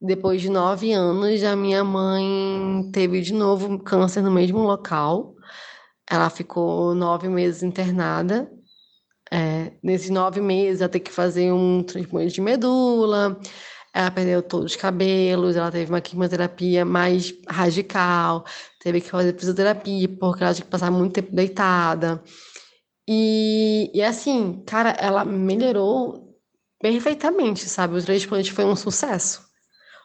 Depois 0.00 0.42
de 0.42 0.48
nove 0.48 0.92
anos, 0.92 1.44
a 1.44 1.54
minha 1.54 1.84
mãe 1.84 2.90
teve 2.92 3.20
de 3.20 3.32
novo 3.32 3.78
câncer 3.78 4.20
no 4.22 4.30
mesmo 4.32 4.58
local. 4.58 5.36
Ela 6.10 6.28
ficou 6.28 6.94
nove 6.94 7.28
meses 7.28 7.62
internada. 7.62 8.50
É, 9.30 9.72
nesses 9.82 10.10
nove 10.10 10.40
meses, 10.40 10.80
ela 10.80 10.90
teve 10.90 11.04
que 11.04 11.12
fazer 11.12 11.52
um 11.52 11.82
transplante 11.82 12.34
de 12.34 12.40
medula, 12.40 13.40
ela 13.94 14.10
perdeu 14.10 14.42
todos 14.42 14.72
os 14.72 14.76
cabelos, 14.76 15.56
ela 15.56 15.70
teve 15.70 15.90
uma 15.90 16.00
quimioterapia 16.00 16.84
mais 16.84 17.32
radical, 17.48 18.44
teve 18.82 19.00
que 19.00 19.10
fazer 19.10 19.38
fisioterapia, 19.38 20.08
porque 20.08 20.42
ela 20.42 20.54
tinha 20.54 20.64
que 20.64 20.70
passar 20.70 20.90
muito 20.90 21.12
tempo 21.12 21.34
deitada. 21.34 22.22
E, 23.08 23.90
e 23.94 24.02
assim, 24.02 24.62
cara, 24.66 24.90
ela 24.90 25.24
melhorou 25.24 26.36
perfeitamente, 26.80 27.68
sabe? 27.68 27.96
O 27.96 28.04
transplante 28.04 28.52
foi 28.52 28.64
um 28.64 28.76
sucesso. 28.76 29.42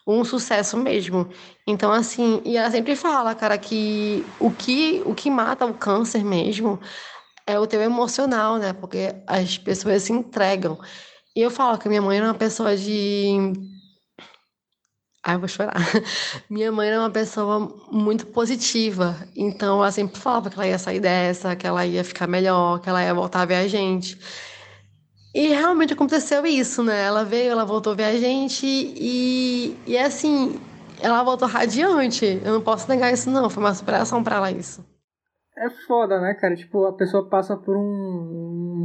Um 0.08 0.24
sucesso 0.24 0.78
mesmo. 0.78 1.28
Então, 1.68 1.92
assim, 1.92 2.42
e 2.46 2.56
ela 2.56 2.72
sempre 2.72 2.96
fala, 2.96 3.36
cara, 3.36 3.58
que 3.58 4.24
o 4.40 4.52
que, 4.52 5.02
o 5.06 5.14
que 5.14 5.30
mata 5.30 5.66
o 5.66 5.74
câncer 5.74 6.24
mesmo 6.24 6.80
é 7.46 7.60
o 7.60 7.68
teu 7.68 7.82
emocional, 7.82 8.58
né? 8.58 8.74
Porque 8.74 9.16
as 9.26 9.58
pessoas 9.58 10.04
se 10.04 10.14
entregam. 10.14 10.80
E 11.36 11.42
eu 11.42 11.52
falo 11.52 11.78
que 11.78 11.90
minha 11.90 12.02
mãe 12.02 12.18
era 12.18 12.28
uma 12.28 12.34
pessoa 12.34 12.76
de 12.78 13.54
Ai, 15.28 15.38
vou 15.38 15.50
chorar. 15.50 15.76
Minha 16.50 16.72
mãe 16.72 16.88
era 16.88 17.02
uma 17.02 17.10
pessoa 17.10 17.70
muito 17.92 18.26
positiva, 18.28 19.14
então 19.36 19.80
ela 19.80 19.92
sempre 19.92 20.18
falava 20.18 20.50
que 20.50 20.56
ela 20.56 20.66
ia 20.66 20.80
sair 20.80 21.02
dessa, 21.02 21.54
que 21.54 21.68
ela 21.68 21.86
ia 21.86 22.02
ficar 22.02 22.28
melhor, 22.28 22.80
que 22.80 22.88
ela 22.88 23.04
ia 23.04 23.14
voltar 23.14 23.42
a 23.42 23.46
ver 23.46 23.56
a 23.56 23.68
gente. 23.68 24.18
E 25.36 25.50
realmente 25.50 25.92
aconteceu 25.92 26.46
isso, 26.46 26.82
né? 26.82 27.04
Ela 27.04 27.26
veio, 27.26 27.52
ela 27.52 27.66
voltou 27.66 27.92
a 27.92 27.96
ver 27.98 28.06
a 28.06 28.18
gente 28.18 28.66
e, 28.66 29.78
e 29.86 29.98
assim, 29.98 30.58
ela 31.02 31.22
voltou 31.24 31.46
radiante. 31.46 32.42
Eu 32.46 32.54
não 32.54 32.62
posso 32.62 32.88
negar 32.88 33.12
isso, 33.12 33.30
não. 33.30 33.50
Foi 33.50 33.62
uma 33.62 33.74
superação 33.74 34.24
para 34.24 34.38
ela 34.38 34.50
isso. 34.50 34.82
É 35.58 35.70
foda, 35.86 36.22
né, 36.22 36.36
cara? 36.36 36.56
Tipo, 36.56 36.86
a 36.86 36.94
pessoa 36.94 37.28
passa 37.28 37.58
por 37.58 37.76
um, 37.76 37.82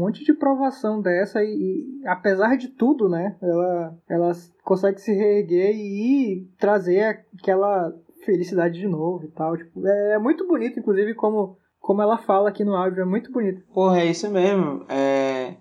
monte 0.03 0.25
de 0.25 0.35
provação 0.35 1.01
dessa 1.01 1.43
e, 1.43 1.49
e, 1.49 2.07
apesar 2.07 2.57
de 2.57 2.69
tudo, 2.69 3.09
né, 3.09 3.37
ela, 3.41 3.99
ela 4.09 4.33
consegue 4.65 5.01
se 5.01 5.13
reerguer 5.13 5.75
e 5.75 6.49
trazer 6.59 7.27
aquela 7.39 7.93
felicidade 8.25 8.79
de 8.79 8.87
novo 8.87 9.25
e 9.25 9.29
tal. 9.29 9.57
Tipo, 9.57 9.87
é, 9.87 10.15
é 10.15 10.19
muito 10.19 10.47
bonito, 10.47 10.79
inclusive, 10.79 11.15
como, 11.15 11.57
como 11.81 12.03
ela 12.03 12.19
fala 12.19 12.49
aqui 12.49 12.65
no 12.65 12.77
áudio, 12.77 13.03
é 13.03 13.07
muito 13.07 13.33
bonito. 13.33 13.63
Porra, 13.73 14.01
é 14.01 14.07
isso 14.07 14.31
mesmo. 14.31 14.85
É 14.89 15.55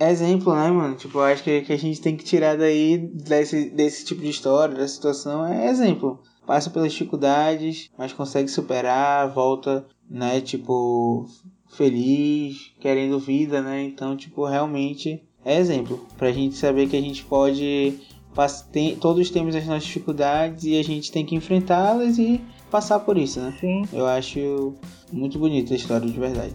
exemplo, 0.00 0.54
né, 0.54 0.70
mano? 0.70 0.94
Tipo, 0.94 1.18
acho 1.20 1.42
que, 1.42 1.62
que 1.62 1.72
a 1.72 1.78
gente 1.78 2.00
tem 2.00 2.16
que 2.16 2.24
tirar 2.24 2.56
daí 2.56 2.98
desse, 2.98 3.70
desse 3.70 4.04
tipo 4.04 4.20
de 4.20 4.30
história, 4.30 4.74
dessa 4.74 4.94
situação, 4.94 5.44
é 5.44 5.68
exemplo. 5.68 6.20
Passa 6.46 6.70
pelas 6.70 6.92
dificuldades, 6.92 7.90
mas 7.98 8.12
consegue 8.12 8.48
superar, 8.48 9.28
volta 9.34 9.84
né? 10.08 10.40
Tipo, 10.40 11.26
feliz, 11.68 12.72
querendo 12.80 13.18
vida, 13.18 13.60
né? 13.60 13.82
Então, 13.84 14.16
tipo, 14.16 14.44
realmente 14.44 15.22
é 15.44 15.58
exemplo 15.58 16.06
pra 16.16 16.32
gente 16.32 16.56
saber 16.56 16.88
que 16.88 16.96
a 16.96 17.00
gente 17.00 17.24
pode. 17.24 17.98
Tem, 18.70 18.94
todos 18.94 19.30
temos 19.30 19.56
as 19.56 19.66
nossas 19.66 19.84
dificuldades 19.84 20.62
e 20.64 20.78
a 20.78 20.84
gente 20.84 21.10
tem 21.10 21.26
que 21.26 21.34
enfrentá-las 21.34 22.18
e 22.18 22.40
passar 22.70 23.00
por 23.00 23.16
isso, 23.18 23.40
né? 23.40 23.56
Sim. 23.58 23.82
Eu 23.92 24.06
acho 24.06 24.74
muito 25.12 25.38
bonita 25.38 25.72
a 25.72 25.76
história 25.76 26.08
de 26.08 26.18
verdade. 26.18 26.54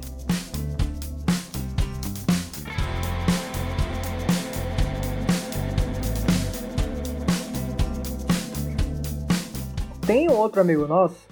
Tem 10.06 10.30
outro 10.30 10.62
amigo 10.62 10.86
nosso 10.86 11.28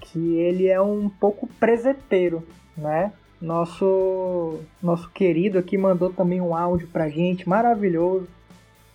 que 0.00 0.36
ele 0.36 0.66
é 0.68 0.80
um 0.80 1.08
pouco 1.08 1.46
presepeiro, 1.58 2.46
né? 2.76 3.12
Nosso 3.40 4.60
nosso 4.82 5.10
querido 5.10 5.58
aqui 5.58 5.76
mandou 5.76 6.10
também 6.10 6.40
um 6.40 6.56
áudio 6.56 6.88
pra 6.88 7.08
gente 7.08 7.48
maravilhoso 7.48 8.28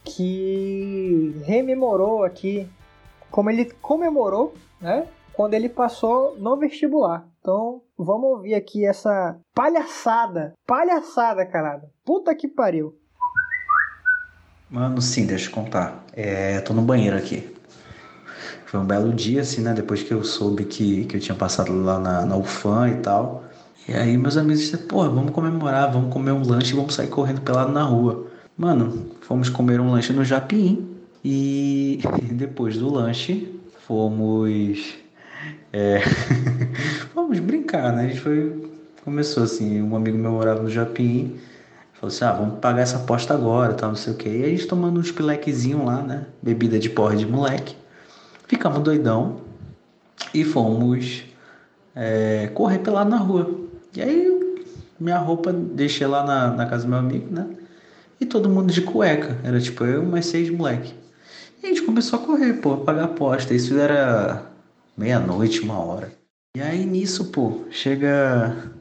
que 0.04 1.36
rememorou 1.45 2.23
aqui 2.23 2.67
como 3.30 3.49
ele 3.49 3.65
comemorou, 3.82 4.54
né? 4.82 5.08
Quando 5.34 5.54
ele 5.54 5.69
passou 5.69 6.36
no 6.38 6.58
vestibular. 6.58 7.25
Então, 7.39 7.82
vamos 7.97 8.30
ouvir 8.30 8.56
aqui 8.56 8.86
essa 8.86 9.39
palhaçada. 9.54 10.54
Palhaçada, 10.65 11.45
caralho. 11.45 11.84
Puta 12.04 12.36
que 12.36 12.47
pariu. 12.47 12.97
Mano, 14.69 15.02
sim, 15.02 15.25
deixa 15.25 15.49
eu 15.49 15.54
contar. 15.54 16.04
É, 16.13 16.60
tô 16.60 16.73
no 16.73 16.82
banheiro 16.82 17.15
aqui. 17.15 17.56
Foi 18.65 18.80
um 18.80 18.86
belo 18.86 19.13
dia, 19.13 19.41
assim, 19.41 19.62
né? 19.62 19.73
Depois 19.73 20.04
que 20.04 20.13
eu 20.13 20.23
soube 20.23 20.65
que, 20.65 21.06
que 21.06 21.15
eu 21.15 21.19
tinha 21.19 21.36
passado 21.36 21.73
lá 21.82 21.97
na, 21.97 22.25
na 22.25 22.36
UFAM 22.36 22.89
e 22.89 22.97
tal. 22.97 23.43
E 23.89 23.93
aí 23.95 24.15
meus 24.15 24.38
amigos 24.38 24.60
disseram, 24.60 24.86
pô, 24.86 25.02
vamos 25.10 25.32
comemorar, 25.32 25.91
vamos 25.91 26.13
comer 26.13 26.32
um 26.32 26.47
lanche 26.47 26.73
e 26.73 26.75
vamos 26.75 26.93
sair 26.93 27.08
correndo 27.08 27.41
pelado 27.41 27.71
na 27.71 27.82
rua. 27.82 28.28
Mano, 28.56 29.08
fomos 29.21 29.49
comer 29.49 29.82
um 29.82 29.89
lanche 29.89 30.13
no 30.13 30.23
Japim 30.23 30.88
e 31.25 31.99
depois 32.34 32.78
do 32.78 32.88
lanche 32.93 33.52
fomos. 33.88 34.93
É, 35.73 36.04
vamos 37.15 37.39
brincar, 37.39 37.91
né? 37.91 38.04
A 38.04 38.08
gente 38.10 38.19
foi. 38.21 38.69
Começou 39.04 39.41
assim, 39.41 39.82
um 39.82 39.95
amigo 39.95 40.19
meu 40.19 40.34
morava 40.34 40.62
no 40.62 40.69
Japim, 40.69 41.39
falou 41.93 42.13
assim: 42.13 42.25
ah, 42.25 42.34
vamos 42.34 42.60
pagar 42.60 42.84
essa 42.84 42.97
aposta 42.97 43.34
agora, 43.34 43.73
tal, 43.73 43.89
não 43.89 43.95
sei 43.95 44.13
o 44.13 44.15
que. 44.15 44.30
E 44.30 44.43
a 44.43 44.49
gente 44.49 44.67
tomando 44.67 44.99
uns 44.99 45.12
pilequezinhos 45.12 45.84
lá, 45.84 46.04
né? 46.04 46.28
Bebida 46.43 46.78
de 46.78 46.91
porra 46.91 47.15
de 47.15 47.25
moleque. 47.25 47.75
Ficamos 48.47 48.84
doidão 48.84 49.41
e 50.32 50.43
fomos 50.43 51.23
é, 51.95 52.52
correr 52.54 52.78
pelado 52.78 53.10
na 53.10 53.17
rua. 53.17 53.59
E 53.95 54.02
aí 54.02 54.60
minha 54.99 55.17
roupa 55.17 55.54
deixei 55.54 56.06
lá 56.06 56.23
na, 56.23 56.52
na 56.52 56.65
casa 56.65 56.84
do 56.84 56.89
meu 56.89 56.99
amigo, 56.99 57.34
né? 57.34 57.47
E 58.19 58.25
todo 58.25 58.49
mundo 58.49 58.71
de 58.71 58.82
cueca. 58.82 59.38
Era 59.43 59.60
tipo 59.60 59.86
eu 59.86 60.04
mais 60.04 60.25
seis 60.25 60.49
moleque. 60.49 60.93
E 61.62 61.65
a 61.65 61.69
gente 61.69 61.84
começou 61.84 62.19
a 62.19 62.21
correr, 62.21 62.54
pô, 62.54 62.78
pagar 62.78 63.06
aposta. 63.06 63.54
Isso 63.54 63.78
era 63.78 64.45
meia-noite, 64.97 65.62
uma 65.62 65.80
hora. 65.80 66.12
E 66.56 66.62
aí 66.62 66.86
nisso, 66.86 67.25
pô, 67.25 67.62
chega 67.69 68.71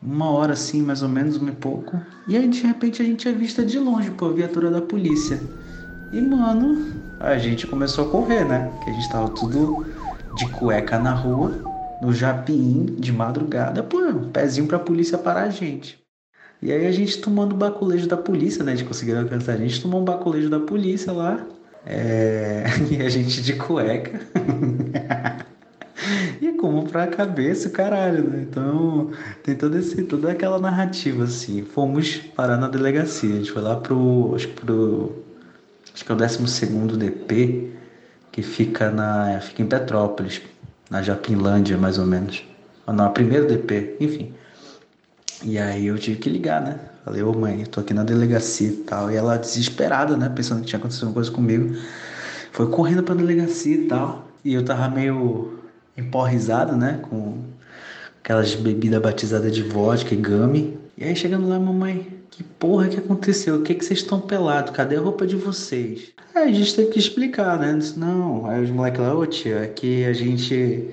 uma 0.00 0.30
hora 0.30 0.52
assim, 0.52 0.82
mais 0.82 1.02
ou 1.02 1.08
menos, 1.08 1.36
um 1.36 1.48
e 1.48 1.52
pouco. 1.52 1.98
E 2.28 2.36
aí 2.36 2.48
de 2.48 2.60
repente 2.62 3.02
a 3.02 3.04
gente 3.04 3.26
é 3.28 3.32
vista 3.32 3.64
de 3.64 3.78
longe, 3.78 4.10
pô, 4.10 4.26
a 4.26 4.32
viatura 4.32 4.70
da 4.70 4.80
polícia. 4.80 5.40
E 6.12 6.20
mano, 6.20 6.92
a 7.18 7.36
gente 7.38 7.66
começou 7.66 8.06
a 8.06 8.10
correr, 8.10 8.44
né? 8.44 8.70
Que 8.84 8.90
a 8.90 8.92
gente 8.92 9.08
tava 9.08 9.28
tudo 9.30 9.84
de 10.36 10.46
cueca 10.48 10.98
na 10.98 11.12
rua, 11.12 11.73
no 12.04 12.12
japim, 12.12 12.86
de 12.98 13.12
madrugada, 13.12 13.82
pô, 13.82 13.98
um 13.98 14.30
pezinho 14.30 14.66
pra 14.66 14.78
polícia 14.78 15.16
parar 15.16 15.44
a 15.44 15.50
gente. 15.50 16.04
E 16.62 16.72
aí 16.72 16.86
a 16.86 16.92
gente 16.92 17.20
tomando 17.20 17.54
baculejo 17.54 18.08
da 18.08 18.16
polícia, 18.16 18.64
né? 18.64 18.74
De 18.74 18.84
conseguir 18.84 19.14
alcançar 19.14 19.52
a 19.52 19.56
gente, 19.56 19.82
tomou 19.82 20.00
um 20.00 20.04
baculejo 20.04 20.48
da 20.48 20.60
polícia 20.60 21.12
lá. 21.12 21.44
É... 21.84 22.64
E 22.90 23.02
a 23.02 23.08
gente 23.08 23.42
de 23.42 23.54
cueca. 23.54 24.20
e 26.40 26.52
como 26.52 26.88
pra 26.88 27.06
cabeça, 27.06 27.68
caralho, 27.70 28.30
né? 28.30 28.46
Então, 28.48 29.10
tem 29.42 29.54
todo 29.54 29.76
esse, 29.76 30.02
toda 30.04 30.32
aquela 30.32 30.58
narrativa, 30.58 31.24
assim. 31.24 31.62
Fomos 31.64 32.16
parar 32.16 32.56
na 32.56 32.68
delegacia. 32.68 33.34
A 33.34 33.36
gente 33.36 33.52
foi 33.52 33.62
lá 33.62 33.76
pro. 33.76 34.32
Acho 34.34 34.48
que 34.48 34.54
pro. 34.54 35.22
Acho 35.94 36.04
que 36.04 36.10
é 36.10 36.14
o 36.14 36.18
12 36.18 36.96
DP, 36.96 37.72
que 38.32 38.42
fica 38.42 38.90
na. 38.90 39.38
fica 39.40 39.62
em 39.62 39.66
Petrópolis, 39.66 40.40
na 40.94 41.02
Japinlândia, 41.02 41.76
mais 41.76 41.98
ou 41.98 42.06
menos. 42.06 42.44
Ou 42.86 42.94
não, 42.94 43.06
a 43.06 43.10
primeiro 43.10 43.48
DP, 43.48 43.96
enfim. 43.98 44.32
E 45.42 45.58
aí 45.58 45.86
eu 45.86 45.98
tive 45.98 46.20
que 46.20 46.30
ligar, 46.30 46.62
né? 46.62 46.78
Falei, 47.04 47.20
ô 47.20 47.32
mãe, 47.32 47.62
eu 47.62 47.66
tô 47.66 47.80
aqui 47.80 47.92
na 47.92 48.04
delegacia 48.04 48.68
e 48.68 48.76
tal. 48.76 49.10
E 49.10 49.16
ela 49.16 49.36
desesperada, 49.36 50.16
né? 50.16 50.28
Pensando 50.28 50.60
que 50.60 50.68
tinha 50.68 50.78
acontecido 50.78 51.08
uma 51.08 51.12
coisa 51.12 51.32
comigo. 51.32 51.76
Foi 52.52 52.68
correndo 52.68 53.02
pra 53.02 53.16
delegacia 53.16 53.74
e 53.74 53.88
tal. 53.88 54.28
E 54.44 54.54
eu 54.54 54.64
tava 54.64 54.88
meio 54.88 55.58
emporrizado, 55.98 56.76
né? 56.76 57.00
Com 57.02 57.42
aquelas 58.22 58.54
bebidas 58.54 59.02
batizadas 59.02 59.52
de 59.52 59.64
vodka 59.64 60.14
e 60.14 60.16
gummy. 60.16 60.78
E 60.96 61.02
aí 61.02 61.16
chegando 61.16 61.48
lá, 61.48 61.58
mamãe, 61.58 62.06
que 62.30 62.44
porra 62.44 62.88
que 62.88 62.98
aconteceu? 62.98 63.56
O 63.56 63.62
que 63.62 63.74
que 63.74 63.84
vocês 63.84 63.98
estão 63.98 64.20
pelados? 64.20 64.70
Cadê 64.70 64.96
a 64.96 65.00
roupa 65.00 65.26
de 65.26 65.34
vocês? 65.34 66.12
Aí 66.34 66.50
a 66.50 66.52
gente 66.52 66.74
teve 66.74 66.90
que 66.90 66.98
explicar, 66.98 67.58
né? 67.58 67.74
Disse, 67.76 67.98
não. 67.98 68.46
Aí 68.46 68.62
os 68.62 68.70
moleques 68.70 69.00
lá, 69.00 69.12
ô 69.12 69.26
tia, 69.26 69.56
é 69.56 69.66
que 69.66 70.04
a 70.04 70.12
gente 70.12 70.88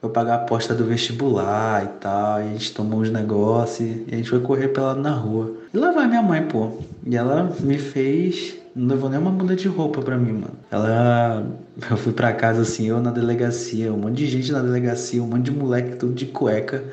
foi 0.00 0.10
pagar 0.10 0.34
a 0.34 0.36
aposta 0.42 0.74
do 0.74 0.84
vestibular 0.84 1.82
e 1.82 1.88
tal. 1.98 2.40
E 2.40 2.42
a 2.42 2.48
gente 2.48 2.74
tomou 2.74 3.00
uns 3.00 3.10
negócios 3.10 3.88
e 3.88 4.06
a 4.12 4.16
gente 4.16 4.28
foi 4.28 4.40
correr 4.40 4.68
pelado 4.68 5.00
na 5.00 5.12
rua. 5.12 5.56
E 5.72 5.78
lá 5.78 5.92
vai 5.92 6.06
minha 6.06 6.22
mãe, 6.22 6.42
pô. 6.46 6.72
E 7.06 7.16
ela 7.16 7.50
me 7.60 7.78
fez. 7.78 8.54
Não 8.76 8.86
levou 8.86 9.08
nem 9.08 9.18
uma 9.18 9.30
muda 9.30 9.56
de 9.56 9.66
roupa 9.66 10.02
pra 10.02 10.16
mim, 10.18 10.32
mano. 10.32 10.58
Ela. 10.70 11.46
Eu 11.90 11.96
fui 11.96 12.12
pra 12.12 12.32
casa 12.32 12.62
assim, 12.62 12.86
eu 12.86 13.00
na 13.00 13.10
delegacia, 13.10 13.92
um 13.92 13.96
monte 13.96 14.16
de 14.16 14.26
gente 14.26 14.52
na 14.52 14.60
delegacia, 14.60 15.22
um 15.22 15.26
monte 15.26 15.44
de 15.44 15.52
moleque 15.52 15.96
tudo 15.96 16.12
de 16.12 16.26
cueca. 16.26 16.84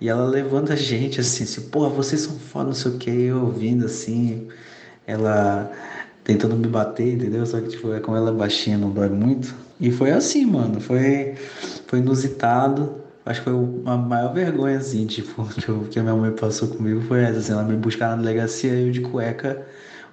E 0.00 0.08
ela 0.08 0.24
levando 0.24 0.72
a 0.72 0.76
gente 0.76 1.20
assim, 1.20 1.44
assim, 1.44 1.68
porra, 1.68 1.90
vocês 1.90 2.22
são 2.22 2.38
foda, 2.38 2.66
não 2.66 2.74
sei 2.74 2.92
o 2.92 2.98
que, 2.98 3.10
eu 3.10 3.42
ouvindo 3.42 3.84
assim, 3.84 4.48
ela 5.06 5.70
tentando 6.24 6.56
me 6.56 6.66
bater, 6.66 7.14
entendeu? 7.14 7.44
Só 7.44 7.60
que 7.60 7.68
tipo, 7.68 7.92
é 7.92 8.00
como 8.00 8.16
ela 8.16 8.30
é 8.30 8.34
baixinha, 8.34 8.78
não 8.78 8.90
dói 8.90 9.08
muito. 9.08 9.54
E 9.78 9.90
foi 9.90 10.10
assim, 10.10 10.46
mano, 10.46 10.80
foi, 10.80 11.34
foi 11.86 11.98
inusitado. 11.98 13.00
Acho 13.26 13.40
que 13.42 13.50
foi 13.50 13.54
a 13.86 13.96
maior 13.96 14.32
vergonha, 14.32 14.78
assim, 14.78 15.06
tipo, 15.06 15.44
que, 15.54 15.68
eu, 15.68 15.86
que 15.90 15.98
a 15.98 16.02
minha 16.02 16.14
mãe 16.14 16.32
passou 16.32 16.68
comigo 16.68 17.02
foi 17.02 17.22
essa, 17.22 17.38
assim, 17.38 17.52
ela 17.52 17.62
me 17.62 17.76
buscar 17.76 18.10
na 18.10 18.22
delegacia 18.22 18.72
eu 18.72 18.90
de 18.90 19.00
cueca 19.02 19.66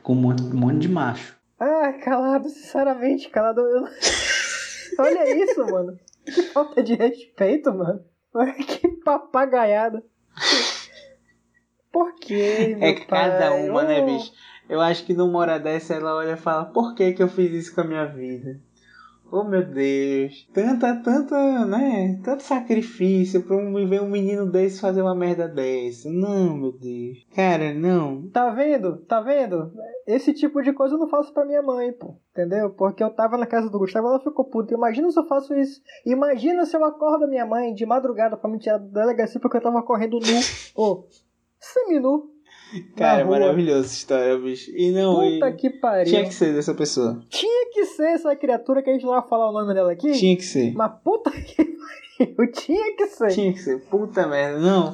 com 0.04 0.14
um 0.14 0.16
monte, 0.16 0.44
um 0.44 0.58
monte 0.58 0.80
de 0.80 0.90
macho. 0.90 1.36
Ah, 1.60 1.94
calado, 2.04 2.50
sinceramente, 2.50 3.30
calado. 3.30 3.62
Olha 5.00 5.44
isso, 5.44 5.66
mano. 5.66 5.98
Que 6.26 6.42
falta 6.44 6.84
de 6.84 6.94
respeito, 6.96 7.74
mano. 7.74 8.02
Olha 8.34 8.54
que 8.64 8.88
papagaiada. 9.04 10.04
Por 11.92 12.14
quê, 12.16 12.76
meu 12.78 12.90
É 12.90 12.94
que 12.94 13.06
cada 13.06 13.50
pai? 13.50 13.70
uma, 13.70 13.84
né, 13.84 14.02
Oh. 14.02 14.06
bicho? 14.06 14.32
Eu 14.70 14.82
acho 14.82 15.06
que 15.06 15.14
numa 15.14 15.40
hora 15.40 15.60
dessa 15.60 15.94
ela 15.96 16.16
olha 16.16 16.34
e 16.34 16.38
fala, 16.38 16.66
por 16.66 16.94
que 16.94 17.14
que 17.14 17.24
eu 17.24 17.28
fiz 17.30 17.52
isso 17.54 17.74
com 17.76 17.82
a 17.82 17.84
minha 17.86 18.06
vida? 18.06 18.60
Oh 19.30 19.44
meu 19.44 19.66
Deus, 19.66 20.48
tanta, 20.54 20.96
tanta, 21.04 21.66
né? 21.66 22.20
Tanto 22.24 22.44
sacrifício 22.44 23.44
pra 23.44 23.58
um, 23.58 23.88
ver 23.88 24.02
um 24.02 24.10
menino 24.10 24.50
desse 24.50 24.80
fazer 24.80 25.02
uma 25.02 25.14
merda 25.14 25.48
dessa. 25.50 26.10
Não, 26.10 26.56
meu 26.56 26.72
Deus. 26.72 27.26
Cara, 27.36 27.74
não. 27.74 28.30
Tá 28.30 28.50
vendo? 28.52 28.98
Tá 29.06 29.20
vendo? 29.20 29.74
Esse 30.06 30.34
tipo 30.34 30.62
de 30.62 30.72
coisa 30.72 30.96
eu 30.96 31.00
não 31.00 31.10
faço 31.10 31.34
pra 31.34 31.46
minha 31.46 31.62
mãe, 31.62 31.92
pô. 31.92 32.16
Entendeu? 32.32 32.70
Porque 32.70 33.04
eu 33.04 33.10
tava 33.10 33.38
na 33.38 33.46
casa 33.46 33.70
do 33.70 33.80
Gustavo, 33.80 34.08
ela 34.08 34.20
ficou 34.22 34.46
puta. 34.46 34.74
Imagina 34.74 35.12
se 35.12 35.20
eu 35.20 35.28
faço 35.28 35.54
isso. 35.56 35.82
Imagina 36.06 36.66
se 36.66 36.78
eu 36.78 36.86
acordo 36.86 37.26
a 37.26 37.28
minha 37.28 37.46
mãe 37.46 37.74
de 37.74 37.86
madrugada 37.86 38.38
pra 38.38 38.50
me 38.50 38.60
tirar 38.60 38.78
da 38.78 39.02
delegacia 39.02 39.42
porque 39.42 39.58
eu 39.58 39.62
tava 39.62 39.84
correndo 39.84 40.20
nu. 40.20 40.40
Ô, 40.76 41.06
seminu. 41.60 42.37
Cara, 42.95 43.24
rua. 43.24 43.39
maravilhosa 43.39 43.86
essa 43.86 43.95
história, 43.95 44.38
bicho. 44.38 44.72
E 44.76 44.91
não, 44.91 45.15
Puta 45.15 45.49
e... 45.49 45.53
que 45.55 45.70
pariu. 45.70 46.05
tinha 46.05 46.24
que 46.26 46.34
ser 46.34 46.53
dessa 46.53 46.74
pessoa. 46.74 47.22
Tinha 47.30 47.70
que 47.72 47.86
ser 47.86 48.07
essa 48.07 48.36
criatura 48.36 48.82
que 48.84 48.89
a 48.89 48.93
gente 48.93 49.05
não 49.05 49.13
vai 49.13 49.28
falar 49.28 49.49
o 49.49 49.53
nome 49.53 49.74
dela 49.74 49.91
aqui. 49.91 50.11
Tinha 50.13 50.36
que 50.36 50.43
ser. 50.43 50.74
Mas 50.74 50.91
puta 51.03 51.32
que 51.32 51.55
pariu. 51.63 51.78
Tinha 52.51 52.95
que 52.95 53.07
ser. 53.07 53.28
Tinha 53.30 53.53
que 53.53 53.59
ser. 53.59 53.80
Puta 53.82 54.28
merda. 54.28 54.59
Não, 54.59 54.93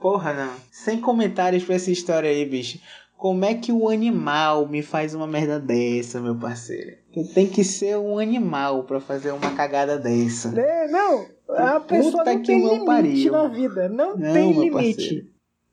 porra 0.00 0.32
não. 0.34 0.52
Sem 0.70 1.00
comentários 1.00 1.64
pra 1.64 1.74
essa 1.76 1.90
história 1.90 2.28
aí, 2.30 2.44
bicho. 2.44 2.78
Como 3.16 3.44
é 3.44 3.52
que 3.54 3.72
o 3.72 3.88
animal 3.88 4.68
me 4.68 4.80
faz 4.80 5.12
uma 5.12 5.26
merda 5.26 5.58
dessa, 5.58 6.20
meu 6.20 6.36
parceiro? 6.36 6.96
Tem 7.34 7.48
que 7.48 7.64
ser 7.64 7.96
um 7.98 8.16
animal 8.18 8.84
pra 8.84 9.00
fazer 9.00 9.32
uma 9.32 9.50
cagada 9.56 9.98
dessa. 9.98 10.52
É, 10.56 10.86
não, 10.86 11.26
a 11.48 11.80
Puta 11.80 11.94
pessoa 11.96 12.22
não 12.24 12.38
que 12.40 12.46
tem 12.46 12.62
limite 12.64 12.84
pariu. 12.86 13.32
na 13.32 13.48
vida. 13.48 13.88
Não, 13.88 14.16
Não, 14.16 14.32
tem 14.32 14.52
limite. 14.52 14.70
parceiro. 14.70 15.26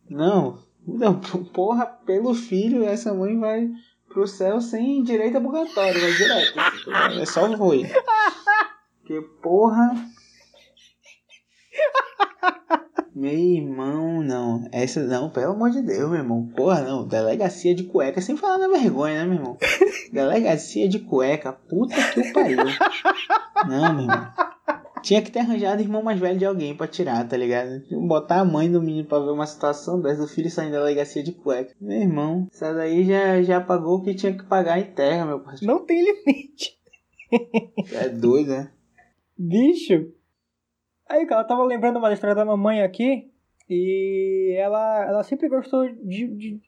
Não, 0.09 0.57
não, 0.87 1.19
porra, 1.53 1.85
pelo 1.85 2.33
filho, 2.33 2.83
essa 2.83 3.13
mãe 3.13 3.37
vai 3.39 3.69
pro 4.07 4.27
céu 4.27 4.61
sem 4.61 5.03
direito 5.03 5.37
a 5.37 5.41
purgatório, 5.41 5.99
vai 5.99 6.11
direto. 6.13 6.59
É 7.21 7.25
só 7.25 7.57
foi. 7.57 7.83
Porque, 8.99 9.21
porra. 9.41 9.93
Meu 13.13 13.31
irmão, 13.31 14.21
não. 14.21 14.67
Essa 14.71 15.01
não, 15.01 15.29
pelo 15.29 15.53
amor 15.53 15.69
de 15.69 15.81
Deus, 15.81 16.09
meu 16.09 16.19
irmão. 16.19 16.47
Porra, 16.55 16.81
não. 16.81 17.07
Delegacia 17.07 17.73
de 17.73 17.83
cueca, 17.83 18.21
sem 18.21 18.35
falar 18.35 18.57
na 18.57 18.67
vergonha, 18.67 19.19
né, 19.19 19.25
meu 19.25 19.35
irmão? 19.35 19.57
Delegacia 20.11 20.89
de 20.89 20.99
cueca, 20.99 21.53
puta 21.53 21.95
que 22.13 22.33
pariu. 22.33 22.57
Não, 23.67 23.93
meu 23.93 24.03
irmão. 24.03 24.33
Tinha 25.05 25.21
que 25.21 25.29
ter 25.29 25.41
arranjado 25.41 25.83
irmão 25.83 26.01
mais 26.01 26.19
velho 26.19 26.39
de 26.39 26.45
alguém 26.45 26.75
pra 26.75 26.87
tirar, 26.87 27.27
tá 27.27 27.37
ligado? 27.37 27.83
Botar 28.07 28.39
a 28.39 28.45
mãe 28.45 28.71
do 28.71 28.81
menino 28.81 29.07
pra 29.07 29.19
ver 29.19 29.29
uma 29.29 29.45
situação 29.45 30.01
dessa, 30.01 30.23
do 30.23 30.27
filho 30.27 30.49
saindo 30.49 30.71
da 30.71 30.79
delegacia 30.79 31.21
de 31.21 31.31
cueca. 31.31 31.75
Meu 31.79 32.01
irmão, 32.01 32.47
essa 32.51 32.73
daí 32.73 33.05
já, 33.05 33.39
já 33.43 33.61
pagou 33.61 33.99
o 33.99 34.01
que 34.01 34.15
tinha 34.15 34.35
que 34.35 34.43
pagar 34.43 34.79
em 34.79 34.91
terra, 34.93 35.27
meu 35.27 35.39
parceiro. 35.41 35.71
Não 35.71 35.85
tem 35.85 36.03
limite. 36.03 36.75
É 37.93 38.09
doido, 38.09 38.49
né? 38.49 38.71
Bicho. 39.37 40.11
Aí, 41.07 41.27
cara, 41.27 41.41
eu 41.43 41.47
tava 41.47 41.63
lembrando 41.63 41.99
uma 41.99 42.11
história 42.11 42.35
da 42.35 42.43
mamãe 42.43 42.81
aqui. 42.81 43.31
E 43.69 44.55
ela, 44.57 45.05
ela 45.05 45.23
sempre 45.23 45.47
gostou 45.47 45.87
de, 45.87 46.27
de, 46.27 46.61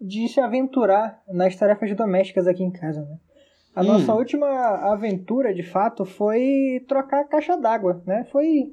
de 0.00 0.28
se 0.28 0.38
aventurar 0.38 1.24
nas 1.26 1.56
tarefas 1.56 1.92
domésticas 1.96 2.46
aqui 2.46 2.62
em 2.62 2.70
casa, 2.70 3.02
né? 3.02 3.18
A 3.74 3.82
Hum. 3.82 3.86
nossa 3.86 4.14
última 4.14 4.46
aventura, 4.92 5.54
de 5.54 5.62
fato, 5.62 6.04
foi 6.04 6.84
trocar 6.88 7.20
a 7.20 7.24
caixa 7.24 7.56
d'água, 7.56 8.02
né? 8.06 8.24
Foi 8.32 8.72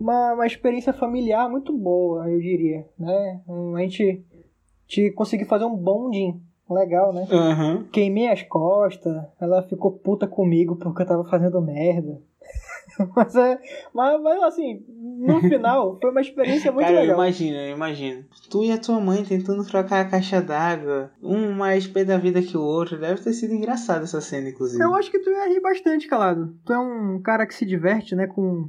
uma, 0.00 0.34
uma 0.34 0.46
experiência 0.46 0.92
familiar 0.92 1.48
muito 1.48 1.72
boa, 1.76 2.30
eu 2.30 2.40
diria, 2.40 2.86
né? 2.98 3.40
Um, 3.48 3.76
A 3.76 3.80
gente, 3.80 4.24
te 4.86 5.10
conseguiu 5.12 5.46
fazer 5.46 5.64
um 5.64 5.76
bonding 5.76 6.40
legal, 6.68 7.12
né? 7.12 7.26
Aham. 7.30 7.84
Queimei 7.92 8.28
as 8.28 8.42
costas, 8.42 9.22
ela 9.40 9.62
ficou 9.62 9.92
puta 9.92 10.26
comigo 10.26 10.76
porque 10.76 11.02
eu 11.02 11.06
tava 11.06 11.24
fazendo 11.24 11.60
merda. 11.60 12.20
mas, 13.14 13.34
é, 13.34 13.60
mas, 13.92 14.22
mas 14.22 14.42
assim, 14.42 14.84
no 14.88 15.40
final 15.48 15.98
foi 16.00 16.10
uma 16.10 16.20
experiência 16.20 16.72
muito 16.72 16.84
Cara, 16.84 16.98
eu 16.98 17.00
legal. 17.02 17.16
imagino, 17.16 17.56
eu 17.56 17.74
imagino. 17.74 18.24
Tu 18.50 18.64
e 18.64 18.72
a 18.72 18.78
tua 18.78 19.00
mãe 19.00 19.24
tentando 19.24 19.64
trocar 19.66 20.00
a 20.00 20.08
caixa 20.08 20.40
d'água, 20.40 21.10
um 21.22 21.52
mais 21.52 21.86
pé 21.86 22.04
da 22.04 22.16
vida 22.18 22.42
que 22.42 22.56
o 22.56 22.62
outro. 22.62 22.98
Deve 22.98 23.20
ter 23.20 23.32
sido 23.32 23.54
engraçado 23.54 24.04
essa 24.04 24.20
cena, 24.20 24.48
inclusive. 24.48 24.82
Eu 24.82 24.94
acho 24.94 25.10
que 25.10 25.18
tu 25.18 25.30
ia 25.30 25.48
rir 25.48 25.60
bastante, 25.60 26.06
calado. 26.06 26.56
Tu 26.64 26.72
é 26.72 26.78
um 26.78 27.20
cara 27.20 27.46
que 27.46 27.54
se 27.54 27.66
diverte, 27.66 28.14
né, 28.14 28.26
com... 28.26 28.68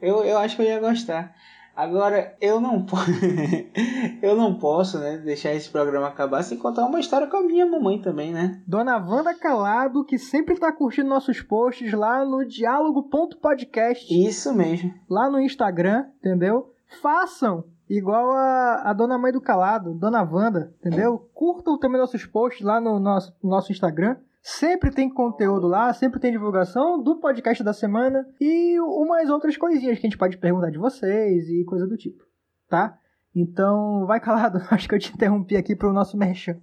Eu, 0.00 0.24
eu 0.24 0.38
acho 0.38 0.56
que 0.56 0.62
eu 0.62 0.66
ia 0.66 0.80
gostar. 0.80 1.34
Agora, 1.80 2.36
eu 2.42 2.60
não 2.60 2.84
posso. 2.84 3.10
eu 4.20 4.36
não 4.36 4.58
posso, 4.58 4.98
né, 4.98 5.16
deixar 5.16 5.54
esse 5.54 5.70
programa 5.70 6.08
acabar 6.08 6.42
sem 6.42 6.58
contar 6.58 6.84
uma 6.84 7.00
história 7.00 7.26
com 7.26 7.38
a 7.38 7.42
minha 7.42 7.64
mamãe 7.64 7.98
também, 8.02 8.34
né? 8.34 8.60
Dona 8.66 8.98
Wanda 8.98 9.32
Calado, 9.34 10.04
que 10.04 10.18
sempre 10.18 10.58
tá 10.58 10.70
curtindo 10.70 11.08
nossos 11.08 11.40
posts 11.40 11.90
lá 11.94 12.22
no 12.22 12.44
diálogo.podcast, 12.44 14.06
Isso 14.12 14.52
mesmo. 14.52 14.92
lá 15.08 15.30
no 15.30 15.40
Instagram, 15.40 16.04
entendeu? 16.18 16.70
Façam 17.00 17.64
igual 17.88 18.30
a, 18.30 18.82
a 18.84 18.92
Dona 18.92 19.16
Mãe 19.16 19.32
do 19.32 19.40
Calado, 19.40 19.94
Dona 19.94 20.22
Wanda, 20.22 20.74
entendeu? 20.80 21.30
Curtam 21.32 21.78
também 21.78 21.98
nossos 21.98 22.26
posts 22.26 22.62
lá 22.62 22.78
no 22.78 23.00
nosso, 23.00 23.34
nosso 23.42 23.72
Instagram. 23.72 24.18
Sempre 24.42 24.90
tem 24.90 25.12
conteúdo 25.12 25.66
lá, 25.66 25.92
sempre 25.92 26.18
tem 26.18 26.32
divulgação 26.32 27.02
do 27.02 27.20
podcast 27.20 27.62
da 27.62 27.72
semana 27.72 28.26
e 28.40 28.80
umas 28.80 29.28
outras 29.28 29.56
coisinhas 29.56 29.98
que 29.98 30.06
a 30.06 30.08
gente 30.10 30.18
pode 30.18 30.38
perguntar 30.38 30.70
de 30.70 30.78
vocês 30.78 31.48
e 31.48 31.64
coisa 31.64 31.86
do 31.86 31.96
tipo, 31.96 32.24
tá? 32.68 32.98
Então, 33.34 34.06
vai 34.06 34.18
calado, 34.18 34.60
acho 34.70 34.88
que 34.88 34.94
eu 34.94 34.98
te 34.98 35.12
interrompi 35.12 35.56
aqui 35.56 35.76
pro 35.76 35.92
nosso 35.92 36.16
merchan. 36.16 36.56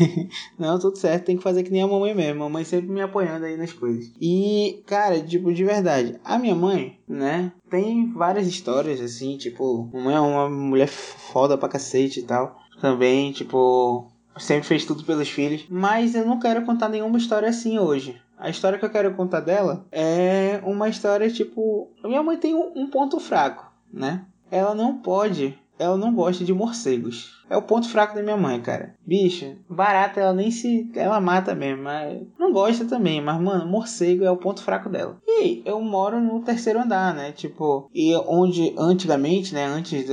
Não, 0.58 0.78
tudo 0.78 0.98
certo, 0.98 1.24
tem 1.24 1.36
que 1.36 1.42
fazer 1.42 1.62
que 1.62 1.70
nem 1.70 1.82
a 1.82 1.86
mamãe 1.86 2.14
mesmo. 2.14 2.42
A 2.42 2.44
mamãe 2.46 2.64
sempre 2.64 2.90
me 2.90 3.00
apoiando 3.00 3.46
aí 3.46 3.56
nas 3.56 3.72
coisas. 3.72 4.12
E, 4.20 4.82
cara, 4.86 5.20
tipo, 5.20 5.52
de 5.52 5.64
verdade, 5.64 6.20
a 6.24 6.38
minha 6.38 6.54
mãe, 6.54 6.98
né, 7.08 7.52
tem 7.70 8.12
várias 8.12 8.46
histórias, 8.46 9.00
assim, 9.00 9.38
tipo, 9.38 9.88
mamãe 9.92 10.14
é 10.14 10.20
uma 10.20 10.48
mulher 10.50 10.88
foda 10.88 11.56
pra 11.56 11.68
cacete 11.68 12.20
e 12.20 12.24
tal. 12.24 12.58
Também, 12.80 13.32
tipo, 13.32 14.09
sempre 14.40 14.66
fez 14.66 14.84
tudo 14.84 15.04
pelos 15.04 15.28
filhos. 15.28 15.66
Mas 15.68 16.14
eu 16.14 16.26
não 16.26 16.38
quero 16.38 16.64
contar 16.64 16.88
nenhuma 16.88 17.18
história 17.18 17.48
assim 17.48 17.78
hoje. 17.78 18.20
A 18.40 18.48
história 18.48 18.78
que 18.78 18.84
eu 18.84 18.90
quero 18.90 19.14
contar 19.14 19.40
dela 19.40 19.86
é 19.92 20.60
uma 20.64 20.88
história 20.88 21.30
tipo. 21.30 21.90
Minha 22.02 22.22
mãe 22.22 22.38
tem 22.38 22.54
um, 22.54 22.88
ponto 22.88 23.20
fraco, 23.20 23.70
né? 23.92 24.24
Ela 24.50 24.74
não 24.74 24.96
pode. 24.96 25.58
Ela 25.78 25.96
não 25.96 26.14
gosta 26.14 26.44
de 26.44 26.52
morcegos. 26.52 27.38
É 27.48 27.56
o 27.56 27.62
ponto 27.62 27.88
fraco 27.88 28.14
da 28.14 28.22
minha 28.22 28.36
mãe, 28.36 28.60
cara. 28.60 28.94
Bicho, 29.06 29.56
barata 29.68 30.20
ela 30.20 30.32
nem 30.32 30.50
se. 30.50 30.90
Ela 30.94 31.20
mata 31.20 31.54
mesmo, 31.54 31.84
mas. 31.84 32.22
Não 32.38 32.52
gosta 32.52 32.84
também, 32.86 33.20
mas, 33.20 33.40
mano, 33.40 33.66
morcego 33.66 34.24
é 34.24 34.30
o 34.30 34.36
ponto 34.36 34.62
fraco 34.62 34.88
dela. 34.88 35.18
E 35.26 35.62
eu 35.64 35.80
moro 35.80 36.20
no 36.20 36.40
terceiro 36.42 36.80
andar, 36.80 37.14
né? 37.14 37.32
Tipo, 37.32 37.90
e 37.94 38.14
onde 38.26 38.74
antigamente, 38.78 39.54
né? 39.54 39.66
Antes 39.66 40.06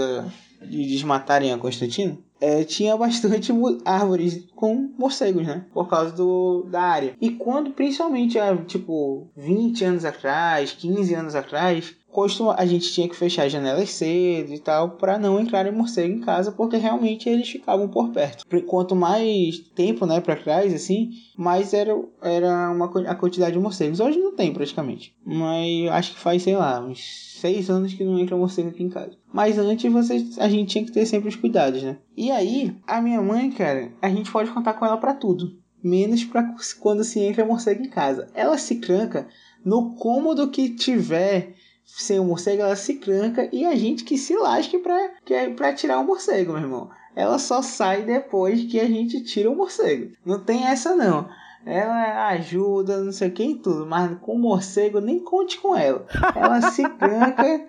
de 0.61 0.88
desmatarem 0.88 1.53
a 1.53 1.57
Constantino, 1.57 2.17
é, 2.39 2.63
tinha 2.63 2.95
bastante 2.95 3.51
árvores 3.85 4.45
com 4.55 4.91
morcegos, 4.97 5.45
né? 5.45 5.65
Por 5.73 5.88
causa 5.88 6.11
do, 6.11 6.63
da 6.69 6.81
área. 6.81 7.15
E 7.19 7.31
quando, 7.31 7.71
principalmente, 7.71 8.38
há, 8.39 8.55
tipo, 8.57 9.27
20 9.35 9.83
anos 9.83 10.05
atrás, 10.05 10.71
15 10.71 11.13
anos 11.13 11.35
atrás, 11.35 11.95
costuma, 12.18 12.55
a 12.57 12.65
gente 12.65 12.91
tinha 12.91 13.07
que 13.07 13.15
fechar 13.15 13.45
as 13.45 13.51
janelas 13.51 13.91
cedo 13.91 14.51
e 14.51 14.57
tal, 14.57 14.89
para 14.89 15.20
não 15.20 15.39
entrarem 15.39 15.72
morcego 15.72 16.11
em 16.15 16.20
casa, 16.20 16.51
porque 16.51 16.76
realmente 16.76 17.30
eles 17.30 17.47
ficavam 17.47 17.88
por 17.88 18.09
perto. 18.09 18.43
Quanto 18.65 18.95
mais 18.95 19.59
tempo, 19.59 20.03
né, 20.07 20.20
para 20.20 20.36
trás, 20.36 20.74
assim, 20.74 21.11
mais 21.38 21.76
era, 21.76 21.95
era 22.24 22.72
uma, 22.72 22.86
a 23.07 23.13
quantidade 23.13 23.51
de 23.51 23.59
morcegos. 23.59 23.99
Hoje 23.99 24.18
não 24.18 24.36
tem, 24.36 24.51
praticamente. 24.51 25.15
Mas 25.24 25.91
acho 25.91 26.13
que 26.13 26.20
faz, 26.20 26.41
sei 26.41 26.55
lá, 26.55 26.84
uns 26.84 27.38
seis 27.39 27.70
anos 27.70 27.93
que 27.93 28.03
não 28.03 28.18
entra 28.18 28.36
morcego 28.36 28.70
aqui 28.70 28.82
em 28.82 28.89
casa. 28.89 29.11
Mas 29.32 29.59
antes 29.59 29.91
você, 29.91 30.26
a 30.39 30.49
gente 30.49 30.70
tinha 30.70 30.86
que 30.86 30.91
ter 30.91 31.05
sempre 31.05 31.30
os 31.30 31.36
cuidados, 31.36 31.84
né? 31.84 31.99
E 32.15 32.32
aí, 32.32 32.76
a 32.88 32.99
minha 32.99 33.22
mãe, 33.22 33.51
cara, 33.51 33.91
a 34.01 34.09
gente 34.09 34.32
pode 34.32 34.49
contar 34.49 34.74
com 34.74 34.84
ela 34.88 34.97
pra 34.97 35.13
tudo. 35.13 35.55
Menos 35.84 36.24
pra 36.24 36.51
quando 36.80 37.03
se 37.03 37.20
entra 37.20 37.45
morcego 37.45 37.84
em 37.84 37.89
casa. 37.89 38.28
Ela 38.34 38.57
se 38.57 38.78
tranca 38.78 39.28
no 39.63 39.93
cômodo 39.93 40.49
que 40.49 40.70
tiver 40.70 41.53
sem 41.88 42.19
o 42.19 42.25
morcego, 42.25 42.61
ela 42.61 42.75
se 42.75 42.95
tranca 42.95 43.49
e 43.51 43.65
a 43.65 43.75
gente 43.75 44.03
que 44.03 44.17
se 44.17 44.35
lasque 44.35 44.77
pra, 44.77 45.11
que 45.23 45.33
é 45.33 45.49
pra 45.49 45.73
tirar 45.73 45.99
o 45.99 46.05
morcego, 46.05 46.53
meu 46.53 46.61
irmão. 46.61 46.89
Ela 47.15 47.39
só 47.39 47.63
sai 47.63 48.03
depois 48.03 48.63
que 48.65 48.79
a 48.79 48.85
gente 48.85 49.23
tira 49.23 49.49
o 49.49 49.55
morcego. 49.55 50.11
Não 50.23 50.39
tem 50.39 50.65
essa 50.65 50.95
não. 50.95 51.27
Ela 51.65 52.27
ajuda, 52.27 53.03
não 53.03 53.11
sei 53.11 53.29
o 53.29 53.31
que 53.31 53.43
em 53.43 53.57
tudo, 53.57 53.85
mas 53.85 54.17
com 54.19 54.35
o 54.35 54.39
morcego 54.39 55.01
nem 55.01 55.19
conte 55.19 55.59
com 55.59 55.75
ela. 55.75 56.05
Ela 56.35 56.61
se 56.61 56.88
tranca 56.99 57.67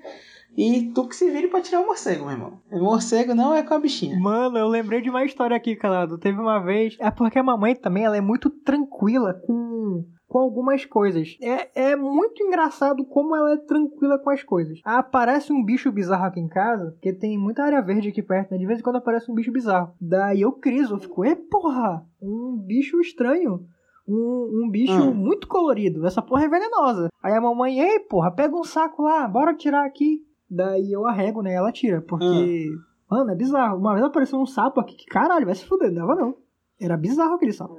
e 0.57 0.91
tu 0.93 1.07
que 1.07 1.15
se 1.15 1.31
vire 1.31 1.49
pra 1.49 1.61
tirar 1.61 1.81
o 1.81 1.87
morcego, 1.87 2.25
meu 2.25 2.33
irmão. 2.33 2.61
O 2.71 2.81
morcego 2.81 3.35
não 3.35 3.55
é 3.55 3.63
com 3.63 3.75
a 3.75 3.79
bichinha. 3.79 4.19
Mano, 4.19 4.59
eu 4.59 4.69
lembrei 4.69 5.01
de 5.01 5.09
uma 5.09 5.25
história 5.25 5.57
aqui, 5.57 5.77
calado. 5.77 6.19
Teve 6.19 6.41
uma 6.41 6.59
vez. 6.59 6.97
É 6.99 7.11
porque 7.11 7.39
a 7.39 7.43
mamãe 7.43 7.75
também 7.75 8.05
ela 8.05 8.17
é 8.17 8.21
muito 8.21 8.51
tranquila 8.51 9.35
com. 9.47 10.05
Com 10.29 10.39
algumas 10.41 10.85
coisas. 10.85 11.39
É, 11.41 11.93
é 11.93 11.97
muito 11.97 12.43
engraçado 12.43 13.03
como 13.07 13.35
ela 13.35 13.55
é 13.55 13.57
tranquila 13.57 14.19
com 14.19 14.29
as 14.29 14.43
coisas. 14.43 14.79
Aparece 14.85 15.53
um 15.53 15.65
bicho 15.65 15.91
bizarro 15.91 16.27
aqui 16.27 16.39
em 16.39 16.49
casa, 16.49 16.91
porque 16.93 17.15
tem 17.15 17.39
muita 17.39 17.63
área 17.65 17.81
verde 17.81 18.11
aqui 18.11 18.23
perto, 18.23 18.51
né? 18.53 18.59
De 18.59 18.67
vez 18.67 18.79
em 18.79 18.83
quando 18.83 18.97
aparece 18.97 19.31
um 19.31 19.35
bicho 19.35 19.51
bizarro. 19.51 19.95
Daí 19.99 20.43
eu 20.43 20.53
criso, 20.53 20.95
eu 20.95 20.99
fico, 20.99 21.25
e 21.25 21.35
porra, 21.35 22.05
um 22.21 22.57
bicho 22.59 23.01
estranho. 23.01 23.65
Um, 24.07 24.65
um 24.65 24.71
bicho 24.71 24.93
Hum. 25.03 25.15
muito 25.15 25.47
colorido. 25.49 26.07
Essa 26.07 26.21
porra 26.23 26.45
é 26.45 26.49
venenosa. 26.49 27.09
Aí 27.23 27.33
a 27.33 27.41
mamãe, 27.41 27.79
ei, 27.81 28.01
porra, 28.01 28.31
pega 28.31 28.55
um 28.55 28.65
saco 28.65 29.03
lá, 29.03 29.27
bora 29.27 29.55
tirar 29.55 29.85
aqui. 29.87 30.23
Daí 30.51 30.93
eu 30.93 31.07
arrego, 31.07 31.41
né? 31.43 31.55
Ela 31.55 31.73
tira, 31.73 32.01
porque. 32.03 32.69
Mano, 33.11 33.31
é 33.31 33.35
bizarro. 33.35 33.79
Uma 33.79 33.95
vez 33.95 34.05
apareceu 34.05 34.39
um 34.39 34.45
sapo 34.47 34.79
aqui 34.81 34.95
que, 34.95 35.07
caralho, 35.07 35.47
vai 35.47 35.55
se 35.55 35.65
fuder, 35.65 35.91
não 35.91 36.07
dava 36.07 36.21
não. 36.21 36.35
Era 36.79 36.97
bizarro 36.99 37.35
aquele 37.35 37.53
sapo. 37.53 37.79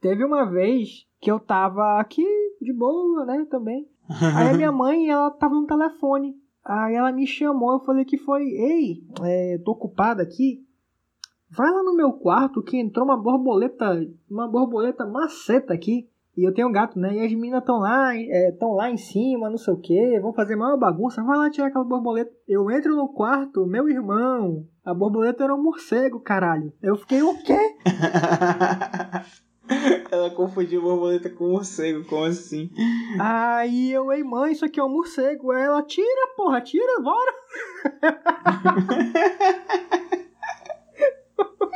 Teve 0.00 0.24
uma 0.24 0.44
vez 0.48 1.04
que 1.20 1.30
eu 1.30 1.40
tava 1.40 1.98
aqui 2.00 2.24
de 2.60 2.72
boa, 2.72 3.24
né, 3.24 3.46
também. 3.50 3.88
Aí 4.08 4.48
a 4.48 4.54
minha 4.54 4.72
mãe, 4.72 5.08
ela 5.08 5.30
tava 5.30 5.54
no 5.54 5.66
telefone. 5.66 6.34
Aí 6.64 6.94
ela 6.94 7.12
me 7.12 7.26
chamou, 7.26 7.72
eu 7.72 7.80
falei 7.80 8.04
que 8.04 8.18
foi, 8.18 8.42
ei, 8.42 9.02
é, 9.22 9.58
tô 9.64 9.72
ocupada 9.72 10.22
aqui. 10.22 10.64
Vai 11.50 11.70
lá 11.70 11.82
no 11.82 11.96
meu 11.96 12.12
quarto 12.12 12.62
que 12.62 12.76
entrou 12.78 13.06
uma 13.06 13.16
borboleta, 13.16 14.06
uma 14.30 14.46
borboleta 14.46 15.06
maceta 15.06 15.72
aqui. 15.72 16.08
E 16.36 16.44
eu 16.46 16.54
tenho 16.54 16.68
um 16.68 16.72
gato, 16.72 16.98
né? 17.00 17.16
E 17.16 17.20
as 17.20 17.32
meninas 17.32 17.60
estão 17.60 17.80
lá, 17.80 18.14
estão 18.14 18.72
lá 18.74 18.88
em 18.88 18.96
cima, 18.96 19.50
não 19.50 19.56
sei 19.56 19.74
o 19.74 19.80
que, 19.80 20.20
vão 20.20 20.32
fazer 20.32 20.54
maior 20.54 20.76
bagunça. 20.76 21.22
Vai 21.24 21.36
lá 21.36 21.50
tirar 21.50 21.66
aquela 21.66 21.84
borboleta. 21.84 22.30
Eu 22.46 22.70
entro 22.70 22.94
no 22.94 23.08
quarto, 23.08 23.66
meu 23.66 23.88
irmão, 23.88 24.64
a 24.84 24.94
borboleta 24.94 25.42
era 25.42 25.54
um 25.54 25.60
morcego, 25.60 26.20
caralho. 26.20 26.72
Eu 26.80 26.96
fiquei, 26.96 27.22
o 27.22 27.34
quê? 27.42 27.58
Ela 30.10 30.30
confundiu 30.30 30.80
borboleta 30.82 31.28
com 31.28 31.48
morcego, 31.50 32.04
como 32.04 32.24
assim? 32.24 32.70
Aí 33.20 33.92
eu, 33.92 34.10
ei 34.12 34.22
mãe, 34.24 34.52
isso 34.52 34.64
aqui 34.64 34.80
é 34.80 34.84
um 34.84 34.88
morcego. 34.88 35.50
Aí 35.52 35.62
ela, 35.64 35.82
tira, 35.82 36.28
porra, 36.36 36.60
tira, 36.60 37.00
bora. 37.02 37.34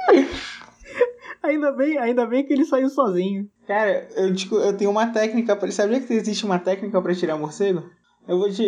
ainda 1.42 1.72
bem, 1.72 1.98
ainda 1.98 2.26
bem 2.26 2.44
que 2.44 2.52
ele 2.52 2.64
saiu 2.64 2.88
sozinho. 2.88 3.48
Cara, 3.66 4.08
eu, 4.16 4.30
desco- 4.32 4.56
eu 4.56 4.76
tenho 4.76 4.90
uma 4.90 5.06
técnica 5.12 5.54
pra. 5.56 5.70
Sabia 5.70 6.00
que 6.00 6.12
existe 6.12 6.44
uma 6.44 6.58
técnica 6.58 7.00
pra 7.00 7.14
tirar 7.14 7.36
morcego? 7.38 7.82
Eu 8.26 8.38
vou 8.38 8.50
te. 8.50 8.62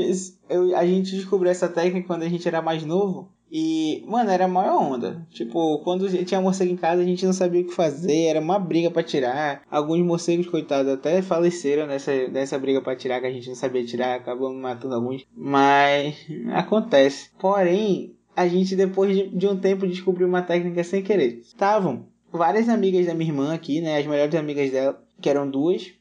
Eu, 0.49 0.77
a 0.77 0.85
gente 0.85 1.15
descobriu 1.17 1.51
essa 1.51 1.69
técnica 1.69 2.07
quando 2.07 2.23
a 2.23 2.29
gente 2.29 2.47
era 2.47 2.61
mais 2.63 2.85
novo. 2.85 3.33
E, 3.57 4.03
mano, 4.09 4.31
era 4.31 4.47
a 4.47 4.49
maior 4.49 4.83
onda. 4.83 5.25
Tipo, 5.31 5.79
quando 5.85 6.09
tinha 6.25 6.41
morcego 6.41 6.73
em 6.73 6.77
casa, 6.77 7.03
a 7.03 7.05
gente 7.05 7.25
não 7.25 7.33
sabia 7.33 7.61
o 7.61 7.65
que 7.65 7.73
fazer, 7.73 8.25
era 8.25 8.41
uma 8.41 8.59
briga 8.59 8.91
pra 8.91 9.01
tirar. 9.01 9.63
Alguns 9.71 10.05
morcegos, 10.05 10.49
coitados, 10.49 10.93
até 10.93 11.23
faleceram 11.23 11.87
nessa, 11.87 12.27
nessa 12.27 12.59
briga 12.59 12.83
pra 12.83 12.97
tirar, 12.97 13.21
que 13.21 13.29
a 13.29 13.31
gente 13.31 13.47
não 13.47 13.55
sabia 13.55 13.85
tirar, 13.85 14.17
acabamos 14.17 14.61
matando 14.61 14.97
alguns. 14.97 15.25
Mas 15.33 16.17
acontece. 16.53 17.31
Porém, 17.39 18.17
a 18.35 18.49
gente 18.49 18.75
depois 18.75 19.17
de, 19.17 19.29
de 19.29 19.47
um 19.47 19.57
tempo 19.57 19.87
descobriu 19.87 20.27
uma 20.27 20.43
técnica 20.43 20.83
sem 20.83 21.01
querer. 21.01 21.39
Estavam 21.39 22.07
várias 22.33 22.69
amigas 22.69 23.07
da 23.07 23.15
minha 23.15 23.31
irmã 23.31 23.55
aqui, 23.55 23.81
né? 23.81 23.99
As 23.99 24.07
melhores 24.07 24.35
amigas 24.35 24.69
dela, 24.73 25.01
que 25.21 25.31
eram 25.31 25.49
duas. 25.49 25.93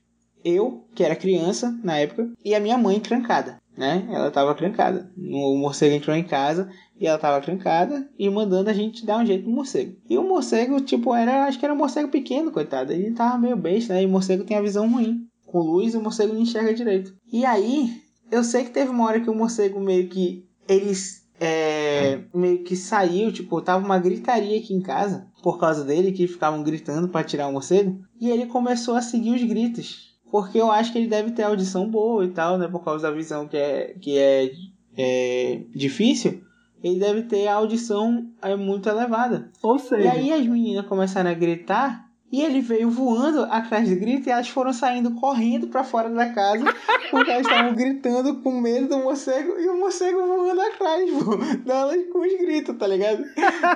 Eu, 0.44 0.86
que 0.94 1.04
era 1.04 1.16
criança 1.16 1.74
na 1.84 2.00
época, 2.00 2.30
e 2.44 2.54
a 2.54 2.60
minha 2.60 2.78
mãe 2.78 3.00
trancada, 3.00 3.62
né? 3.78 4.08
Ela 4.10 4.32
tava 4.32 4.54
trancada. 4.56 5.12
O 5.18 5.58
morcego 5.58 5.96
entrou 5.96 6.16
em 6.16 6.24
casa 6.24 6.70
e 7.00 7.08
ela 7.08 7.18
tava 7.18 7.42
trancada 7.42 8.08
e 8.18 8.30
mandando 8.30 8.70
a 8.70 8.74
gente 8.74 9.06
dar 9.06 9.20
um 9.20 9.26
jeito 9.26 9.48
no 9.48 9.56
morcego. 9.56 9.98
E 10.10 10.18
o 10.18 10.24
morcego, 10.24 10.80
tipo, 10.82 11.14
era, 11.14 11.46
acho 11.46 11.60
que 11.60 11.66
era 11.66 11.74
um 11.74 11.78
morcego 11.78 12.10
pequeno, 12.10 12.52
coitado. 12.52 12.94
Ele 12.94 13.12
tava 13.12 13.38
meio 13.38 13.58
besta, 13.58 13.94
né? 13.94 14.04
E 14.04 14.06
o 14.06 14.10
morcego 14.10 14.44
tem 14.44 14.58
a 14.58 14.62
visão 14.62 14.90
ruim. 14.90 15.28
Com 15.46 15.60
luz, 15.60 15.96
o 15.96 16.02
morcego 16.02 16.34
não 16.34 16.42
enxerga 16.42 16.74
direito. 16.74 17.14
E 17.32 17.46
aí, 17.46 18.02
eu 18.32 18.44
sei 18.44 18.64
que 18.64 18.72
teve 18.72 18.90
uma 18.90 19.06
hora 19.06 19.20
que 19.20 19.30
o 19.30 19.36
morcego 19.36 19.80
meio 19.80 20.08
que. 20.08 20.46
Eles. 20.68 21.24
É, 21.40 22.22
meio 22.34 22.64
que 22.64 22.76
saiu, 22.76 23.34
tipo, 23.34 23.60
tava 23.60 23.84
uma 23.84 24.00
gritaria 24.00 24.58
aqui 24.58 24.74
em 24.74 24.80
casa 24.80 25.28
por 25.42 25.60
causa 25.60 25.84
dele, 25.84 26.14
que 26.14 26.26
ficavam 26.26 26.64
gritando 26.64 27.10
para 27.10 27.26
tirar 27.26 27.48
o 27.48 27.52
morcego. 27.52 28.00
E 28.22 28.30
ele 28.30 28.46
começou 28.46 28.96
a 28.96 29.02
seguir 29.02 29.36
os 29.36 29.44
gritos. 29.44 30.13
Porque 30.34 30.58
eu 30.60 30.72
acho 30.72 30.92
que 30.92 30.98
ele 30.98 31.08
deve 31.08 31.30
ter 31.30 31.44
audição 31.44 31.88
boa 31.88 32.26
e 32.26 32.30
tal, 32.30 32.58
né? 32.58 32.68
Por 32.68 32.84
causa 32.84 33.08
da 33.08 33.14
visão 33.16 33.48
que 33.48 33.56
é, 33.56 33.94
que 34.02 34.18
é, 34.18 34.50
é 34.98 35.62
difícil. 35.76 36.42
Ele 36.84 37.00
deve 37.00 37.22
ter 37.22 37.48
a 37.48 37.54
audição 37.54 38.26
é, 38.42 38.56
muito 38.56 38.90
elevada. 38.90 39.52
Ou 39.62 39.76
E 39.76 39.80
seja, 39.80 40.12
aí 40.12 40.34
as 40.34 40.44
meninas 40.48 40.88
começaram 40.88 41.30
a 41.30 41.36
gritar 41.36 42.10
e 42.32 42.42
ele 42.42 42.62
veio 42.62 42.90
voando 42.90 43.44
atrás 43.44 43.88
do 43.88 43.96
grito 43.96 44.28
e 44.28 44.32
elas 44.32 44.50
foram 44.50 44.74
saindo 44.74 45.12
correndo 45.12 45.68
pra 45.68 45.84
fora 45.84 46.10
da 46.10 46.28
casa 46.34 46.66
porque 47.12 47.30
elas 47.30 47.46
estavam 47.46 47.76
gritando 47.76 48.42
com 48.42 48.60
medo 48.60 48.88
do 48.88 48.98
morcego 49.04 49.54
e 49.60 49.70
o 49.70 49.80
morcego 49.80 50.18
voando 50.26 50.62
atrás, 50.62 51.12
pô, 51.12 51.36
delas 51.64 51.96
com 52.12 52.22
os 52.26 52.38
gritos, 52.40 52.76
tá 52.76 52.88
ligado? 52.88 53.24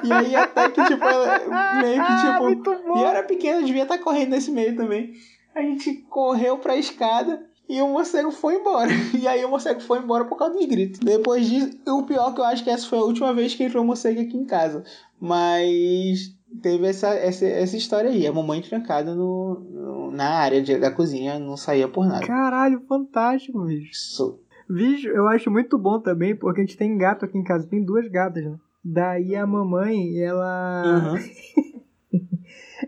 E 0.03 0.11
aí 0.11 0.35
até 0.35 0.71
que 0.71 0.83
tipo, 0.85 1.03
ela 1.03 1.37
meio 1.83 2.03
que 2.03 2.11
Ah, 2.11 2.39
tipo. 2.55 2.65
bom. 2.81 2.97
E 2.97 3.01
eu 3.03 3.07
era 3.07 3.21
pequena, 3.21 3.61
devia 3.61 3.83
estar 3.83 3.99
correndo 3.99 4.31
nesse 4.31 4.49
meio 4.49 4.75
também. 4.75 5.13
A 5.57 5.61
gente 5.61 5.93
correu 6.09 6.57
pra 6.59 6.77
escada 6.77 7.41
e 7.67 7.81
o 7.81 7.87
morcego 7.89 8.31
foi 8.31 8.55
embora. 8.55 8.89
E 9.19 9.27
aí 9.27 9.43
o 9.43 9.49
morcego 9.49 9.81
foi 9.81 9.99
embora 9.99 10.25
por 10.25 10.37
causa 10.37 10.53
dos 10.53 10.65
gritos. 10.65 10.99
Depois 10.99 11.47
disso, 11.47 11.77
o 11.87 12.03
pior 12.03 12.33
que 12.33 12.39
eu 12.41 12.45
acho 12.45 12.63
que 12.63 12.69
essa 12.69 12.87
foi 12.87 12.99
a 12.99 13.03
última 13.03 13.33
vez 13.33 13.55
que 13.55 13.63
entrou 13.63 13.83
morcego 13.83 14.21
aqui 14.21 14.37
em 14.37 14.45
casa. 14.45 14.83
Mas 15.19 16.33
teve 16.61 16.87
essa, 16.87 17.09
essa, 17.09 17.45
essa 17.45 17.75
história 17.77 18.09
aí. 18.09 18.25
A 18.27 18.33
mamãe 18.33 18.61
trancada 18.61 19.13
no, 19.15 19.59
no- 19.59 20.11
na 20.11 20.29
área 20.29 20.61
de- 20.61 20.77
da 20.77 20.91
cozinha, 20.91 21.37
não 21.39 21.57
saía 21.57 21.87
por 21.87 22.05
nada. 22.07 22.25
caralho, 22.25 22.81
fantástico, 22.87 23.59
bicho. 23.65 23.91
Sou- 23.93 24.39
Bicho, 24.69 25.07
eu 25.07 25.27
acho 25.29 25.49
muito 25.49 25.77
bom 25.77 25.97
também, 25.99 26.35
porque 26.35 26.59
a 26.59 26.63
gente 26.65 26.75
tem 26.75 26.97
gato 26.97 27.23
aqui 27.23 27.37
em 27.37 27.43
casa, 27.43 27.65
tem 27.67 27.81
duas 27.83 28.05
gatas, 28.09 28.43
né? 28.43 28.55
Daí 28.83 29.33
a 29.35 29.47
mamãe, 29.47 30.19
ela. 30.19 30.83
Aham. 30.85 31.15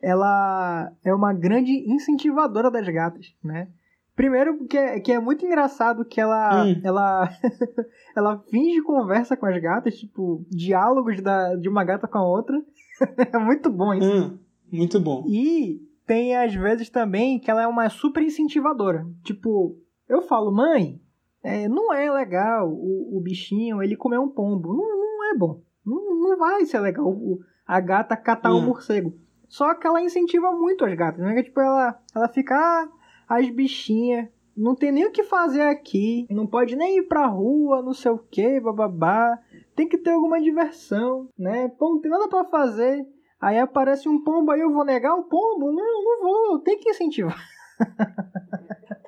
ela 0.02 0.91
é 1.04 1.14
uma 1.14 1.34
grande 1.34 1.72
incentivadora 1.91 2.70
das 2.72 2.88
gatas, 2.88 3.36
né? 3.43 3.68
Primeiro 4.16 4.66
que 4.66 4.78
é, 4.78 5.00
que 5.00 5.12
é 5.14 5.20
muito 5.20 5.45
engraçado 5.45 6.04
que 6.04 6.20
ela 6.20 6.66
Hum. 6.66 6.82
ela 6.84 7.30
ela 8.16 8.38
finge 8.50 8.82
conversa 8.82 9.38
com 9.38 9.45
as 9.45 9.62
gatas, 9.62 9.97
tipo, 9.97 10.45
diálogos 10.50 11.22
da, 11.22 11.56
de 11.56 11.70
uma 11.70 11.84
gata 11.84 12.08
com 12.08 12.18
a 12.18 12.28
outra. 12.28 12.62
é 13.32 13.38
muito 13.38 13.70
bom 13.70 13.93
isso. 13.93 14.12
Hum, 14.12 14.38
muito 14.72 15.00
bom. 15.00 15.24
E 15.28 15.80
tem 16.06 16.36
às 16.36 16.54
vezes 16.54 16.89
também 16.89 17.39
que 17.39 17.50
ela 17.50 17.62
é 17.62 17.68
uma 17.68 17.89
super 17.89 18.22
incentivadora. 18.22 19.08
Tipo, 19.24 19.78
eu 20.10 20.22
falo, 20.22 20.52
mãe, 20.52 21.00
é, 21.43 21.70
não 21.70 21.93
é 21.93 22.12
legal 22.12 22.70
o, 22.70 23.18
o, 23.18 23.22
bichinho 23.22 23.82
ele 23.82 23.95
comer 23.95 24.20
um 24.20 24.28
pombo. 24.28 24.74
Não, 24.74 24.86
não 24.86 25.32
é 25.32 25.38
bom. 25.38 25.62
Não, 25.86 26.20
não 26.20 26.38
vai 26.38 26.66
ser 26.66 26.80
legal 26.80 27.08
o, 27.08 27.39
a 27.66 27.80
gata 27.80 28.18
catar 28.18 28.52
o 28.52 28.58
um 28.58 28.66
morcego. 28.66 29.14
Só 29.50 29.74
que 29.74 29.86
ela 29.86 30.02
incentiva 30.02 30.52
muito 30.52 30.86
as 30.86 30.93
gatas, 30.93 31.20
né? 31.20 31.43
Tipo, 31.43 31.60
ela, 31.60 32.00
ela 32.16 32.30
fica, 32.30 32.56
ah, 32.56 32.88
as 33.28 33.50
bichinhas, 33.50 34.30
não 34.56 34.76
tem 34.76 34.91
nem 34.91 35.06
o 35.06 35.12
que 35.12 35.24
fazer 35.24 35.64
aqui, 35.64 36.28
não 36.30 36.45
pode 36.45 36.76
nem 36.76 37.00
ir 37.00 37.08
pra 37.08 37.26
rua, 37.26 37.82
não 37.82 37.93
sei 37.93 38.12
o 38.12 38.20
que, 38.20 38.60
bababá. 38.60 39.39
Tem 39.76 39.88
que 39.88 39.97
ter 39.97 40.12
alguma 40.12 40.39
diversão, 40.39 41.28
né? 41.38 41.68
Pô, 41.70 41.89
não 41.89 42.00
tem 42.00 42.12
nada 42.12 42.28
para 42.28 42.45
fazer. 42.45 43.06
Aí 43.41 43.58
aparece 43.58 44.08
um 44.08 44.24
pombo, 44.24 44.52
aí 44.52 44.60
eu 44.60 44.72
vou 44.72 44.86
negar 44.86 45.16
o 45.16 45.24
pombo? 45.24 45.72
Não, 45.72 46.04
não 46.04 46.22
vou, 46.22 46.60
tem 46.60 46.78
que 46.78 46.89
incentivar. 46.89 47.38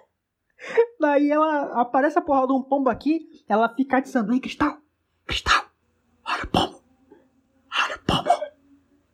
Daí 1.00 1.30
ela 1.30 1.82
aparece 1.82 2.18
a 2.18 2.22
porra 2.22 2.48
de 2.48 2.54
um 2.54 2.62
pombo 2.62 2.90
aqui, 2.90 3.28
ela 3.48 3.68
fica 3.76 3.98
atiçando, 3.98 4.32
aí 4.32 4.40
cristal, 4.40 4.78
cristal, 5.26 5.66
olha 6.26 6.44
o 6.44 6.48
pombo, 6.48 6.82
olha 7.84 7.96
o 7.96 8.00
pombo, 8.06 8.41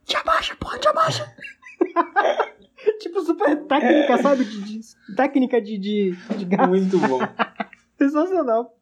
te 0.07 0.15
abaixa, 0.15 0.55
porra, 0.55 0.79
te 0.79 0.87
abaixa. 0.87 1.35
tipo, 2.99 3.21
super 3.21 3.65
técnica, 3.65 4.17
sabe? 4.19 4.45
De, 4.45 4.61
de, 4.61 5.15
técnica 5.15 5.61
de, 5.61 5.77
de, 5.77 6.11
de 6.37 6.45
gato. 6.45 6.69
Muito 6.69 6.97
bom. 6.97 7.19
Sensacional. 7.99 8.73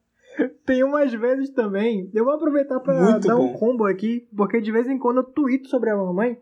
Tem 0.65 0.83
umas 0.83 1.11
vezes 1.13 1.49
também. 1.49 2.09
Eu 2.13 2.25
vou 2.25 2.33
aproveitar 2.35 2.79
para 2.79 3.17
dar 3.19 3.35
bom. 3.35 3.45
um 3.45 3.53
combo 3.53 3.85
aqui, 3.85 4.27
porque 4.35 4.61
de 4.61 4.71
vez 4.71 4.87
em 4.87 4.99
quando 4.99 5.17
eu 5.17 5.23
tweeto 5.23 5.67
sobre 5.67 5.89
a 5.89 5.97
mamãe. 5.97 6.37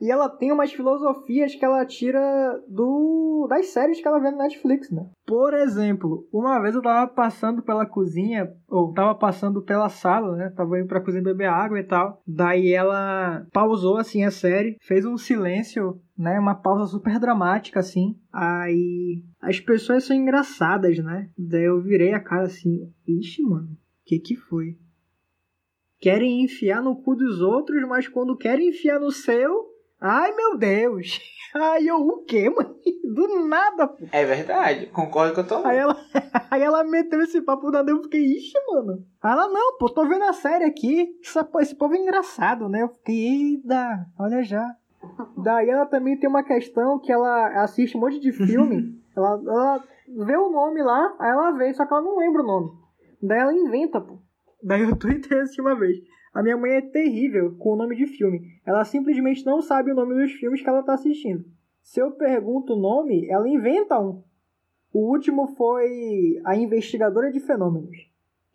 E 0.00 0.10
ela 0.10 0.28
tem 0.28 0.52
umas 0.52 0.72
filosofias 0.72 1.54
que 1.54 1.64
ela 1.64 1.84
tira 1.84 2.20
do 2.68 3.46
das 3.48 3.66
séries 3.68 4.00
que 4.00 4.06
ela 4.06 4.20
vê 4.20 4.30
no 4.30 4.38
Netflix, 4.38 4.90
né? 4.90 5.08
Por 5.26 5.54
exemplo, 5.54 6.26
uma 6.32 6.60
vez 6.60 6.74
eu 6.74 6.82
tava 6.82 7.10
passando 7.10 7.62
pela 7.62 7.86
cozinha, 7.86 8.52
ou 8.68 8.92
tava 8.92 9.14
passando 9.14 9.62
pela 9.62 9.88
sala, 9.88 10.36
né? 10.36 10.50
Tava 10.50 10.78
indo 10.78 10.86
pra 10.86 11.00
cozinha 11.00 11.22
beber 11.22 11.48
água 11.48 11.80
e 11.80 11.84
tal. 11.84 12.22
Daí 12.26 12.72
ela 12.72 13.46
pausou 13.52 13.96
assim 13.96 14.24
a 14.24 14.30
série, 14.30 14.76
fez 14.80 15.04
um 15.04 15.16
silêncio, 15.16 16.00
né? 16.16 16.38
Uma 16.38 16.54
pausa 16.54 16.86
super 16.86 17.18
dramática 17.18 17.80
assim. 17.80 18.16
Aí 18.32 19.22
as 19.40 19.58
pessoas 19.58 20.04
são 20.04 20.16
engraçadas, 20.16 20.98
né? 20.98 21.28
Daí 21.36 21.64
eu 21.64 21.80
virei 21.80 22.12
a 22.12 22.20
cara 22.20 22.44
assim, 22.44 22.92
ixi, 23.06 23.42
mano, 23.42 23.76
que 24.04 24.18
que 24.18 24.36
foi? 24.36 24.76
Querem 26.00 26.44
enfiar 26.44 26.80
no 26.80 26.94
cu 27.02 27.16
dos 27.16 27.40
outros, 27.40 27.82
mas 27.88 28.06
quando 28.06 28.36
querem 28.36 28.68
enfiar 28.68 29.00
no 29.00 29.10
seu, 29.10 29.66
Ai, 30.00 30.32
meu 30.32 30.56
Deus! 30.56 31.20
Ai, 31.54 31.88
eu 31.88 31.96
o 31.96 32.24
quê, 32.24 32.48
mano? 32.48 32.76
Do 33.14 33.48
nada, 33.48 33.88
pô. 33.88 34.04
É 34.12 34.24
verdade, 34.24 34.86
concordo 34.86 35.34
com 35.34 35.40
a 35.40 35.44
tua 35.44 35.68
aí 35.68 35.78
ela, 35.78 35.96
aí 36.50 36.62
ela 36.62 36.84
meteu 36.84 37.20
esse 37.22 37.40
papo 37.40 37.70
na 37.70 37.80
eu 37.80 38.02
fiquei, 38.02 38.20
ixi, 38.20 38.54
mano. 38.70 39.04
Ela, 39.24 39.48
não, 39.48 39.78
pô, 39.78 39.88
tô 39.88 40.06
vendo 40.06 40.24
a 40.24 40.32
série 40.32 40.64
aqui. 40.64 41.08
Essa, 41.24 41.48
esse 41.60 41.74
povo 41.74 41.94
é 41.94 41.98
engraçado, 41.98 42.68
né? 42.68 42.82
Eu 42.82 42.88
fiquei, 42.88 43.54
eita, 43.54 44.06
olha 44.18 44.42
já. 44.42 44.76
Daí 45.36 45.70
ela 45.70 45.86
também 45.86 46.18
tem 46.18 46.28
uma 46.28 46.42
questão 46.42 46.98
que 46.98 47.10
ela 47.10 47.62
assiste 47.62 47.96
um 47.96 48.00
monte 48.00 48.20
de 48.20 48.32
filme. 48.32 49.00
ela, 49.16 49.40
ela 49.46 49.84
vê 50.26 50.36
o 50.36 50.50
nome 50.50 50.82
lá, 50.82 51.14
aí 51.18 51.30
ela 51.30 51.50
vê, 51.52 51.72
só 51.72 51.86
que 51.86 51.92
ela 51.92 52.02
não 52.02 52.18
lembra 52.18 52.42
o 52.42 52.46
nome. 52.46 52.70
Daí 53.22 53.38
ela 53.38 53.52
inventa, 53.52 54.00
pô. 54.00 54.18
Daí 54.62 54.82
eu 54.82 54.96
tuitei 54.96 55.40
assim 55.40 55.60
uma 55.60 55.74
vez. 55.76 55.98
A 56.38 56.42
minha 56.42 56.56
mãe 56.56 56.70
é 56.70 56.80
terrível 56.80 57.56
com 57.58 57.70
o 57.72 57.76
nome 57.76 57.96
de 57.96 58.06
filme. 58.06 58.60
Ela 58.64 58.84
simplesmente 58.84 59.44
não 59.44 59.60
sabe 59.60 59.90
o 59.90 59.94
nome 59.96 60.14
dos 60.14 60.30
filmes 60.34 60.62
que 60.62 60.68
ela 60.68 60.78
está 60.78 60.94
assistindo. 60.94 61.44
Se 61.82 62.00
eu 62.00 62.12
pergunto 62.12 62.74
o 62.74 62.80
nome, 62.80 63.28
ela 63.28 63.48
inventa 63.48 63.98
um. 63.98 64.22
O 64.92 65.10
último 65.10 65.48
foi 65.56 66.40
A 66.44 66.54
Investigadora 66.54 67.32
de 67.32 67.40
Fenômenos. 67.40 67.96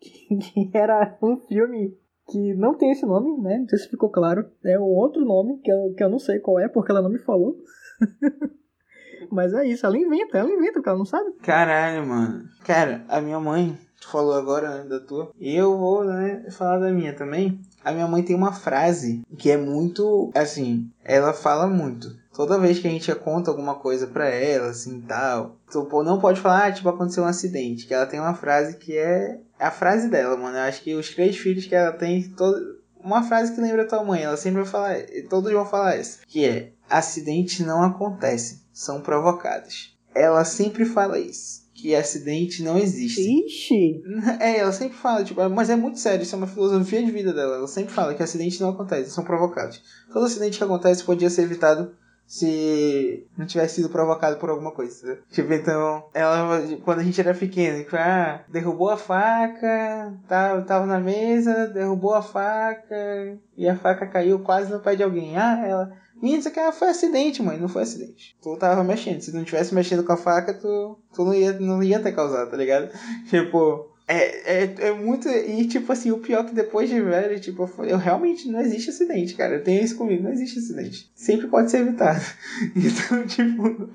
Que 0.00 0.70
era 0.72 1.18
um 1.22 1.36
filme 1.36 1.94
que 2.26 2.54
não 2.54 2.72
tem 2.72 2.90
esse 2.90 3.04
nome, 3.04 3.38
né? 3.42 3.58
Não 3.58 3.68
sei 3.68 3.78
se 3.78 3.90
ficou 3.90 4.08
claro. 4.08 4.50
É 4.64 4.78
um 4.78 4.84
outro 4.84 5.22
nome 5.22 5.58
que 5.58 5.70
eu, 5.70 5.92
que 5.94 6.02
eu 6.02 6.08
não 6.08 6.18
sei 6.18 6.38
qual 6.38 6.58
é, 6.58 6.68
porque 6.68 6.90
ela 6.90 7.02
não 7.02 7.10
me 7.10 7.18
falou. 7.18 7.54
Mas 9.30 9.52
é 9.52 9.66
isso, 9.66 9.84
ela 9.84 9.98
inventa, 9.98 10.38
ela 10.38 10.50
inventa, 10.50 10.72
porque 10.72 10.88
ela 10.88 10.98
não 10.98 11.04
sabe. 11.04 11.32
Caralho, 11.42 12.06
mano. 12.06 12.44
Cara, 12.64 13.04
a 13.08 13.20
minha 13.20 13.38
mãe, 13.38 13.76
tu 14.04 14.10
falou 14.10 14.34
agora 14.34 14.78
né, 14.78 14.84
da 14.84 15.00
tua, 15.00 15.30
e 15.40 15.54
eu 15.54 15.76
vou, 15.76 16.04
né, 16.04 16.44
falar 16.50 16.78
da 16.78 16.90
minha 16.90 17.14
também. 17.14 17.60
A 17.82 17.92
minha 17.92 18.06
mãe 18.06 18.22
tem 18.22 18.36
uma 18.36 18.52
frase 18.52 19.22
que 19.36 19.50
é 19.50 19.56
muito, 19.56 20.30
assim, 20.34 20.90
ela 21.02 21.32
fala 21.32 21.66
muito. 21.66 22.16
Toda 22.32 22.58
vez 22.58 22.78
que 22.78 22.88
a 22.88 22.90
gente 22.90 23.14
conta 23.16 23.50
alguma 23.50 23.76
coisa 23.76 24.06
pra 24.06 24.28
ela, 24.28 24.68
assim, 24.68 25.00
tal, 25.00 25.56
tu 25.70 25.86
não 26.02 26.18
pode 26.18 26.40
falar, 26.40 26.66
ah, 26.66 26.72
tipo, 26.72 26.88
aconteceu 26.88 27.22
um 27.22 27.28
acidente. 27.28 27.86
Que 27.86 27.94
ela 27.94 28.06
tem 28.06 28.18
uma 28.18 28.34
frase 28.34 28.76
que 28.76 28.96
é 28.96 29.38
a 29.58 29.70
frase 29.70 30.08
dela, 30.08 30.36
mano. 30.36 30.56
Eu 30.56 30.62
acho 30.62 30.82
que 30.82 30.94
os 30.94 31.14
três 31.14 31.36
filhos 31.36 31.66
que 31.66 31.74
ela 31.74 31.92
tem, 31.92 32.22
todo... 32.30 32.80
uma 32.98 33.22
frase 33.22 33.54
que 33.54 33.60
lembra 33.60 33.86
tua 33.86 34.02
mãe, 34.02 34.22
ela 34.22 34.36
sempre 34.36 34.62
vai 34.62 34.70
falar, 34.70 34.96
todos 35.28 35.52
vão 35.52 35.64
falar 35.64 35.96
essa, 35.96 36.20
que 36.26 36.44
é: 36.44 36.72
acidentes 36.90 37.64
não 37.64 37.82
acontecem, 37.82 38.60
são 38.72 39.00
provocados. 39.00 39.96
Ela 40.14 40.44
sempre 40.44 40.84
fala 40.84 41.18
isso 41.18 41.63
que 41.84 41.94
acidente 41.94 42.62
não 42.62 42.78
existe. 42.78 43.20
Ixi! 43.44 44.02
É, 44.40 44.56
ela 44.56 44.72
sempre 44.72 44.96
fala, 44.96 45.22
tipo, 45.22 45.46
mas 45.50 45.68
é 45.68 45.76
muito 45.76 45.98
sério, 45.98 46.22
isso 46.22 46.34
é 46.34 46.38
uma 46.38 46.46
filosofia 46.46 47.04
de 47.04 47.10
vida 47.10 47.30
dela. 47.30 47.56
Ela 47.56 47.66
sempre 47.66 47.92
fala 47.92 48.14
que 48.14 48.22
acidentes 48.22 48.58
não 48.58 48.70
acontecem, 48.70 49.12
são 49.12 49.22
provocados. 49.22 49.82
Todo 50.10 50.24
acidente 50.24 50.56
que 50.56 50.64
acontece 50.64 51.04
podia 51.04 51.28
ser 51.28 51.42
evitado 51.42 51.92
se 52.26 53.26
não 53.36 53.44
tivesse 53.44 53.74
sido 53.74 53.90
provocado 53.90 54.38
por 54.38 54.48
alguma 54.48 54.70
coisa. 54.70 55.18
Tipo, 55.30 55.52
então, 55.52 56.06
ela, 56.14 56.62
quando 56.82 57.00
a 57.00 57.04
gente 57.04 57.20
era 57.20 57.34
pequeno, 57.34 57.84
tipo, 57.84 57.96
ah, 57.96 58.42
derrubou 58.48 58.88
a 58.88 58.96
faca, 58.96 60.14
tava, 60.26 60.62
tava 60.62 60.86
na 60.86 60.98
mesa, 60.98 61.66
derrubou 61.66 62.14
a 62.14 62.22
faca, 62.22 63.38
e 63.58 63.68
a 63.68 63.76
faca 63.76 64.06
caiu 64.06 64.38
quase 64.38 64.72
no 64.72 64.80
pé 64.80 64.96
de 64.96 65.02
alguém. 65.02 65.36
Ah, 65.36 65.62
ela 65.66 65.92
Menino, 66.24 66.40
isso 66.40 66.48
aqui 66.48 66.72
foi 66.72 66.88
acidente, 66.88 67.42
mãe. 67.42 67.58
Não 67.58 67.68
foi 67.68 67.82
acidente. 67.82 68.34
Tu 68.40 68.56
tava 68.56 68.82
mexendo. 68.82 69.20
Se 69.20 69.30
não 69.34 69.44
tivesse 69.44 69.74
mexendo 69.74 70.02
com 70.02 70.12
a 70.14 70.16
faca, 70.16 70.54
tu, 70.54 70.98
tu 71.14 71.22
não, 71.22 71.34
ia, 71.34 71.52
não 71.52 71.82
ia 71.82 72.00
ter 72.00 72.12
causado, 72.12 72.50
tá 72.50 72.56
ligado? 72.56 72.90
Tipo. 73.28 73.92
É, 74.08 74.62
é, 74.62 74.74
é 74.88 74.92
muito. 74.92 75.28
E, 75.28 75.66
tipo 75.66 75.92
assim, 75.92 76.10
o 76.10 76.18
pior 76.18 76.40
é 76.40 76.48
que 76.48 76.54
depois 76.54 76.88
de 76.88 76.98
velho, 76.98 77.38
tipo, 77.40 77.70
eu 77.84 77.98
realmente 77.98 78.48
não 78.48 78.60
existe 78.60 78.88
acidente, 78.88 79.34
cara. 79.34 79.56
Eu 79.56 79.62
tenho 79.62 79.84
isso 79.84 79.98
comigo, 79.98 80.22
não 80.22 80.32
existe 80.32 80.58
acidente. 80.58 81.10
Sempre 81.14 81.46
pode 81.46 81.70
ser 81.70 81.80
evitado. 81.80 82.24
Então, 82.74 83.26
tipo, 83.26 83.90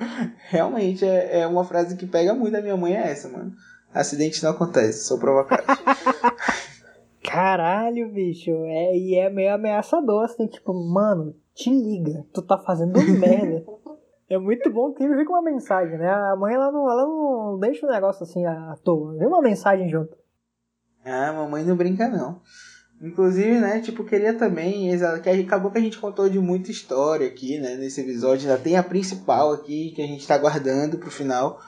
realmente 0.50 1.04
é, 1.06 1.42
é 1.42 1.48
uma 1.48 1.64
frase 1.64 1.96
que 1.96 2.06
pega 2.06 2.36
muito 2.36 2.54
da 2.54 2.62
minha 2.62 2.78
mãe, 2.78 2.96
é 2.96 3.12
essa, 3.12 3.28
mano. 3.28 3.54
Acidente 3.92 4.44
não 4.44 4.52
acontece, 4.52 5.06
sou 5.06 5.18
provocado. 5.18 5.64
Caralho, 7.24 8.10
bicho. 8.10 8.52
É, 8.66 8.96
e 8.96 9.16
é 9.16 9.30
meio 9.30 9.54
ameaçador, 9.54 10.26
assim, 10.26 10.48
tipo, 10.48 10.74
mano, 10.74 11.36
te 11.60 11.70
liga, 11.70 12.26
tu 12.34 12.42
tá 12.42 12.58
fazendo 12.58 12.94
merda. 13.20 13.66
É 14.30 14.38
muito 14.38 14.72
bom 14.72 14.94
que 14.94 15.04
ele 15.04 15.16
vem 15.16 15.26
com 15.26 15.34
uma 15.34 15.42
mensagem, 15.42 15.98
né? 15.98 16.10
A 16.10 16.36
mãe 16.36 16.54
ela 16.54 16.72
não, 16.72 16.90
ela 16.90 17.04
não 17.06 17.60
deixa 17.60 17.86
o 17.86 17.90
negócio 17.90 18.24
assim 18.24 18.46
à 18.46 18.78
toa. 18.84 19.18
Vem 19.18 19.28
uma 19.28 19.42
mensagem 19.42 19.90
junto. 19.90 20.16
Ah, 21.04 21.34
mamãe 21.34 21.64
não 21.64 21.76
brinca 21.76 22.08
não. 22.08 22.42
Inclusive, 23.02 23.60
né, 23.60 23.80
tipo, 23.80 24.04
queria 24.04 24.34
também, 24.34 24.90
que 25.24 25.30
acabou 25.30 25.72
que 25.72 25.78
a 25.78 25.82
gente 25.82 25.98
contou 25.98 26.30
de 26.30 26.38
muita 26.38 26.70
história 26.70 27.28
aqui, 27.28 27.58
né, 27.58 27.76
nesse 27.76 28.02
episódio, 28.02 28.50
ainda 28.50 28.62
tem 28.62 28.76
a 28.76 28.84
principal 28.84 29.54
aqui 29.54 29.94
que 29.96 30.02
a 30.02 30.06
gente 30.06 30.28
tá 30.28 30.38
guardando 30.38 30.98
pro 30.98 31.10
final, 31.10 31.62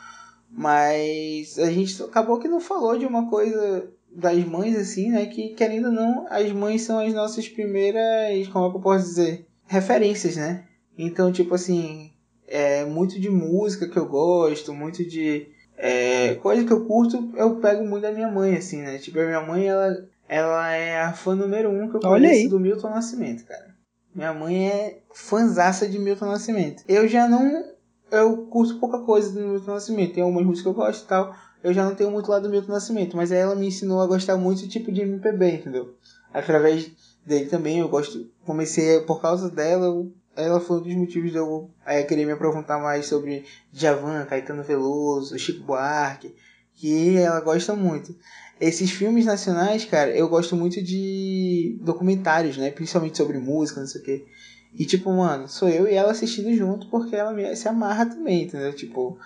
mas 0.50 1.58
a 1.58 1.72
gente 1.72 2.04
acabou 2.04 2.38
que 2.38 2.50
não 2.50 2.60
falou 2.60 2.98
de 2.98 3.06
uma 3.06 3.30
coisa 3.30 3.90
das 4.14 4.44
mães, 4.44 4.76
assim, 4.76 5.10
né, 5.10 5.26
que 5.28 5.56
querendo 5.56 5.86
ou 5.86 5.94
não, 5.94 6.28
as 6.30 6.52
mães 6.52 6.82
são 6.82 7.00
as 7.00 7.14
nossas 7.14 7.48
primeiras, 7.48 8.50
como 8.50 8.68
é 8.68 8.70
que 8.70 8.76
eu 8.76 8.82
posso 8.82 9.06
dizer, 9.06 9.48
referências, 9.72 10.36
né? 10.36 10.66
Então, 10.98 11.32
tipo 11.32 11.56
assim, 11.56 12.12
é 12.46 12.84
muito 12.84 13.18
de 13.20 13.30
música 13.30 13.88
que 13.88 13.98
eu 13.98 14.06
gosto, 14.06 14.74
muito 14.74 15.04
de 15.08 15.48
é, 15.78 16.36
coisa 16.36 16.66
que 16.66 16.74
eu 16.74 16.86
curto, 16.86 17.32
eu 17.38 17.56
pego 17.56 17.86
muito 17.86 18.04
da 18.04 18.12
minha 18.12 18.30
mãe, 18.30 18.58
assim, 18.58 18.82
né? 18.82 18.98
Tipo, 18.98 19.20
a 19.22 19.26
minha 19.26 19.42
mãe, 19.42 19.68
ela, 19.68 20.06
ela 20.28 20.72
é 20.74 21.02
a 21.02 21.14
fã 21.14 21.34
número 21.36 21.70
um 21.70 21.90
que 21.90 21.96
eu 21.96 22.02
conheço 22.02 22.50
do 22.50 22.60
Milton 22.60 22.90
Nascimento, 22.90 23.46
cara. 23.46 23.74
Minha 24.14 24.34
mãe 24.34 24.68
é 24.68 25.00
fanzaça 25.14 25.88
de 25.88 25.98
Milton 25.98 26.26
Nascimento. 26.26 26.84
Eu 26.86 27.08
já 27.08 27.30
não. 27.30 27.64
Eu 28.12 28.46
curto 28.48 28.78
pouca 28.78 29.00
coisa 29.00 29.32
do 29.32 29.40
Milton 29.40 29.72
Nascimento. 29.72 30.14
Tem 30.16 30.24
algumas 30.24 30.46
músicas 30.46 30.64
que 30.64 30.68
eu 30.68 30.86
gosto 30.86 31.06
e 31.06 31.08
tal. 31.08 31.34
Eu 31.64 31.74
já 31.74 31.86
não 31.86 31.96
tenho 31.96 32.12
muito 32.12 32.30
lado 32.30 32.44
do 32.44 32.50
Milton 32.50 32.74
Nascimento. 32.74 33.16
Mas 33.16 33.32
ela 33.32 33.56
me 33.56 33.68
ensinou 33.68 34.02
a 34.02 34.08
gostar 34.08 34.36
muito 34.36 34.68
tipo 34.68 34.92
de 34.92 35.00
MPB, 35.00 35.52
entendeu? 35.54 35.96
Através 36.34 36.92
dele 37.26 37.46
também. 37.46 37.80
Eu 37.80 37.90
gosto. 37.90 38.30
Comecei 38.46 39.00
por 39.02 39.22
causa 39.22 39.50
dela. 39.50 40.06
ela 40.36 40.60
foi 40.60 40.78
um 40.78 40.84
dos 40.84 40.96
motivos 40.96 41.32
de 41.32 41.38
eu 41.38 41.70
é, 41.86 42.04
querer 42.04 42.26
me 42.26 42.32
aprofundar 42.32 42.82
mais 42.82 43.06
sobre 43.06 43.46
Djavan, 43.72 44.26
Caetano 44.26 44.64
Veloso, 44.64 45.38
Chico 45.38 45.64
Buarque, 45.64 46.34
que 46.76 47.18
ela 47.18 47.40
gosta 47.42 47.76
muito. 47.76 48.16
Esses 48.60 48.92
filmes 48.92 49.26
nacionais, 49.26 49.86
cara, 49.86 50.12
eu 50.12 50.30
gosto 50.30 50.56
muito 50.56 50.82
de 50.84 51.80
documentários, 51.82 52.58
né? 52.58 52.70
Principalmente 52.70 53.18
sobre 53.18 53.38
música, 53.40 53.80
não 53.80 53.88
sei 53.88 54.02
o 54.02 54.04
quê. 54.04 54.26
E 54.74 54.86
tipo, 54.86 55.12
mano, 55.12 55.48
sou 55.48 55.68
eu 55.68 55.88
e 55.88 55.96
ela 55.96 56.12
assistindo 56.12 56.54
junto 56.56 56.88
porque 56.88 57.16
ela 57.16 57.34
me, 57.34 57.56
se 57.56 57.68
amarra 57.68 58.06
também, 58.06 58.44
entendeu? 58.44 58.72
Tipo, 58.74 59.18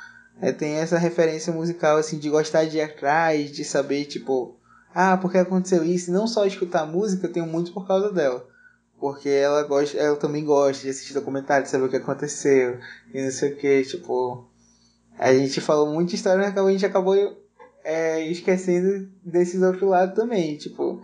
é, 0.42 0.52
tem 0.52 0.76
essa 0.76 0.98
referência 0.98 1.54
musical, 1.54 1.98
assim, 1.98 2.18
de 2.18 2.30
gostar 2.30 2.66
de 2.66 2.78
ir 2.78 2.82
atrás, 2.82 3.52
de 3.52 3.64
saber, 3.64 4.06
tipo, 4.06 4.56
ah, 4.96 5.18
porque 5.18 5.38
aconteceu 5.38 5.84
isso. 5.84 6.10
E 6.10 6.14
não 6.14 6.26
só 6.26 6.46
escutar 6.46 6.86
música, 6.86 7.28
eu 7.28 7.32
tenho 7.34 7.46
muito 7.46 7.74
por 7.74 7.86
causa 7.86 8.14
dela. 8.14 8.48
Porque 8.98 9.28
ela 9.28 9.62
gosta, 9.64 9.98
ela 9.98 10.16
também 10.16 10.46
gosta 10.46 10.84
de 10.84 10.90
assistir 10.90 11.14
documentário, 11.14 11.66
de 11.66 11.70
saber 11.70 11.84
o 11.84 11.90
que 11.90 11.98
aconteceu 11.98 12.80
e 13.14 13.22
não 13.22 13.30
sei 13.30 13.52
o 13.52 13.58
que, 13.58 13.84
tipo. 13.84 14.48
A 15.20 15.34
gente 15.34 15.60
falou 15.60 15.94
muita 15.94 16.16
história, 16.16 16.42
mas 16.42 16.58
a 16.58 16.72
gente 16.72 16.86
acabou 16.86 17.14
é, 17.84 18.26
esquecendo 18.26 19.10
desses 19.22 19.62
outros 19.62 19.90
lados 19.90 20.16
também, 20.16 20.58
tipo, 20.58 21.02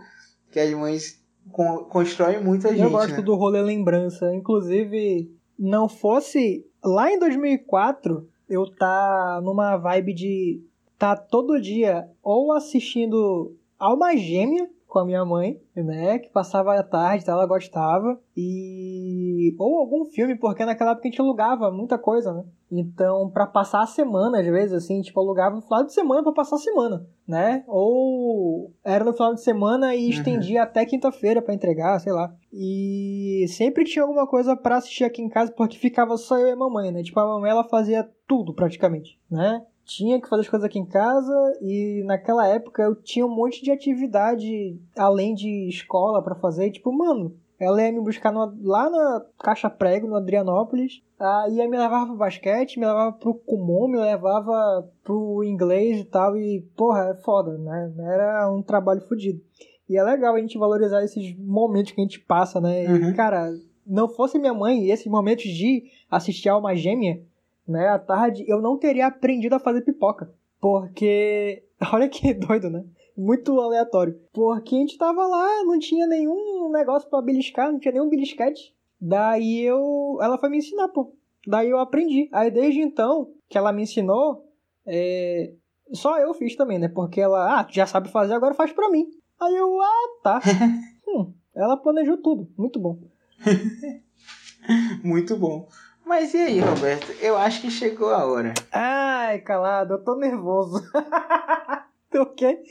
que 0.50 0.58
as 0.58 0.72
mães 0.72 1.22
con 1.50 1.84
constroem 1.84 2.42
muita 2.42 2.70
gente. 2.70 2.80
Eu 2.80 2.90
gosto 2.90 3.16
né? 3.16 3.22
do 3.22 3.34
rolê 3.34 3.60
lembrança. 3.60 4.34
Inclusive, 4.34 5.30
não 5.58 5.86
fosse 5.86 6.66
lá 6.82 7.12
em 7.12 7.18
2004, 7.18 8.26
eu 8.48 8.66
tá 8.74 9.38
numa 9.42 9.76
vibe 9.76 10.14
de 10.14 10.62
tá 10.98 11.14
todo 11.14 11.60
dia 11.60 12.08
ou 12.22 12.52
assistindo 12.52 13.54
Alma 13.82 14.16
Gêmea 14.16 14.68
com 14.92 14.98
a 14.98 15.06
minha 15.06 15.24
mãe, 15.24 15.58
né, 15.74 16.18
que 16.18 16.28
passava 16.28 16.74
a 16.74 16.82
tarde, 16.82 17.24
ela 17.26 17.46
gostava, 17.46 18.20
e 18.36 19.56
ou 19.58 19.78
algum 19.78 20.04
filme, 20.04 20.36
porque 20.36 20.66
naquela 20.66 20.90
época 20.90 21.08
a 21.08 21.10
gente 21.10 21.20
alugava 21.20 21.70
muita 21.70 21.96
coisa, 21.96 22.30
né? 22.34 22.44
Então, 22.70 23.30
para 23.30 23.46
passar 23.46 23.82
a 23.82 23.86
semana, 23.86 24.38
às 24.38 24.46
vezes, 24.46 24.74
assim, 24.74 25.00
tipo, 25.00 25.18
alugava 25.18 25.56
no 25.56 25.62
final 25.62 25.82
de 25.84 25.94
semana 25.94 26.22
para 26.22 26.32
passar 26.32 26.56
a 26.56 26.58
semana, 26.58 27.06
né? 27.26 27.64
Ou 27.66 28.70
era 28.84 29.02
no 29.02 29.14
final 29.14 29.34
de 29.34 29.42
semana 29.42 29.94
e 29.94 30.10
estendia 30.10 30.60
uhum. 30.60 30.64
até 30.64 30.84
quinta-feira 30.84 31.40
para 31.40 31.54
entregar, 31.54 31.98
sei 31.98 32.12
lá. 32.12 32.34
E 32.52 33.46
sempre 33.48 33.84
tinha 33.84 34.02
alguma 34.02 34.26
coisa 34.26 34.54
para 34.54 34.76
assistir 34.76 35.04
aqui 35.04 35.22
em 35.22 35.28
casa, 35.28 35.50
porque 35.52 35.78
ficava 35.78 36.18
só 36.18 36.38
eu 36.38 36.48
e 36.48 36.52
a 36.52 36.56
mamãe, 36.56 36.92
né? 36.92 37.02
Tipo, 37.02 37.18
a 37.18 37.26
mamãe, 37.26 37.50
ela 37.50 37.64
fazia 37.64 38.06
tudo, 38.28 38.52
praticamente, 38.52 39.18
né? 39.30 39.64
Tinha 39.96 40.20
que 40.20 40.28
fazer 40.28 40.42
as 40.42 40.48
coisas 40.48 40.64
aqui 40.64 40.78
em 40.78 40.86
casa 40.86 41.32
e 41.60 42.02
naquela 42.04 42.46
época 42.46 42.82
eu 42.82 42.94
tinha 42.94 43.26
um 43.26 43.34
monte 43.34 43.62
de 43.62 43.70
atividade 43.70 44.78
além 44.96 45.34
de 45.34 45.68
escola 45.68 46.22
para 46.22 46.34
fazer. 46.34 46.70
Tipo, 46.70 46.92
mano, 46.92 47.36
ela 47.58 47.80
ia 47.80 47.92
me 47.92 48.00
buscar 48.00 48.32
no, 48.32 48.52
lá 48.62 48.90
na 48.90 49.24
Caixa 49.38 49.70
Prego, 49.70 50.08
no 50.08 50.16
Adrianópolis. 50.16 51.00
Aí 51.18 51.68
me 51.68 51.78
levava 51.78 52.06
pro 52.06 52.16
basquete, 52.16 52.78
me 52.78 52.86
levava 52.86 53.12
pro 53.12 53.34
Kumon, 53.34 53.86
me 53.86 53.98
levava 53.98 54.88
pro 55.04 55.44
inglês 55.44 56.00
e 56.00 56.04
tal. 56.04 56.36
E, 56.36 56.66
porra, 56.76 57.10
é 57.10 57.22
foda, 57.22 57.56
né? 57.58 57.92
Era 57.98 58.50
um 58.50 58.62
trabalho 58.62 59.00
fodido. 59.02 59.40
E 59.88 59.96
é 59.96 60.02
legal 60.02 60.34
a 60.34 60.40
gente 60.40 60.58
valorizar 60.58 61.04
esses 61.04 61.36
momentos 61.38 61.92
que 61.92 62.00
a 62.00 62.04
gente 62.04 62.18
passa, 62.18 62.60
né? 62.60 62.84
Uhum. 62.88 63.10
E, 63.10 63.14
cara, 63.14 63.52
não 63.86 64.08
fosse 64.08 64.38
minha 64.38 64.54
mãe 64.54 64.84
e 64.84 64.90
esses 64.90 65.06
momentos 65.06 65.44
de 65.44 65.84
assistir 66.10 66.48
a 66.48 66.54
Alma 66.54 66.74
Gêmea, 66.74 67.22
né, 67.66 67.88
à 67.88 67.98
tarde, 67.98 68.44
eu 68.48 68.60
não 68.60 68.78
teria 68.78 69.06
aprendido 69.06 69.54
a 69.54 69.60
fazer 69.60 69.82
pipoca. 69.82 70.32
Porque, 70.60 71.64
olha 71.92 72.08
que 72.08 72.32
doido, 72.34 72.70
né? 72.70 72.84
Muito 73.16 73.60
aleatório. 73.60 74.18
Porque 74.32 74.74
a 74.74 74.78
gente 74.78 74.96
tava 74.96 75.26
lá, 75.26 75.64
não 75.64 75.78
tinha 75.78 76.06
nenhum 76.06 76.70
negócio 76.70 77.08
para 77.10 77.22
beliscar, 77.22 77.70
não 77.70 77.78
tinha 77.78 77.92
nenhum 77.92 78.08
belisquete. 78.08 78.74
Daí 79.00 79.60
eu. 79.60 80.18
Ela 80.22 80.38
foi 80.38 80.48
me 80.48 80.58
ensinar, 80.58 80.88
pô. 80.88 81.14
Daí 81.46 81.68
eu 81.68 81.78
aprendi. 81.78 82.28
Aí 82.32 82.50
desde 82.50 82.80
então 82.80 83.32
que 83.48 83.58
ela 83.58 83.72
me 83.72 83.82
ensinou, 83.82 84.48
é... 84.86 85.52
só 85.92 86.18
eu 86.18 86.32
fiz 86.32 86.56
também, 86.56 86.78
né? 86.78 86.88
Porque 86.88 87.20
ela, 87.20 87.60
ah, 87.60 87.66
já 87.70 87.84
sabe 87.84 88.08
fazer, 88.08 88.32
agora 88.32 88.54
faz 88.54 88.72
pra 88.72 88.88
mim. 88.88 89.06
Aí 89.40 89.54
eu, 89.54 89.80
ah, 89.82 90.08
tá. 90.22 90.40
hum, 91.06 91.34
ela 91.54 91.76
planejou 91.76 92.16
tudo. 92.16 92.48
Muito 92.56 92.78
bom. 92.78 92.98
Muito 95.02 95.36
bom. 95.36 95.68
Mas 96.04 96.34
e 96.34 96.38
aí, 96.38 96.60
Roberto? 96.60 97.12
Eu 97.20 97.36
acho 97.36 97.60
que 97.60 97.70
chegou 97.70 98.10
a 98.10 98.24
hora. 98.26 98.52
Ai, 98.70 99.38
calado, 99.40 99.94
eu 99.94 100.04
tô 100.04 100.16
nervoso. 100.16 100.82
o 102.14 102.26
quê? 102.26 102.62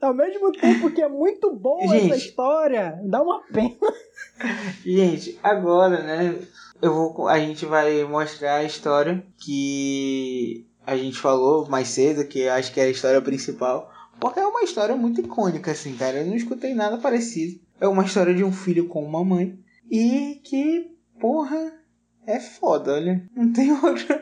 Ao 0.00 0.14
mesmo 0.14 0.50
tempo 0.52 0.90
que 0.90 1.02
é 1.02 1.08
muito 1.08 1.54
boa 1.54 1.86
gente, 1.86 2.12
essa 2.12 2.16
história, 2.16 2.98
dá 3.04 3.22
uma 3.22 3.42
pena. 3.42 3.76
Gente, 4.82 5.38
agora, 5.42 6.02
né? 6.02 6.38
Eu 6.80 6.94
vou, 6.94 7.28
a 7.28 7.38
gente 7.38 7.66
vai 7.66 8.02
mostrar 8.04 8.56
a 8.56 8.64
história 8.64 9.22
que 9.36 10.66
a 10.86 10.96
gente 10.96 11.18
falou 11.18 11.68
mais 11.68 11.88
cedo, 11.88 12.26
que 12.26 12.48
acho 12.48 12.72
que 12.72 12.80
é 12.80 12.84
a 12.84 12.90
história 12.90 13.20
principal. 13.20 13.92
Porque 14.18 14.40
é 14.40 14.46
uma 14.46 14.62
história 14.62 14.96
muito 14.96 15.20
icônica, 15.20 15.70
assim, 15.70 15.94
cara. 15.94 16.18
Eu 16.18 16.26
não 16.26 16.34
escutei 16.34 16.74
nada 16.74 16.96
parecido. 16.96 17.60
É 17.78 17.86
uma 17.86 18.04
história 18.04 18.34
de 18.34 18.42
um 18.42 18.52
filho 18.52 18.88
com 18.88 19.04
uma 19.04 19.22
mãe. 19.22 19.58
E 19.90 20.40
que, 20.42 20.90
porra, 21.20 21.79
é 22.26 22.40
foda, 22.40 22.94
olha. 22.94 23.22
Não 23.34 23.52
tem 23.52 23.72
outro. 23.84 24.20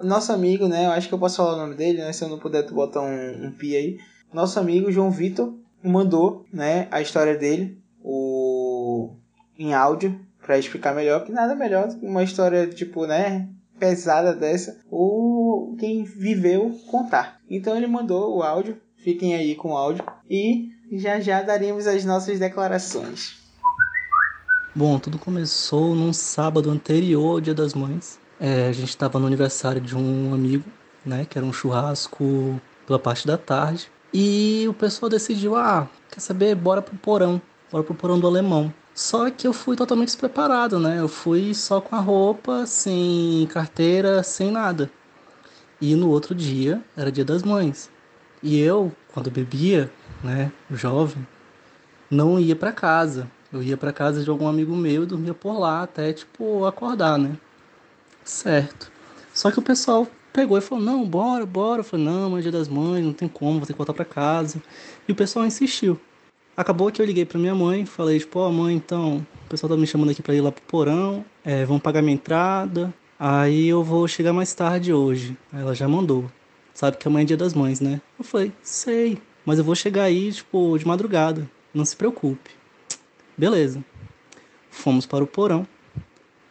Nosso 0.00 0.32
amigo, 0.32 0.66
né? 0.66 0.86
Eu 0.86 0.90
acho 0.90 1.08
que 1.08 1.14
eu 1.14 1.18
posso 1.18 1.36
falar 1.36 1.54
o 1.54 1.58
nome 1.58 1.74
dele, 1.74 1.98
né? 1.98 2.12
Se 2.12 2.24
eu 2.24 2.28
não 2.28 2.38
puder, 2.38 2.64
tu 2.64 2.74
bota 2.74 3.00
um, 3.00 3.46
um 3.46 3.52
pi 3.52 3.76
aí. 3.76 3.98
Nosso 4.32 4.58
amigo 4.58 4.90
João 4.90 5.10
Vitor 5.10 5.54
mandou, 5.82 6.44
né? 6.52 6.88
A 6.90 7.00
história 7.00 7.36
dele, 7.36 7.78
o 8.02 9.10
em 9.58 9.74
áudio, 9.74 10.18
para 10.40 10.58
explicar 10.58 10.94
melhor. 10.94 11.24
Que 11.24 11.32
nada 11.32 11.54
melhor 11.54 11.88
do 11.88 11.98
que 11.98 12.06
uma 12.06 12.22
história, 12.22 12.66
tipo, 12.66 13.06
né? 13.06 13.48
Pesada 13.78 14.34
dessa. 14.34 14.78
Ou 14.90 15.76
quem 15.76 16.04
viveu 16.04 16.70
contar. 16.90 17.40
Então 17.48 17.76
ele 17.76 17.86
mandou 17.86 18.36
o 18.36 18.42
áudio. 18.42 18.80
Fiquem 18.96 19.34
aí 19.34 19.54
com 19.54 19.70
o 19.70 19.76
áudio. 19.76 20.04
E 20.28 20.70
já 20.92 21.20
já 21.20 21.42
daremos 21.42 21.86
as 21.86 22.04
nossas 22.04 22.38
declarações. 22.38 23.41
Bom, 24.74 24.98
tudo 24.98 25.18
começou 25.18 25.94
num 25.94 26.14
sábado 26.14 26.70
anterior 26.70 27.32
ao 27.32 27.40
Dia 27.42 27.52
das 27.52 27.74
Mães. 27.74 28.18
É, 28.40 28.68
a 28.68 28.72
gente 28.72 28.88
estava 28.88 29.18
no 29.18 29.26
aniversário 29.26 29.82
de 29.82 29.94
um 29.94 30.32
amigo, 30.32 30.64
né? 31.04 31.26
Que 31.28 31.36
era 31.36 31.46
um 31.46 31.52
churrasco 31.52 32.58
pela 32.86 32.98
parte 32.98 33.26
da 33.26 33.36
tarde. 33.36 33.90
E 34.14 34.64
o 34.66 34.72
pessoal 34.72 35.10
decidiu, 35.10 35.56
ah, 35.56 35.86
quer 36.10 36.20
saber? 36.20 36.54
Bora 36.54 36.80
pro 36.80 36.96
porão. 36.96 37.38
Bora 37.70 37.84
pro 37.84 37.94
porão 37.94 38.18
do 38.18 38.26
alemão. 38.26 38.72
Só 38.94 39.28
que 39.30 39.46
eu 39.46 39.52
fui 39.52 39.76
totalmente 39.76 40.08
despreparado, 40.08 40.80
né? 40.80 41.00
Eu 41.00 41.08
fui 41.08 41.52
só 41.52 41.78
com 41.78 41.94
a 41.94 42.00
roupa, 42.00 42.64
sem 42.64 43.46
carteira, 43.52 44.22
sem 44.22 44.50
nada. 44.50 44.90
E 45.82 45.94
no 45.94 46.08
outro 46.08 46.34
dia 46.34 46.82
era 46.96 47.12
dia 47.12 47.26
das 47.26 47.42
mães. 47.42 47.90
E 48.42 48.58
eu, 48.58 48.90
quando 49.12 49.30
bebia, 49.30 49.92
né, 50.24 50.50
jovem, 50.70 51.26
não 52.10 52.40
ia 52.40 52.56
para 52.56 52.72
casa. 52.72 53.28
Eu 53.52 53.62
ia 53.62 53.76
para 53.76 53.92
casa 53.92 54.22
de 54.24 54.30
algum 54.30 54.48
amigo 54.48 54.74
meu 54.74 55.04
dormia 55.04 55.34
por 55.34 55.58
lá 55.58 55.82
até, 55.82 56.12
tipo, 56.12 56.64
acordar, 56.64 57.18
né? 57.18 57.36
Certo. 58.24 58.90
Só 59.34 59.50
que 59.50 59.58
o 59.58 59.62
pessoal 59.62 60.06
pegou 60.32 60.56
e 60.56 60.60
falou: 60.60 60.82
não, 60.82 61.04
bora, 61.06 61.44
bora. 61.44 61.80
Eu 61.80 61.84
falei: 61.84 62.06
não, 62.06 62.30
mas 62.30 62.40
é 62.40 62.42
dia 62.42 62.52
das 62.52 62.68
mães, 62.68 63.04
não 63.04 63.12
tem 63.12 63.28
como, 63.28 63.58
vou 63.58 63.66
ter 63.66 63.72
que 63.72 63.78
voltar 63.78 63.92
para 63.92 64.04
casa. 64.04 64.62
E 65.06 65.12
o 65.12 65.14
pessoal 65.14 65.46
insistiu. 65.46 66.00
Acabou 66.56 66.90
que 66.90 67.00
eu 67.00 67.06
liguei 67.06 67.24
para 67.24 67.38
minha 67.38 67.54
mãe, 67.54 67.84
falei: 67.86 68.18
tipo, 68.18 68.38
ó, 68.38 68.48
oh, 68.48 68.52
mãe, 68.52 68.74
então, 68.74 69.26
o 69.46 69.48
pessoal 69.48 69.70
tá 69.70 69.76
me 69.76 69.86
chamando 69.86 70.10
aqui 70.10 70.22
para 70.22 70.34
ir 70.34 70.40
lá 70.40 70.50
pro 70.52 70.62
porão, 70.64 71.24
é, 71.44 71.64
vão 71.64 71.78
pagar 71.78 72.02
minha 72.02 72.14
entrada, 72.14 72.92
aí 73.18 73.68
eu 73.68 73.82
vou 73.82 74.06
chegar 74.08 74.32
mais 74.32 74.54
tarde 74.54 74.92
hoje. 74.92 75.36
Aí 75.52 75.60
ela 75.60 75.74
já 75.74 75.88
mandou. 75.88 76.30
Sabe 76.74 76.96
que 76.96 77.06
amanhã 77.06 77.24
é 77.24 77.26
dia 77.26 77.36
das 77.36 77.54
mães, 77.54 77.80
né? 77.80 78.00
Eu 78.18 78.24
falei: 78.24 78.52
sei, 78.62 79.18
mas 79.44 79.58
eu 79.58 79.64
vou 79.64 79.74
chegar 79.74 80.04
aí, 80.04 80.32
tipo, 80.32 80.78
de 80.78 80.86
madrugada, 80.86 81.48
não 81.74 81.84
se 81.84 81.96
preocupe. 81.96 82.61
Beleza. 83.42 83.84
Fomos 84.70 85.04
para 85.04 85.24
o 85.24 85.26
porão. 85.26 85.66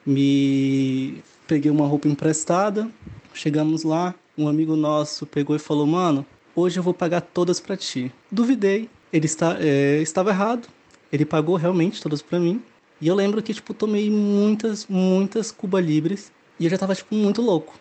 Me 0.05 1.23
peguei 1.47 1.71
uma 1.71 1.87
roupa 1.87 2.09
emprestada. 2.09 2.91
Chegamos 3.33 3.85
lá, 3.85 4.13
um 4.37 4.45
amigo 4.45 4.75
nosso 4.75 5.25
pegou 5.25 5.55
e 5.55 5.59
falou: 5.59 5.87
"Mano, 5.87 6.25
hoje 6.53 6.77
eu 6.77 6.83
vou 6.83 6.93
pagar 6.93 7.21
todas 7.21 7.61
para 7.61 7.77
ti". 7.77 8.11
Duvidei. 8.29 8.89
Ele 9.13 9.25
está, 9.25 9.55
é, 9.61 10.01
estava 10.01 10.31
errado. 10.31 10.67
Ele 11.13 11.23
pagou 11.23 11.55
realmente 11.55 12.01
todas 12.01 12.21
para 12.21 12.41
mim. 12.41 12.61
E 12.99 13.07
eu 13.07 13.15
lembro 13.15 13.41
que 13.41 13.53
tipo 13.53 13.73
tomei 13.73 14.11
muitas, 14.11 14.85
muitas 14.85 15.49
Cuba 15.49 15.79
Libres 15.79 16.29
e 16.59 16.65
eu 16.65 16.69
já 16.69 16.77
tava 16.77 16.93
tipo 16.93 17.15
muito 17.15 17.41
louco. 17.41 17.73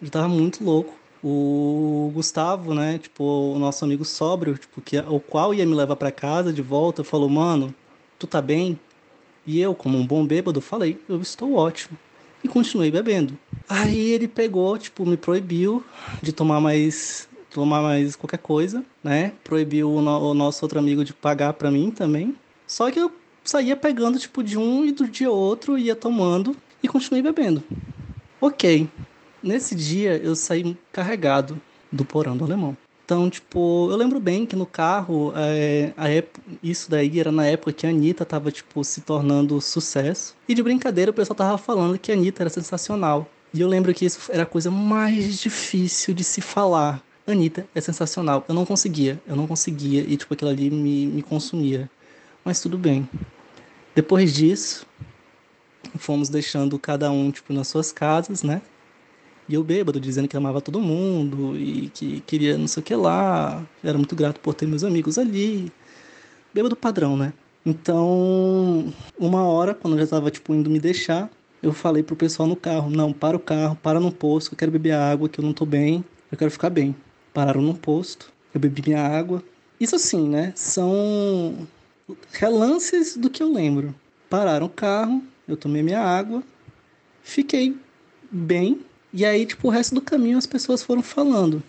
Eu 0.00 0.06
já 0.06 0.10
tava 0.10 0.28
muito 0.28 0.64
louco. 0.64 0.92
O 1.22 2.10
Gustavo, 2.12 2.74
né, 2.74 2.98
tipo, 2.98 3.22
o 3.22 3.58
nosso 3.60 3.84
amigo 3.84 4.04
sóbrio, 4.04 4.58
tipo, 4.58 4.80
que 4.80 4.98
o 4.98 5.20
qual 5.20 5.54
ia 5.54 5.64
me 5.64 5.76
levar 5.76 5.94
para 5.94 6.10
casa 6.10 6.52
de 6.52 6.60
volta, 6.60 7.04
falou: 7.04 7.28
"Mano, 7.28 7.72
tu 8.18 8.26
tá 8.26 8.42
bem? 8.42 8.78
E 9.46 9.60
eu, 9.60 9.74
como 9.74 9.96
um 9.96 10.06
bom 10.06 10.26
bêbado, 10.26 10.60
falei, 10.60 11.00
eu 11.08 11.20
estou 11.20 11.54
ótimo. 11.54 11.96
E 12.42 12.48
continuei 12.48 12.90
bebendo. 12.90 13.38
Aí 13.68 14.10
ele 14.10 14.28
pegou, 14.28 14.76
tipo, 14.78 15.04
me 15.06 15.16
proibiu 15.16 15.82
de 16.22 16.32
tomar 16.32 16.60
mais 16.60 17.28
tomar 17.50 17.80
mais 17.82 18.14
qualquer 18.14 18.38
coisa, 18.38 18.84
né? 19.02 19.32
Proibiu 19.42 19.90
o, 19.90 20.02
no, 20.02 20.30
o 20.30 20.34
nosso 20.34 20.64
outro 20.64 20.78
amigo 20.78 21.04
de 21.04 21.12
pagar 21.12 21.54
para 21.54 21.70
mim 21.70 21.90
também. 21.90 22.36
Só 22.66 22.90
que 22.90 23.00
eu 23.00 23.10
saía 23.42 23.74
pegando, 23.74 24.18
tipo, 24.18 24.42
de 24.42 24.58
um 24.58 24.84
e 24.84 24.92
do 24.92 25.08
dia 25.08 25.30
outro, 25.30 25.78
ia 25.78 25.96
tomando 25.96 26.54
e 26.82 26.88
continuei 26.88 27.22
bebendo. 27.22 27.62
Ok. 28.40 28.88
Nesse 29.42 29.74
dia 29.74 30.16
eu 30.18 30.36
saí 30.36 30.76
carregado 30.92 31.60
do 31.90 32.04
porão 32.04 32.36
do 32.36 32.44
alemão. 32.44 32.76
Então, 33.08 33.30
tipo, 33.30 33.88
eu 33.90 33.96
lembro 33.96 34.20
bem 34.20 34.44
que 34.44 34.54
no 34.54 34.66
carro, 34.66 35.32
é, 35.34 35.94
a 35.96 36.10
época, 36.10 36.42
isso 36.62 36.90
daí 36.90 37.18
era 37.18 37.32
na 37.32 37.46
época 37.46 37.72
que 37.72 37.86
a 37.86 37.88
Anitta 37.88 38.22
tava, 38.22 38.52
tipo, 38.52 38.84
se 38.84 39.00
tornando 39.00 39.58
sucesso. 39.62 40.36
E 40.46 40.54
de 40.54 40.62
brincadeira 40.62 41.10
o 41.10 41.14
pessoal 41.14 41.34
tava 41.34 41.56
falando 41.56 41.98
que 41.98 42.12
a 42.12 42.14
Anitta 42.14 42.42
era 42.42 42.50
sensacional. 42.50 43.26
E 43.54 43.62
eu 43.62 43.66
lembro 43.66 43.94
que 43.94 44.04
isso 44.04 44.30
era 44.30 44.42
a 44.42 44.46
coisa 44.46 44.70
mais 44.70 45.38
difícil 45.40 46.12
de 46.12 46.22
se 46.22 46.42
falar. 46.42 47.02
Anitta 47.26 47.66
é 47.74 47.80
sensacional. 47.80 48.44
Eu 48.46 48.54
não 48.54 48.66
conseguia, 48.66 49.18
eu 49.26 49.34
não 49.34 49.46
conseguia. 49.46 50.02
E, 50.06 50.14
tipo, 50.14 50.34
aquilo 50.34 50.50
ali 50.50 50.70
me, 50.70 51.06
me 51.06 51.22
consumia. 51.22 51.90
Mas 52.44 52.60
tudo 52.60 52.76
bem. 52.76 53.08
Depois 53.94 54.34
disso, 54.34 54.86
fomos 55.96 56.28
deixando 56.28 56.78
cada 56.78 57.10
um, 57.10 57.30
tipo, 57.30 57.54
nas 57.54 57.68
suas 57.68 57.90
casas, 57.90 58.42
né? 58.42 58.60
E 59.48 59.54
eu 59.54 59.64
bêbado, 59.64 59.98
dizendo 59.98 60.28
que 60.28 60.36
amava 60.36 60.60
todo 60.60 60.80
mundo 60.80 61.56
e 61.56 61.88
que 61.94 62.20
queria 62.20 62.58
não 62.58 62.68
sei 62.68 62.82
o 62.82 62.84
que 62.84 62.94
lá. 62.94 63.66
Era 63.82 63.96
muito 63.96 64.14
grato 64.14 64.40
por 64.40 64.54
ter 64.54 64.66
meus 64.66 64.84
amigos 64.84 65.18
ali. 65.18 65.72
Bêbado 66.52 66.76
padrão, 66.76 67.16
né? 67.16 67.32
Então, 67.64 68.92
uma 69.18 69.44
hora, 69.44 69.74
quando 69.74 69.94
eu 69.94 70.00
já 70.00 70.06
tava, 70.06 70.30
tipo, 70.30 70.54
indo 70.54 70.70
me 70.70 70.78
deixar, 70.78 71.30
eu 71.62 71.72
falei 71.72 72.02
pro 72.02 72.16
pessoal 72.16 72.48
no 72.48 72.56
carro, 72.56 72.90
não, 72.90 73.12
para 73.12 73.36
o 73.36 73.40
carro, 73.40 73.76
para 73.82 74.00
no 74.00 74.12
posto, 74.12 74.52
eu 74.52 74.58
quero 74.58 74.70
beber 74.70 74.92
água, 74.92 75.28
que 75.28 75.40
eu 75.40 75.44
não 75.44 75.52
tô 75.52 75.66
bem, 75.66 76.04
eu 76.30 76.38
quero 76.38 76.50
ficar 76.50 76.70
bem. 76.70 76.94
Pararam 77.34 77.60
no 77.60 77.74
posto, 77.74 78.32
eu 78.54 78.60
bebi 78.60 78.82
minha 78.86 79.02
água. 79.02 79.42
Isso 79.80 79.96
assim, 79.96 80.28
né? 80.28 80.52
São 80.56 81.66
relances 82.32 83.16
do 83.16 83.28
que 83.28 83.42
eu 83.42 83.52
lembro. 83.52 83.94
Pararam 84.30 84.66
o 84.66 84.70
carro, 84.70 85.22
eu 85.46 85.56
tomei 85.56 85.82
minha 85.82 86.00
água, 86.00 86.42
fiquei 87.22 87.76
bem, 88.30 88.80
e 89.18 89.24
aí, 89.24 89.44
tipo, 89.44 89.66
o 89.66 89.70
resto 89.72 89.96
do 89.96 90.00
caminho 90.00 90.38
as 90.38 90.46
pessoas 90.46 90.80
foram 90.80 91.02
falando: 91.02 91.60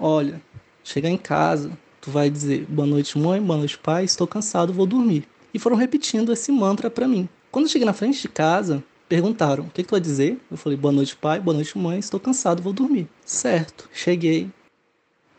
Olha, 0.00 0.40
chegar 0.82 1.10
em 1.10 1.18
casa, 1.18 1.70
tu 2.00 2.10
vai 2.10 2.30
dizer 2.30 2.64
boa 2.64 2.88
noite, 2.88 3.18
mãe, 3.18 3.42
boa 3.42 3.58
noite, 3.58 3.76
pai, 3.76 4.04
estou 4.04 4.26
cansado, 4.26 4.72
vou 4.72 4.86
dormir. 4.86 5.28
E 5.52 5.58
foram 5.58 5.76
repetindo 5.76 6.32
esse 6.32 6.50
mantra 6.50 6.88
para 6.88 7.06
mim. 7.06 7.28
Quando 7.52 7.66
eu 7.66 7.70
cheguei 7.70 7.84
na 7.84 7.92
frente 7.92 8.22
de 8.22 8.28
casa, 8.28 8.82
perguntaram: 9.06 9.64
O 9.64 9.66
que, 9.66 9.82
que 9.82 9.88
tu 9.88 9.90
vai 9.90 10.00
dizer? 10.00 10.40
Eu 10.50 10.56
falei: 10.56 10.78
Boa 10.78 10.92
noite, 10.92 11.14
pai, 11.14 11.38
boa 11.38 11.54
noite, 11.54 11.76
mãe, 11.76 11.98
estou 11.98 12.18
cansado, 12.18 12.62
vou 12.62 12.72
dormir. 12.72 13.06
Certo. 13.22 13.86
Cheguei, 13.92 14.50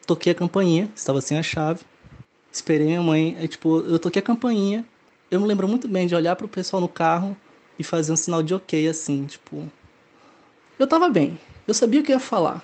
toquei 0.05 0.33
a 0.33 0.35
campainha, 0.35 0.87
estava 0.95 1.19
sem 1.19 1.35
a 1.35 1.41
chave. 1.41 1.81
Esperei 2.51 2.85
minha 2.85 3.01
mãe, 3.01 3.35
aí, 3.39 3.47
tipo, 3.47 3.79
eu 3.79 3.97
toquei 3.97 4.19
a 4.19 4.23
campainha. 4.23 4.85
Eu 5.31 5.41
me 5.41 5.47
lembro 5.47 5.67
muito 5.67 5.87
bem 5.87 6.05
de 6.05 6.13
olhar 6.13 6.35
pro 6.35 6.47
pessoal 6.47 6.79
no 6.79 6.87
carro 6.87 7.35
e 7.79 7.83
fazer 7.83 8.11
um 8.11 8.15
sinal 8.15 8.43
de 8.43 8.53
ok, 8.53 8.87
assim, 8.87 9.25
tipo, 9.25 9.67
eu 10.77 10.85
tava 10.85 11.09
bem. 11.09 11.39
Eu 11.67 11.73
sabia 11.73 12.01
o 12.01 12.03
que 12.03 12.11
ia 12.11 12.19
falar. 12.19 12.63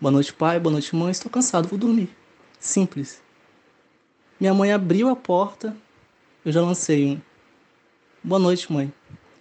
Boa 0.00 0.12
noite, 0.12 0.32
pai. 0.32 0.60
Boa 0.60 0.72
noite, 0.72 0.94
mãe. 0.94 1.10
Estou 1.10 1.28
cansado, 1.28 1.66
vou 1.66 1.76
dormir. 1.76 2.08
Simples. 2.60 3.20
Minha 4.38 4.54
mãe 4.54 4.72
abriu 4.72 5.08
a 5.08 5.16
porta. 5.16 5.76
Eu 6.44 6.52
já 6.52 6.62
lancei 6.62 7.04
um. 7.06 7.20
Boa 8.22 8.38
noite, 8.38 8.72
mãe. 8.72 8.92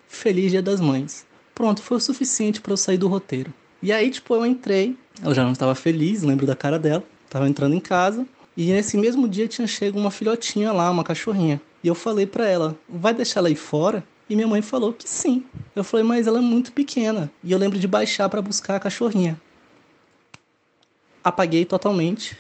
Feliz 0.08 0.50
Dia 0.50 0.64
das 0.64 0.82
Mães. 0.82 1.28
Pronto, 1.54 1.84
foi 1.84 1.98
o 1.98 2.00
suficiente 2.00 2.60
para 2.60 2.74
eu 2.74 2.78
sair 2.78 2.98
do 2.98 3.08
roteiro. 3.08 3.54
E 3.84 3.92
aí, 3.92 4.10
tipo, 4.10 4.34
eu 4.34 4.44
entrei. 4.44 4.98
Ela 5.22 5.36
já 5.36 5.44
não 5.44 5.52
estava 5.52 5.76
feliz, 5.76 6.24
lembro 6.24 6.48
da 6.48 6.56
cara 6.56 6.80
dela. 6.80 7.04
Tava 7.30 7.48
entrando 7.48 7.76
em 7.76 7.80
casa. 7.80 8.26
E 8.56 8.72
nesse 8.72 8.98
mesmo 8.98 9.28
dia 9.28 9.48
tinha 9.48 9.68
chego 9.68 10.00
uma 10.00 10.10
filhotinha 10.10 10.72
lá, 10.72 10.90
uma 10.90 11.04
cachorrinha. 11.04 11.62
E 11.84 11.88
eu 11.88 11.94
falei 11.94 12.26
para 12.26 12.48
ela: 12.48 12.76
vai 12.90 13.14
deixar 13.14 13.42
ela 13.42 13.50
aí 13.50 13.56
fora? 13.56 14.04
E 14.30 14.36
minha 14.36 14.48
mãe 14.48 14.62
falou 14.62 14.92
que 14.94 15.10
sim. 15.10 15.46
Eu 15.76 15.84
falei, 15.84 16.06
mas 16.06 16.28
ela 16.28 16.40
é 16.40 16.42
muito 16.42 16.72
pequena. 16.72 17.32
E 17.44 17.52
eu 17.52 17.58
lembro 17.58 17.80
de 17.80 17.88
baixar 17.88 18.28
para 18.30 18.42
buscar 18.42 18.76
a 18.76 18.80
cachorrinha. 18.80 19.40
Apaguei 21.24 21.66
totalmente. 21.66 22.38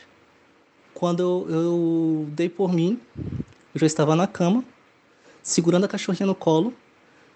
Quando 0.93 1.21
eu, 1.21 1.47
eu 1.49 2.27
dei 2.31 2.49
por 2.49 2.73
mim, 2.73 2.99
eu 3.17 3.79
já 3.79 3.85
estava 3.85 4.15
na 4.15 4.25
cama, 4.25 4.63
segurando 5.43 5.85
a 5.85 5.87
cachorrinha 5.87 6.25
no 6.25 6.35
colo, 6.35 6.73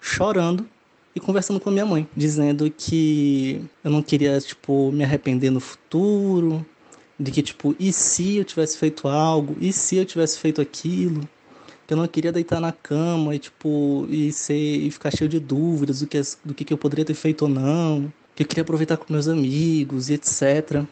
chorando 0.00 0.68
e 1.14 1.20
conversando 1.20 1.60
com 1.60 1.68
a 1.68 1.72
minha 1.72 1.86
mãe, 1.86 2.08
dizendo 2.16 2.68
que 2.70 3.64
eu 3.84 3.90
não 3.90 4.02
queria, 4.02 4.40
tipo, 4.40 4.90
me 4.90 5.04
arrepender 5.04 5.50
no 5.50 5.60
futuro, 5.60 6.66
de 7.18 7.30
que, 7.30 7.42
tipo, 7.42 7.76
e 7.78 7.92
se 7.92 8.36
eu 8.38 8.44
tivesse 8.44 8.76
feito 8.76 9.06
algo, 9.06 9.56
e 9.60 9.72
se 9.72 9.96
eu 9.96 10.04
tivesse 10.04 10.38
feito 10.38 10.60
aquilo, 10.60 11.28
que 11.86 11.92
eu 11.94 11.96
não 11.96 12.06
queria 12.06 12.32
deitar 12.32 12.60
na 12.60 12.72
cama 12.72 13.34
e 13.34 13.38
tipo 13.38 14.06
e 14.08 14.32
ser 14.32 14.54
e 14.54 14.90
ficar 14.90 15.10
cheio 15.10 15.28
de 15.28 15.40
dúvidas 15.40 16.00
do 16.00 16.06
que 16.06 16.20
do 16.44 16.54
que, 16.54 16.64
que 16.64 16.72
eu 16.72 16.78
poderia 16.78 17.04
ter 17.04 17.14
feito 17.14 17.42
ou 17.42 17.48
não 17.48 18.12
que 18.34 18.42
eu 18.42 18.46
queria 18.46 18.62
aproveitar 18.62 18.96
com 18.96 19.12
meus 19.12 19.28
amigos 19.28 20.08
e 20.08 20.14
etc 20.14 20.84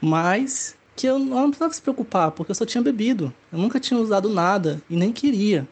mas 0.00 0.76
que 0.96 1.06
eu 1.06 1.18
não 1.18 1.50
precisava 1.50 1.72
se 1.74 1.82
preocupar 1.82 2.30
porque 2.30 2.50
eu 2.50 2.54
só 2.54 2.64
tinha 2.64 2.82
bebido. 2.82 3.32
Eu 3.52 3.58
nunca 3.58 3.78
tinha 3.78 4.00
usado 4.00 4.30
nada 4.30 4.80
e 4.88 4.96
nem 4.96 5.12
queria. 5.12 5.68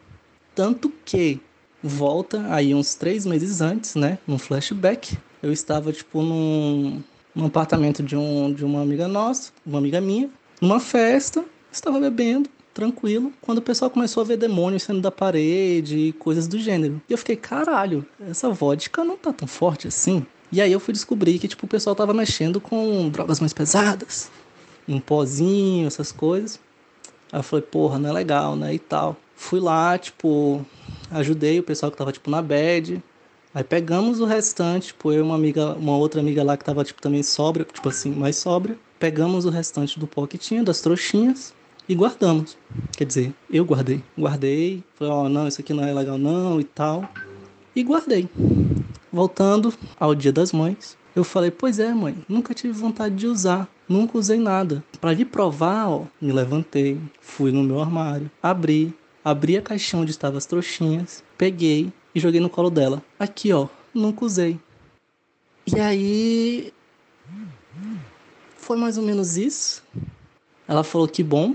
Tanto 0.55 0.93
que 1.03 1.41
volta 1.83 2.47
aí 2.51 2.75
uns 2.75 2.95
três 2.95 3.27
meses 3.27 3.61
antes 3.61 3.95
né 3.95 4.19
num 4.27 4.39
flashback 4.39 5.19
eu 5.43 5.53
estava 5.53 5.93
tipo 5.93 6.23
num, 6.23 7.03
num 7.35 7.45
apartamento 7.45 8.03
de 8.03 8.17
um 8.17 8.51
de 8.55 8.65
uma 8.65 8.81
amiga 8.81 9.07
nossa 9.07 9.53
uma 9.67 9.77
amiga 9.77 10.01
minha 10.01 10.31
numa 10.63 10.81
festa 10.81 11.45
estava 11.71 12.01
bebendo 12.01 12.49
tranquilo, 12.75 13.33
quando 13.41 13.59
o 13.59 13.63
pessoal 13.63 13.91
começou 13.91 14.23
a 14.23 14.27
ver 14.27 14.37
demônios 14.37 14.83
saindo 14.83 15.01
da 15.01 15.11
parede 15.11 15.97
e 15.97 16.13
coisas 16.13 16.49
do 16.49 16.59
gênero. 16.59 17.01
E 17.09 17.13
eu 17.13 17.19
fiquei, 17.19 17.37
caralho, 17.37 18.05
essa 18.29 18.51
vodka 18.51 19.05
não 19.05 19.17
tá 19.17 19.33
tão 19.33 19.47
forte 19.47 19.87
assim. 19.87 20.27
E 20.51 20.61
aí 20.61 20.73
eu 20.73 20.81
fui 20.81 20.93
descobrir 20.93 21.39
que, 21.39 21.49
tipo, 21.49 21.65
o 21.65 21.69
pessoal 21.69 21.95
tava 21.95 22.13
mexendo 22.13 22.61
com 22.61 23.09
drogas 23.09 23.41
mais 23.41 23.53
pesadas, 23.53 24.31
um 24.87 25.01
pozinho, 25.01 25.87
essas 25.87 26.13
coisas. 26.13 26.61
Aí 27.33 27.39
eu 27.39 27.43
falei, 27.43 27.65
porra, 27.65 27.99
não 27.99 28.11
é 28.11 28.13
legal, 28.13 28.57
né, 28.57 28.75
e 28.75 28.79
tal. 28.79 29.17
Fui 29.37 29.61
lá, 29.61 29.97
tipo, 29.97 30.65
ajudei 31.11 31.59
o 31.59 31.63
pessoal 31.63 31.91
que 31.91 31.99
tava, 31.99 32.13
tipo, 32.13 32.31
na 32.31 32.43
bed. 32.43 33.03
Aí 33.55 33.63
pegamos 33.63 34.21
o 34.21 34.25
restante, 34.25 34.89
tipo, 34.89 35.13
eu 35.13 35.21
e 35.21 35.23
uma 35.23 35.37
amiga, 35.37 35.75
uma 35.75 35.97
outra 35.97 36.21
amiga 36.21 36.43
lá 36.43 36.57
que 36.57 36.65
tava, 36.65 36.85
tipo, 36.85 37.01
também 37.01 37.23
sóbria, 37.23 37.65
tipo 37.73 37.89
assim, 37.89 38.11
mais 38.11 38.37
sóbria. 38.37 38.77
Pegamos 38.99 39.45
o 39.45 39.51
restante 39.51 39.99
do 39.99 40.07
pó 40.07 40.27
que 40.27 40.39
tinha, 40.39 40.63
das 40.63 40.81
trouxinhas 40.81 41.55
e 41.89 41.95
guardamos. 41.95 42.57
Quer 42.97 43.05
dizer, 43.05 43.35
eu 43.51 43.65
guardei. 43.65 44.03
Guardei, 44.19 44.83
falei, 44.95 45.13
ó, 45.13 45.25
oh, 45.25 45.29
não, 45.29 45.49
isso 45.49 45.61
aqui 45.61 45.73
não 45.73 45.85
é 45.85 45.93
legal 45.93 46.19
não 46.19 46.61
e 46.61 46.65
tal. 46.65 47.09
E 47.75 47.83
guardei. 47.83 48.29
Voltando 49.13 49.73
ao 49.99 50.15
Dia 50.15 50.33
das 50.33 50.53
Mães, 50.53 50.97
eu 51.15 51.23
falei, 51.23 51.51
pois 51.51 51.79
é, 51.79 51.93
mãe, 51.95 52.17
nunca 52.29 52.55
tive 52.55 52.73
vontade 52.73 53.15
de 53.15 53.27
usar. 53.27 53.69
Nunca 53.89 54.19
usei 54.19 54.39
nada. 54.39 54.83
Para 55.01 55.13
lhe 55.13 55.25
provar, 55.25 55.89
ó, 55.89 56.05
me 56.21 56.33
levantei, 56.33 56.99
fui 57.21 57.53
no 57.53 57.63
meu 57.63 57.81
armário, 57.81 58.31
abri, 58.43 58.95
abri 59.25 59.57
a 59.57 59.63
caixinha 59.63 60.03
onde 60.03 60.11
estavam 60.11 60.39
as 60.39 60.47
trouxinhas, 60.47 61.23
peguei 61.37 61.93
e 62.15 62.21
joguei 62.21 62.41
no 62.41 62.49
colo 62.49 62.71
dela. 62.71 63.03
Aqui, 63.19 63.53
ó, 63.53 63.69
nunca 63.93 64.25
usei. 64.25 64.59
E 65.67 65.79
aí 65.79 66.73
foi 68.57 68.77
mais 68.79 68.97
ou 68.97 69.05
menos 69.05 69.37
isso. 69.37 69.83
Ela 70.67 70.83
falou 70.83 71.07
que 71.07 71.23
bom, 71.23 71.55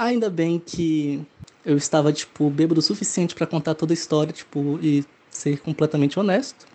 Ainda 0.00 0.30
bem 0.30 0.58
que 0.58 1.22
eu 1.62 1.76
estava, 1.76 2.10
tipo, 2.10 2.48
bêbado 2.48 2.80
o 2.80 2.82
suficiente 2.82 3.34
para 3.34 3.46
contar 3.46 3.74
toda 3.74 3.92
a 3.92 3.94
história, 3.94 4.32
tipo, 4.32 4.78
e 4.82 5.04
ser 5.30 5.60
completamente 5.60 6.18
honesto. 6.18 6.66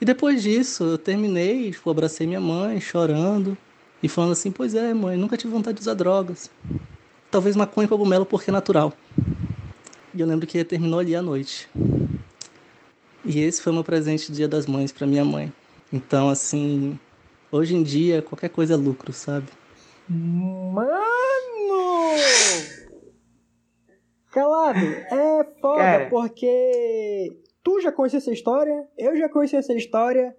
E 0.00 0.06
depois 0.06 0.42
disso, 0.42 0.84
eu 0.84 0.96
terminei, 0.96 1.70
tipo, 1.70 1.90
abracei 1.90 2.26
minha 2.26 2.40
mãe, 2.40 2.80
chorando, 2.80 3.58
e 4.02 4.08
falando 4.08 4.32
assim, 4.32 4.50
pois 4.50 4.74
é, 4.74 4.94
mãe, 4.94 5.18
nunca 5.18 5.36
tive 5.36 5.52
vontade 5.52 5.74
de 5.76 5.82
usar 5.82 5.92
drogas. 5.92 6.50
Talvez 7.30 7.54
maconha 7.54 7.84
e 7.84 7.88
cogumelo 7.90 8.24
porque 8.24 8.48
é 8.48 8.54
natural. 8.54 8.94
E 10.14 10.18
eu 10.22 10.26
lembro 10.26 10.46
que 10.46 10.64
terminou 10.64 11.00
ali 11.00 11.14
à 11.14 11.20
noite. 11.20 11.68
E 13.22 13.38
esse 13.38 13.60
foi 13.60 13.70
meu 13.70 13.84
presente 13.84 14.28
de 14.28 14.36
Dia 14.38 14.48
das 14.48 14.64
Mães 14.64 14.90
para 14.90 15.06
minha 15.06 15.26
mãe. 15.26 15.52
Então, 15.92 16.30
assim, 16.30 16.98
hoje 17.52 17.76
em 17.76 17.82
dia, 17.82 18.22
qualquer 18.22 18.48
coisa 18.48 18.72
é 18.72 18.76
lucro, 18.78 19.12
sabe? 19.12 19.57
Mano! 20.08 20.88
Calado, 24.30 24.78
é 24.78 25.44
foda, 25.60 25.78
Cara. 25.78 26.08
porque 26.08 27.36
tu 27.62 27.80
já 27.80 27.92
conhecia 27.92 28.18
essa 28.18 28.32
história, 28.32 28.88
eu 28.96 29.16
já 29.16 29.28
conheci 29.28 29.56
essa 29.56 29.74
história, 29.74 30.34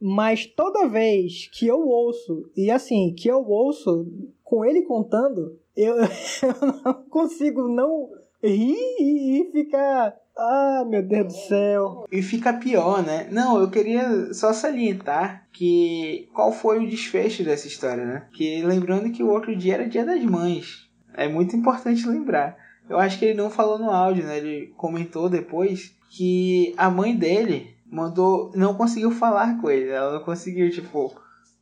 mas 0.00 0.46
toda 0.46 0.88
vez 0.88 1.48
que 1.52 1.66
eu 1.66 1.86
ouço, 1.86 2.50
e 2.56 2.70
assim, 2.70 3.14
que 3.14 3.28
eu 3.28 3.44
ouço 3.46 4.06
com 4.42 4.64
ele 4.64 4.82
contando, 4.82 5.58
eu, 5.76 5.94
eu 6.42 6.82
não 6.84 7.04
consigo 7.08 7.68
não 7.68 8.10
rir 8.42 8.76
e 8.98 9.50
ficar. 9.52 10.14
Ah, 10.36 10.84
meu 10.88 11.02
Deus 11.02 11.26
do 11.26 11.40
céu. 11.48 12.06
E 12.10 12.22
fica 12.22 12.52
pior, 12.54 13.02
né? 13.04 13.28
Não, 13.30 13.60
eu 13.60 13.70
queria 13.70 14.32
só 14.32 14.52
salientar 14.52 15.46
que 15.52 16.28
qual 16.32 16.52
foi 16.52 16.78
o 16.78 16.88
desfecho 16.88 17.44
dessa 17.44 17.66
história, 17.66 18.04
né? 18.04 18.26
Que 18.32 18.62
lembrando 18.62 19.12
que 19.12 19.22
o 19.22 19.30
outro 19.30 19.54
dia 19.54 19.74
era 19.74 19.88
dia 19.88 20.04
das 20.04 20.22
mães. 20.24 20.88
É 21.14 21.28
muito 21.28 21.54
importante 21.54 22.08
lembrar. 22.08 22.56
Eu 22.88 22.98
acho 22.98 23.18
que 23.18 23.26
ele 23.26 23.34
não 23.34 23.50
falou 23.50 23.78
no 23.78 23.90
áudio, 23.90 24.24
né? 24.24 24.38
Ele 24.38 24.72
comentou 24.76 25.28
depois 25.28 25.94
que 26.10 26.74
a 26.76 26.90
mãe 26.90 27.14
dele 27.14 27.76
mandou. 27.90 28.50
não 28.54 28.74
conseguiu 28.74 29.10
falar 29.10 29.60
com 29.60 29.70
ele. 29.70 29.90
Ela 29.90 30.14
não 30.14 30.24
conseguiu, 30.24 30.70
tipo, 30.70 31.14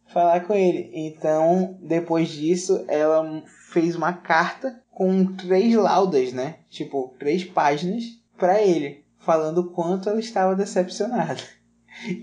falar 0.07 0.41
com 0.41 0.55
ele. 0.55 0.91
Então, 0.95 1.77
depois 1.83 2.29
disso, 2.29 2.85
ela 2.89 3.43
fez 3.73 3.97
uma 3.97 4.13
carta 4.13 4.81
com 5.01 5.25
três 5.25 5.75
laudas, 5.75 6.31
né? 6.35 6.57
Tipo, 6.69 7.15
três 7.19 7.43
páginas 7.43 8.05
para 8.37 8.61
ele, 8.61 9.03
falando 9.19 9.63
o 9.63 9.71
quanto 9.71 10.11
ela 10.11 10.21
estava 10.21 10.55
decepcionada. 10.55 11.41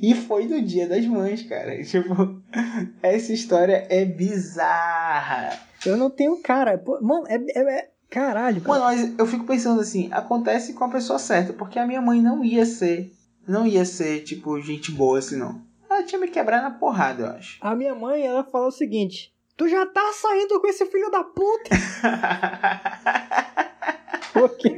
E 0.01 0.15
foi 0.15 0.47
no 0.47 0.59
dia 0.61 0.87
das 0.87 1.05
mães, 1.05 1.43
cara. 1.43 1.75
Tipo, 1.83 2.41
essa 3.01 3.33
história 3.33 3.85
é 3.89 4.05
bizarra. 4.05 5.59
Eu 5.85 5.97
não 5.97 6.09
tenho 6.09 6.37
cara. 6.41 6.77
Pô, 6.77 6.99
mano, 7.01 7.25
é, 7.27 7.35
é, 7.35 7.79
é- 7.79 7.89
Caralho, 8.09 8.61
cara. 8.61 8.79
Mano, 8.79 8.83
mas 8.85 9.19
eu 9.19 9.25
fico 9.27 9.45
pensando 9.45 9.81
assim, 9.81 10.09
acontece 10.11 10.73
com 10.73 10.83
a 10.83 10.89
pessoa 10.89 11.19
certa, 11.19 11.53
porque 11.53 11.77
a 11.77 11.85
minha 11.85 12.01
mãe 12.01 12.21
não 12.21 12.43
ia 12.43 12.65
ser, 12.65 13.11
não 13.47 13.67
ia 13.67 13.85
ser, 13.85 14.23
tipo, 14.23 14.59
gente 14.61 14.91
boa 14.91 15.19
assim, 15.19 15.35
não. 15.35 15.61
Ela 15.89 16.03
tinha 16.03 16.19
me 16.21 16.27
quebrar 16.27 16.61
na 16.61 16.71
porrada, 16.71 17.23
eu 17.23 17.29
acho. 17.31 17.57
A 17.59 17.75
minha 17.75 17.93
mãe, 17.93 18.25
ela 18.25 18.43
falou 18.43 18.69
o 18.69 18.71
seguinte: 18.71 19.31
Tu 19.57 19.67
já 19.67 19.85
tá 19.87 20.11
saindo 20.13 20.61
com 20.61 20.67
esse 20.67 20.85
filho 20.85 21.09
da 21.09 21.23
puta? 21.23 21.69
Porque 24.33 24.69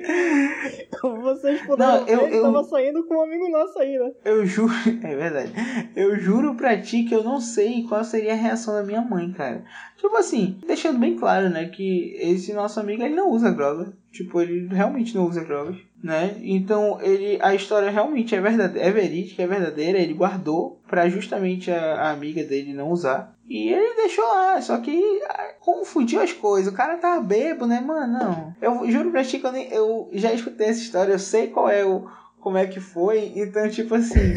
como 1.01 1.21
vocês 1.21 1.61
puderam 1.65 1.99
Não, 2.01 2.07
eu- 2.07 2.19
ver, 2.27 2.33
eu- 2.35 2.41
tava 2.43 2.63
saindo 2.63 3.03
com 3.05 3.15
um 3.15 3.23
amigo 3.23 3.49
nosso 3.49 3.77
aí, 3.77 3.97
né? 3.97 4.11
Eu 4.23 4.45
juro, 4.45 4.71
é 5.03 5.15
verdade. 5.15 5.51
Eu 5.95 6.17
juro 6.17 6.55
pra 6.55 6.79
ti 6.81 7.03
que 7.03 7.13
eu 7.13 7.23
não 7.23 7.41
sei 7.41 7.83
qual 7.83 8.03
seria 8.05 8.33
a 8.33 8.37
reação 8.37 8.73
da 8.73 8.83
minha 8.83 9.01
mãe, 9.01 9.31
cara. 9.33 9.63
Tipo 9.97 10.15
assim, 10.15 10.57
deixando 10.65 10.97
bem 10.99 11.17
claro, 11.17 11.49
né, 11.49 11.65
que 11.67 12.15
esse 12.21 12.53
nosso 12.53 12.79
amigo 12.79 13.03
ele 13.03 13.15
não 13.15 13.31
usa 13.31 13.51
droga. 13.51 13.91
Tipo, 14.13 14.41
ele 14.41 14.67
realmente 14.73 15.13
não 15.13 15.27
usa 15.27 15.43
drogas, 15.43 15.75
né? 16.01 16.37
Então, 16.41 16.99
ele 17.01 17.37
a 17.41 17.53
história 17.53 17.91
realmente 17.91 18.33
é 18.33 18.41
verdadeira, 18.41 18.87
é 18.87 18.91
verídica, 18.91 19.43
é 19.43 19.47
verdadeira, 19.47 19.99
ele 19.99 20.13
guardou 20.13 20.81
pra 20.87 21.09
justamente 21.09 21.69
a, 21.69 21.95
a 21.95 22.11
amiga 22.11 22.43
dele 22.43 22.73
não 22.73 22.89
usar. 22.89 23.37
E 23.49 23.69
ele 23.73 23.95
deixou 23.95 24.23
lá, 24.25 24.61
só 24.61 24.77
que 24.77 25.21
ah, 25.27 25.53
confundiu 25.59 26.21
as 26.21 26.31
coisas. 26.31 26.71
O 26.71 26.75
cara 26.75 26.97
tava 26.97 27.19
bebo, 27.19 27.65
né, 27.65 27.81
mano? 27.81 28.13
Não. 28.19 28.55
Eu 28.61 28.91
juro 28.91 29.09
pra 29.09 29.23
ti 29.23 29.39
que 29.39 29.45
eu, 29.47 29.51
nem- 29.51 29.71
eu 29.71 30.07
já 30.13 30.31
escutei 30.31 30.67
essa 30.67 30.79
história, 30.81 31.11
eu 31.13 31.19
sei 31.19 31.47
qual 31.47 31.67
é 31.67 31.83
o 31.83 32.07
como 32.39 32.57
é 32.57 32.67
que 32.67 32.79
foi, 32.79 33.33
então 33.35 33.69
tipo 33.69 33.95
assim, 33.95 34.35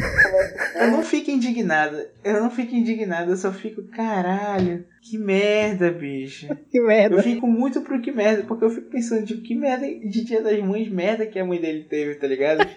eu 0.75 0.91
não 0.91 1.03
fico 1.03 1.31
indignada. 1.31 2.11
Eu 2.23 2.41
não 2.41 2.49
fico 2.49 2.75
indignada, 2.75 3.31
eu 3.31 3.37
só 3.37 3.51
fico, 3.51 3.83
caralho, 3.83 4.85
que 5.01 5.17
merda, 5.17 5.91
bicho. 5.91 6.47
Que 6.69 6.81
merda. 6.81 7.17
Eu 7.17 7.23
fico 7.23 7.47
muito 7.47 7.81
pro 7.81 8.01
que 8.01 8.11
merda, 8.11 8.43
porque 8.43 8.65
eu 8.65 8.69
fico 8.69 8.89
pensando, 8.89 9.25
tipo, 9.25 9.41
que 9.41 9.55
merda 9.55 9.85
de 9.85 10.23
dia 10.23 10.41
das 10.41 10.59
mães, 10.59 10.89
merda 10.89 11.25
que 11.25 11.37
a 11.39 11.45
mãe 11.45 11.61
dele 11.61 11.83
teve, 11.83 12.15
tá 12.15 12.27
ligado? 12.27 12.67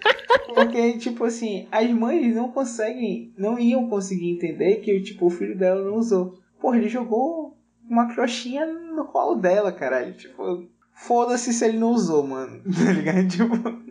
Porque, 0.54 0.96
tipo 0.98 1.24
assim, 1.24 1.66
as 1.70 1.90
mães 1.90 2.34
não 2.34 2.50
conseguem, 2.50 3.32
não 3.36 3.58
iam 3.58 3.88
conseguir 3.88 4.30
entender 4.30 4.76
que, 4.76 5.00
tipo, 5.00 5.26
o 5.26 5.30
filho 5.30 5.56
dela 5.56 5.84
não 5.84 5.96
usou. 5.96 6.38
Porra, 6.60 6.78
ele 6.78 6.88
jogou 6.88 7.56
uma 7.88 8.14
crochinha 8.14 8.64
no 8.66 9.04
colo 9.06 9.36
dela, 9.36 9.72
caralho. 9.72 10.14
Tipo, 10.14 10.66
foda-se 10.94 11.52
se 11.52 11.64
ele 11.64 11.78
não 11.78 11.90
usou, 11.90 12.26
mano. 12.26 12.62
Tá 12.72 12.92
ligado? 12.92 13.28
Tipo, 13.28 13.85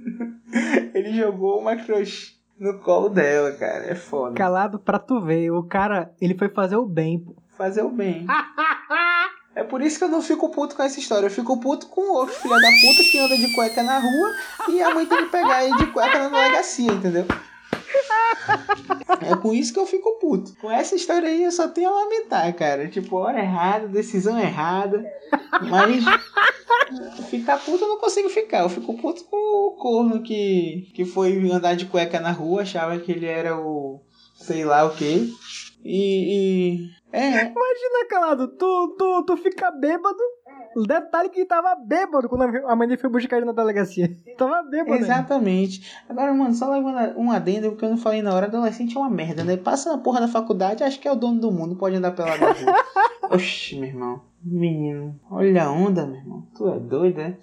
ele 0.93 1.14
jogou 1.14 1.60
uma 1.60 1.76
crochinha 1.76 2.36
no 2.60 2.80
colo 2.80 3.10
dela, 3.10 3.51
cara. 3.53 3.86
É 3.86 3.95
foda. 3.95 4.36
Calado 4.36 4.80
pra 4.80 4.97
tu 4.97 5.22
ver. 5.22 5.51
O 5.51 5.64
cara, 5.64 6.14
ele 6.22 6.36
foi 6.38 6.49
fazer 6.49 6.78
o 6.78 6.86
bem, 6.86 7.20
pô. 7.20 7.36
Fazer 7.58 7.84
o 7.84 7.89
bem. 7.89 8.26
É 9.58 9.64
por 9.64 9.82
isso 9.82 9.97
que 9.97 10.03
eu 10.03 10.10
não 10.10 10.22
fico 10.22 10.49
puto 10.49 10.76
com 10.76 10.84
essa 10.84 10.99
história. 10.99 11.28
Eu 11.28 11.32
fico 11.32 11.58
puto 11.62 11.88
com 11.88 12.01
o 12.01 12.14
outro 12.16 12.36
filho 12.36 12.53
da 12.53 12.68
puta 12.68 13.03
que 13.10 13.18
anda 13.18 13.38
de 13.38 13.56
cueca 13.56 13.82
na 13.82 13.99
rua 13.99 14.32
e 14.68 14.82
a 14.82 14.93
mãe 14.93 15.06
tem 15.06 15.24
que 15.24 15.32
pegar 15.32 15.64
ele 15.64 15.78
de 15.78 15.88
cueca 15.93 16.20
na 16.20 16.28
delegacia, 16.28 16.91
entendeu? 16.91 17.26
É 19.22 19.36
com 19.36 19.54
isso 19.54 19.74
que 19.74 19.80
eu 19.80 19.86
fico 19.86 20.20
puto. 20.20 20.56
Com 20.60 20.70
essa 20.72 20.96
história 20.96 21.30
aí 21.30 21.44
eu 21.44 21.52
só 21.52 21.68
tenho 21.68 21.90
a 21.90 22.04
lamentar, 22.04 22.54
cara. 22.56 22.88
Tipo, 22.88 23.18
hora 23.18 23.40
errada, 23.40 23.88
decisão 23.88 24.40
errada. 24.40 25.06
Mas 25.70 26.04
ficar 27.30 27.58
puto 27.58 27.84
eu 27.84 27.88
não 27.88 28.00
consigo 28.00 28.30
ficar. 28.30 28.60
Eu 28.60 28.70
fico 28.70 28.94
puto 28.98 29.24
com 29.26 29.38
o 29.38 29.72
corno 29.78 30.22
que, 30.22 30.90
que 30.94 31.06
foi 31.06 31.38
andar 31.50 31.76
de 31.76 31.86
cueca 31.86 32.20
na 32.20 32.32
rua, 32.32 32.62
achava 32.62 33.00
que 33.00 33.12
ele 33.12 33.26
era 33.26 33.58
o 33.58 34.02
sei 34.36 34.66
lá 34.66 34.86
o 34.86 34.96
que. 34.96 35.32
E. 35.84 36.90
É, 37.16 37.30
Imagina, 37.30 38.07
Calado, 38.09 38.47
tu, 38.49 38.95
tu, 38.97 39.24
tu 39.24 39.38
fica 39.38 39.72
bêbado. 39.72 40.20
O 40.76 40.84
detalhe 40.84 41.30
que 41.30 41.39
ele 41.39 41.45
tava 41.45 41.74
bêbado 41.76 42.28
quando 42.28 42.43
a 42.43 42.76
mãe 42.76 42.88
dele 42.88 42.99
foi 42.99 43.09
buscar 43.09 43.38
ele 43.38 43.45
na 43.45 43.53
delegacia. 43.53 44.13
Tava 44.38 44.61
bêbado. 44.63 45.01
Exatamente. 45.01 45.95
Agora, 46.09 46.34
mano, 46.34 46.53
só 46.53 46.70
levando 46.70 47.18
um 47.18 47.32
adendo, 47.32 47.72
porque 47.72 47.86
eu 47.86 47.89
não 47.89 47.97
falei 47.97 48.22
na 48.22 48.34
hora, 48.34 48.47
adolescente 48.47 48.97
é 48.97 48.99
uma 48.99 49.09
merda, 49.09 49.45
né? 49.45 49.55
Passa 49.55 49.89
na 49.89 49.97
porra 49.97 50.20
da 50.20 50.28
faculdade, 50.28 50.84
acho 50.84 50.99
que 50.99 51.07
é 51.07 51.11
o 51.11 51.16
dono 51.16 51.39
do 51.39 51.49
mundo, 51.49 51.78
pode 51.78 51.95
andar 51.95 52.11
pela 52.11 52.36
rua. 52.36 52.53
Oxi, 53.32 53.80
meu 53.80 53.88
irmão. 53.88 54.22
Menino, 54.43 55.18
olha 55.32 55.63
a 55.63 55.72
onda, 55.72 56.05
meu 56.05 56.18
irmão. 56.18 56.47
Tu 56.55 56.68
é 56.68 56.80
doido, 56.80 57.22
é? 57.22 57.38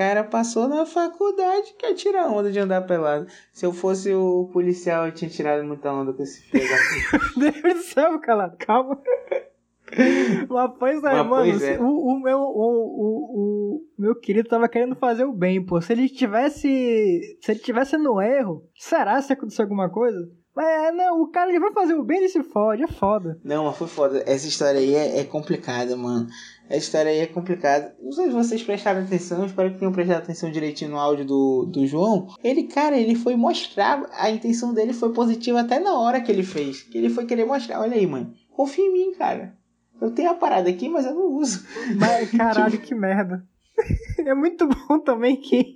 O 0.00 0.02
cara 0.02 0.24
passou 0.24 0.66
na 0.66 0.86
faculdade, 0.86 1.74
quer 1.78 1.92
tirar 1.92 2.26
onda 2.26 2.50
de 2.50 2.58
andar 2.58 2.86
pelado. 2.86 3.26
Se 3.52 3.66
eu 3.66 3.70
fosse 3.70 4.14
o 4.14 4.48
policial, 4.50 5.04
eu 5.04 5.12
tinha 5.12 5.30
tirado 5.30 5.62
muita 5.62 5.92
onda 5.92 6.14
com 6.14 6.22
esse 6.22 6.40
filho 6.40 6.66
puta. 7.10 7.38
Deus 7.38 7.74
do 7.74 7.82
céu, 7.82 8.18
Calado, 8.18 8.56
calma. 8.56 8.98
Mas 10.48 10.70
pois 10.78 11.04
é, 11.04 11.12
Mas 11.12 11.26
mano. 11.26 11.50
pois 11.50 11.62
é. 11.62 11.78
O, 11.78 11.84
o 11.84 12.18
meu, 12.18 12.38
o, 12.38 12.46
o, 12.48 13.76
o 13.76 13.82
meu 13.98 14.14
querido 14.18 14.48
tava 14.48 14.70
querendo 14.70 14.96
fazer 14.96 15.24
o 15.24 15.34
bem, 15.34 15.62
pô. 15.62 15.78
Se 15.82 15.92
ele 15.92 16.08
tivesse. 16.08 17.36
Se 17.42 17.52
ele 17.52 17.60
tivesse 17.60 17.98
no 17.98 18.22
erro, 18.22 18.66
será 18.74 19.20
se 19.20 19.34
aconteceu 19.34 19.64
alguma 19.64 19.90
coisa? 19.90 20.18
Mas 20.56 20.66
é, 20.66 20.92
não, 20.92 21.22
o 21.22 21.28
cara 21.28 21.50
ele 21.50 21.60
vai 21.60 21.72
fazer 21.72 21.94
o 21.94 22.02
bem 22.02 22.18
ele 22.18 22.28
se 22.28 22.42
fode, 22.42 22.82
é 22.82 22.88
foda. 22.88 23.38
Não, 23.44 23.66
mas 23.66 23.76
foi 23.76 23.86
foda. 23.86 24.22
Essa 24.26 24.48
história 24.48 24.80
aí 24.80 24.94
é, 24.94 25.20
é 25.20 25.24
complicada, 25.24 25.96
mano. 25.96 26.26
Essa 26.70 26.78
história 26.78 27.10
aí 27.10 27.18
é 27.18 27.26
complicada. 27.26 27.96
Não 28.00 28.12
sei 28.12 28.26
se 28.26 28.32
vocês 28.32 28.62
prestaram 28.62 29.00
atenção, 29.00 29.44
espero 29.44 29.72
que 29.72 29.78
tenham 29.80 29.92
prestado 29.92 30.18
atenção 30.18 30.52
direitinho 30.52 30.92
no 30.92 31.00
áudio 31.00 31.24
do, 31.24 31.66
do 31.66 31.84
João. 31.84 32.28
Ele, 32.44 32.62
cara, 32.62 32.96
ele 32.96 33.16
foi 33.16 33.34
mostrar. 33.34 34.08
A 34.12 34.30
intenção 34.30 34.72
dele 34.72 34.92
foi 34.92 35.12
positiva 35.12 35.60
até 35.60 35.80
na 35.80 35.98
hora 35.98 36.20
que 36.20 36.30
ele 36.30 36.44
fez. 36.44 36.82
Que 36.82 36.96
ele 36.96 37.10
foi 37.10 37.26
querer 37.26 37.44
mostrar. 37.44 37.80
Olha 37.80 37.96
aí, 37.96 38.06
mãe. 38.06 38.32
Confia 38.52 38.84
em 38.84 38.92
mim, 38.92 39.12
cara. 39.14 39.52
Eu 40.00 40.12
tenho 40.12 40.30
a 40.30 40.34
parada 40.34 40.70
aqui, 40.70 40.88
mas 40.88 41.04
eu 41.04 41.12
não 41.12 41.32
uso. 41.32 41.66
Mas 41.98 42.30
caralho, 42.38 42.80
que 42.80 42.94
merda. 42.94 43.44
É 44.26 44.34
muito 44.34 44.68
bom 44.68 44.98
também 44.98 45.36
que 45.36 45.74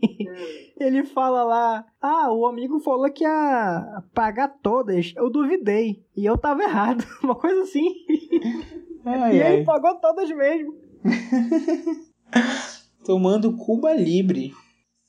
ele 0.78 1.02
fala 1.04 1.42
lá: 1.42 1.86
Ah, 2.00 2.30
o 2.30 2.46
amigo 2.46 2.78
falou 2.78 3.10
que 3.10 3.24
ia 3.24 4.02
pagar 4.12 4.48
todas. 4.62 5.14
Eu 5.16 5.30
duvidei. 5.30 6.04
E 6.14 6.24
eu 6.26 6.36
tava 6.36 6.62
errado. 6.62 7.04
Uma 7.24 7.34
coisa 7.34 7.62
assim. 7.62 7.88
Ai, 9.04 9.36
e 9.38 9.42
ai. 9.42 9.54
ele 9.54 9.64
pagou 9.64 9.94
todas 9.96 10.30
mesmo. 10.30 10.83
Tomando 13.04 13.56
Cuba 13.56 13.92
Libre. 13.92 14.52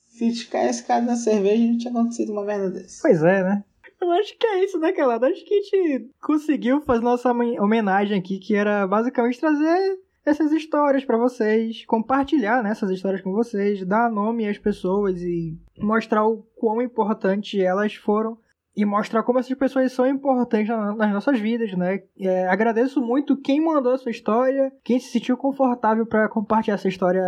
Se 0.08 0.32
tivesse 0.32 0.86
caso 0.86 1.06
na 1.06 1.16
cerveja, 1.16 1.62
não 1.62 1.78
tinha 1.78 1.90
acontecido 1.90 2.32
uma 2.32 2.44
merda 2.44 2.70
dessa. 2.70 3.00
Pois 3.02 3.22
é, 3.22 3.42
né? 3.42 3.64
Eu 4.00 4.10
acho 4.12 4.36
que 4.38 4.46
é 4.46 4.64
isso, 4.64 4.78
né, 4.78 4.92
Calado? 4.92 5.26
Acho 5.26 5.44
que 5.44 5.54
a 5.54 5.62
gente 5.62 6.10
conseguiu 6.20 6.80
fazer 6.82 7.02
nossa 7.02 7.30
homen- 7.30 7.60
homenagem 7.60 8.18
aqui, 8.18 8.38
que 8.38 8.54
era 8.54 8.86
basicamente 8.86 9.40
trazer 9.40 9.98
essas 10.24 10.52
histórias 10.52 11.04
pra 11.04 11.16
vocês, 11.16 11.84
compartilhar 11.86 12.62
né, 12.62 12.70
essas 12.70 12.90
histórias 12.90 13.22
com 13.22 13.32
vocês, 13.32 13.84
dar 13.86 14.10
nome 14.10 14.46
às 14.48 14.58
pessoas 14.58 15.20
e 15.22 15.56
mostrar 15.78 16.26
o 16.26 16.42
quão 16.56 16.82
importante 16.82 17.62
elas 17.62 17.94
foram 17.94 18.36
e 18.76 18.84
mostrar 18.84 19.22
como 19.22 19.38
essas 19.38 19.56
pessoas 19.56 19.90
são 19.92 20.06
importantes 20.06 20.68
na- 20.68 20.94
nas 20.94 21.12
nossas 21.12 21.38
vidas, 21.40 21.72
né? 21.76 22.02
É, 22.20 22.46
agradeço 22.48 23.00
muito 23.00 23.36
quem 23.40 23.64
mandou 23.64 23.92
a 23.92 23.98
sua 23.98 24.10
história, 24.10 24.70
quem 24.84 24.98
se 25.00 25.10
sentiu 25.10 25.36
confortável 25.36 26.04
pra 26.06 26.28
compartilhar 26.28 26.74
essa 26.74 26.88
história, 26.88 27.22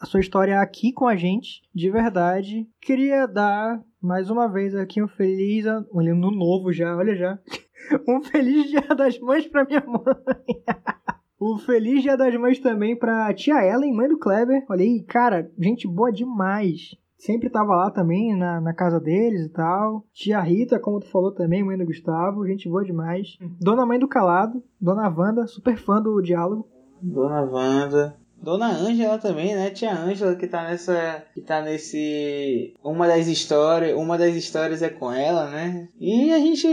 a 0.00 0.06
sua 0.06 0.20
história 0.20 0.60
aqui 0.60 0.92
com 0.92 1.06
a 1.06 1.14
gente, 1.16 1.62
de 1.74 1.90
verdade. 1.90 2.66
Queria 2.80 3.26
dar 3.26 3.82
mais 4.00 4.30
uma 4.30 4.46
vez 4.48 4.74
aqui 4.74 5.02
um 5.02 5.08
feliz 5.08 5.66
ano 5.66 5.86
ano 5.94 6.30
novo 6.30 6.72
já, 6.72 6.96
olha 6.96 7.14
já. 7.14 7.38
Um 8.08 8.20
feliz 8.20 8.68
Dia 8.68 8.80
das 8.96 9.16
Mães 9.20 9.46
pra 9.46 9.64
minha 9.64 9.84
mãe. 9.86 10.02
Um 11.40 11.58
feliz 11.58 12.02
Dia 12.02 12.16
das 12.16 12.34
Mães 12.34 12.58
também 12.58 12.96
pra 12.98 13.32
tia 13.34 13.62
Ellen, 13.64 13.94
mãe 13.94 14.08
do 14.08 14.18
Kleber. 14.18 14.64
Olha 14.68 14.82
aí, 14.82 15.02
cara, 15.04 15.48
gente 15.58 15.86
boa 15.86 16.10
demais. 16.10 16.96
Sempre 17.26 17.50
tava 17.50 17.74
lá 17.74 17.90
também 17.90 18.36
na, 18.36 18.60
na 18.60 18.72
casa 18.72 19.00
deles 19.00 19.46
e 19.46 19.48
tal. 19.48 20.06
Tia 20.12 20.40
Rita, 20.40 20.78
como 20.78 21.00
tu 21.00 21.10
falou 21.10 21.32
também, 21.32 21.60
mãe 21.60 21.76
do 21.76 21.84
Gustavo, 21.84 22.46
gente 22.46 22.68
boa 22.68 22.84
demais. 22.84 23.36
Dona 23.60 23.84
Mãe 23.84 23.98
do 23.98 24.06
Calado, 24.06 24.62
Dona 24.80 25.08
Wanda, 25.08 25.44
super 25.48 25.76
fã 25.76 26.00
do 26.00 26.22
diálogo. 26.22 26.68
Dona 27.02 27.42
Wanda. 27.42 28.16
Dona 28.46 28.68
Ângela 28.68 29.18
também, 29.18 29.56
né? 29.56 29.70
Tia 29.70 29.92
Ângela 29.92 30.36
que 30.36 30.46
tá 30.46 30.62
nessa. 30.62 31.24
que 31.34 31.40
tá 31.40 31.60
nesse. 31.60 32.72
Uma 32.80 33.08
das 33.08 33.26
histórias. 33.26 33.98
Uma 33.98 34.16
das 34.16 34.36
histórias 34.36 34.82
é 34.82 34.88
com 34.88 35.10
ela, 35.10 35.50
né? 35.50 35.88
E 36.00 36.32
a 36.32 36.38
gente 36.38 36.64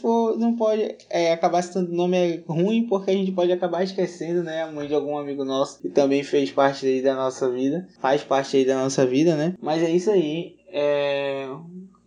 for, 0.00 0.36
não 0.36 0.56
pode 0.56 0.96
é, 1.08 1.32
acabar 1.32 1.62
citando 1.62 1.92
nome 1.92 2.42
ruim, 2.48 2.88
porque 2.88 3.12
a 3.12 3.14
gente 3.14 3.30
pode 3.30 3.52
acabar 3.52 3.84
esquecendo, 3.84 4.42
né? 4.42 4.64
A 4.64 4.72
mãe 4.72 4.88
de 4.88 4.94
algum 4.94 5.16
amigo 5.16 5.44
nosso 5.44 5.80
que 5.80 5.88
também 5.90 6.24
fez 6.24 6.50
parte 6.50 6.86
aí 6.86 7.00
da 7.00 7.14
nossa 7.14 7.48
vida. 7.48 7.86
Faz 8.00 8.24
parte 8.24 8.56
aí 8.56 8.64
da 8.64 8.74
nossa 8.74 9.06
vida, 9.06 9.36
né? 9.36 9.54
Mas 9.62 9.80
é 9.80 9.90
isso 9.92 10.10
aí. 10.10 10.56
É. 10.72 11.46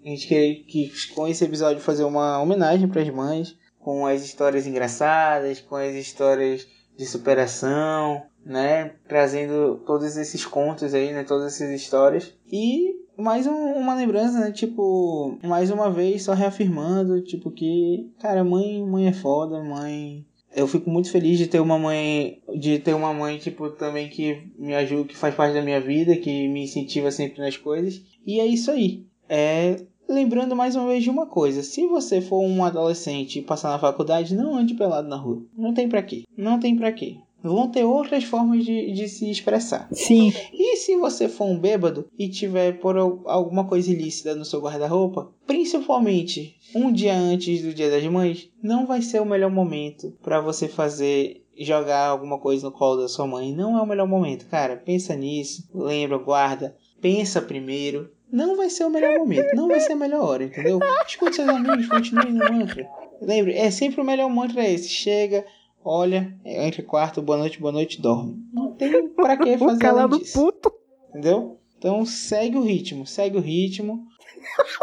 A 0.06 0.10
gente 0.10 0.28
queria 0.28 0.62
que 0.62 0.92
com 1.16 1.26
esse 1.26 1.46
episódio 1.46 1.82
fazer 1.82 2.04
uma 2.04 2.42
homenagem 2.42 2.90
para 2.90 3.02
as 3.02 3.10
mães, 3.10 3.56
com 3.80 4.06
as 4.06 4.26
histórias 4.26 4.68
engraçadas, 4.68 5.62
com 5.62 5.78
as 5.78 5.96
histórias 5.96 6.68
de 6.98 7.06
superação, 7.06 8.24
né? 8.46 8.92
Trazendo 9.08 9.82
todos 9.86 10.16
esses 10.18 10.46
contos 10.46 10.94
aí, 10.94 11.12
né? 11.12 11.24
Todas 11.24 11.54
essas 11.54 11.70
histórias. 11.72 12.34
E 12.52 12.96
mais 13.18 13.48
um, 13.48 13.74
uma 13.74 13.96
lembrança, 13.96 14.40
né? 14.40 14.52
Tipo, 14.52 15.38
mais 15.44 15.72
uma 15.72 15.90
vez 15.90 16.24
só 16.24 16.34
reafirmando, 16.34 17.22
tipo, 17.22 17.52
que, 17.52 18.12
cara, 18.20 18.44
mãe, 18.44 18.86
mãe 18.86 19.08
é 19.08 19.14
foda, 19.14 19.64
mãe. 19.64 20.26
Eu 20.56 20.68
fico 20.68 20.90
muito 20.90 21.12
feliz 21.12 21.38
de 21.38 21.48
ter 21.48 21.60
uma 21.60 21.78
mãe, 21.78 22.42
de 22.58 22.80
ter 22.80 22.94
uma 22.94 23.14
mãe, 23.14 23.38
tipo, 23.38 23.70
também 23.72 24.08
que 24.10 24.52
me 24.58 24.74
ajuda, 24.74 25.10
que 25.10 25.18
faz 25.18 25.36
parte 25.36 25.54
da 25.54 25.62
minha 25.62 25.82
vida, 25.82 26.16
que 26.16 26.48
me 26.48 26.64
incentiva 26.64 27.12
sempre 27.12 27.42
nas 27.42 27.58
coisas. 27.58 28.02
E 28.26 28.40
é 28.40 28.46
isso 28.46 28.72
aí. 28.72 29.06
É, 29.28 29.76
lembrando 30.08 30.56
mais 30.56 30.76
uma 30.76 30.88
vez 30.88 31.04
de 31.04 31.10
uma 31.10 31.26
coisa: 31.26 31.62
se 31.64 31.86
você 31.88 32.22
for 32.22 32.42
um 32.42 32.64
adolescente 32.64 33.40
e 33.40 33.42
passar 33.44 33.70
na 33.70 33.80
faculdade, 33.80 34.36
não 34.36 34.56
ande 34.56 34.74
pelado 34.74 35.08
na 35.08 35.16
rua. 35.18 35.44
Não 35.58 35.74
tem 35.74 35.88
pra 35.90 36.02
quê. 36.04 36.24
Não 36.38 36.60
tem 36.60 36.76
pra 36.76 36.92
quê. 36.92 37.18
Vão 37.44 37.70
ter 37.70 37.84
outras 37.84 38.24
formas 38.24 38.66
de, 38.66 38.92
de 38.92 39.08
se 39.08 39.30
expressar. 39.30 39.88
Sim. 39.92 40.34
E 40.52 40.78
se 40.78 40.96
você 40.98 41.30
for 41.30 41.46
um 41.46 41.60
bêbado 41.60 42.08
e 42.18 42.28
tiver 42.28 42.80
por 42.80 42.98
al- 42.98 43.22
alguma 43.26 43.66
coisa 43.66 43.92
ilícita 43.92 44.34
no 44.34 44.44
seu 44.44 44.60
guarda-roupa, 44.60 45.32
principalmente 45.46 46.56
um 46.74 46.92
dia 46.92 47.16
antes 47.16 47.62
do 47.62 47.74
Dia 47.74 47.92
das 47.92 48.04
Mães, 48.08 48.50
não 48.64 48.88
vai 48.88 49.02
ser 49.04 49.22
o 49.22 49.26
melhor 49.26 49.52
momento 49.52 50.12
pra 50.24 50.42
você 50.42 50.68
fazer 50.68 51.44
jogar 51.58 52.08
alguma 52.08 52.40
coisa 52.40 52.66
no 52.66 52.72
colo 52.72 53.02
da 53.02 53.08
sua 53.08 53.28
mãe. 53.28 53.54
Não 53.54 53.78
é 53.78 53.82
o 53.82 53.86
melhor 53.86 54.08
momento, 54.08 54.48
cara. 54.48 54.76
Pensa 54.78 55.16
nisso, 55.16 55.70
lembra, 55.74 56.18
guarda, 56.18 56.76
pensa 57.00 57.42
primeiro. 57.42 58.10
Não 58.36 58.58
vai 58.58 58.70
ser 58.70 58.84
o 58.84 58.90
melhor 58.90 59.18
momento, 59.18 59.56
não 59.56 59.68
vai 59.70 59.80
ser 59.80 59.94
a 59.94 59.96
melhor 59.96 60.22
hora, 60.22 60.44
entendeu? 60.44 60.80
Escute 61.08 61.38
seus 61.38 61.48
amigos, 61.48 61.88
continue 61.88 62.32
no 62.34 62.52
mantra. 62.52 62.86
Lembre, 63.22 63.54
é 63.58 63.72
sempre 63.72 64.02
o 64.02 64.04
melhor 64.04 64.30
mantra 64.30 64.68
esse. 64.68 64.90
Chega, 64.90 65.46
olha, 65.84 66.38
entra 66.44 66.82
no 66.82 66.88
quarto, 66.90 67.22
boa 67.22 67.38
noite, 67.38 67.60
boa 67.62 67.72
noite, 67.72 68.02
dorme. 68.02 68.36
Não 68.54 68.74
tem 68.74 69.08
pra 69.08 69.38
que 69.38 69.56
fazer 69.58 69.80
calado 69.80 70.20
disso. 70.20 70.38
puto. 70.38 70.70
Entendeu? 71.10 71.58
Então 71.78 72.06
segue 72.06 72.58
o 72.58 72.62
ritmo, 72.62 73.06
segue 73.08 73.38
o 73.38 73.42
ritmo. 73.42 74.04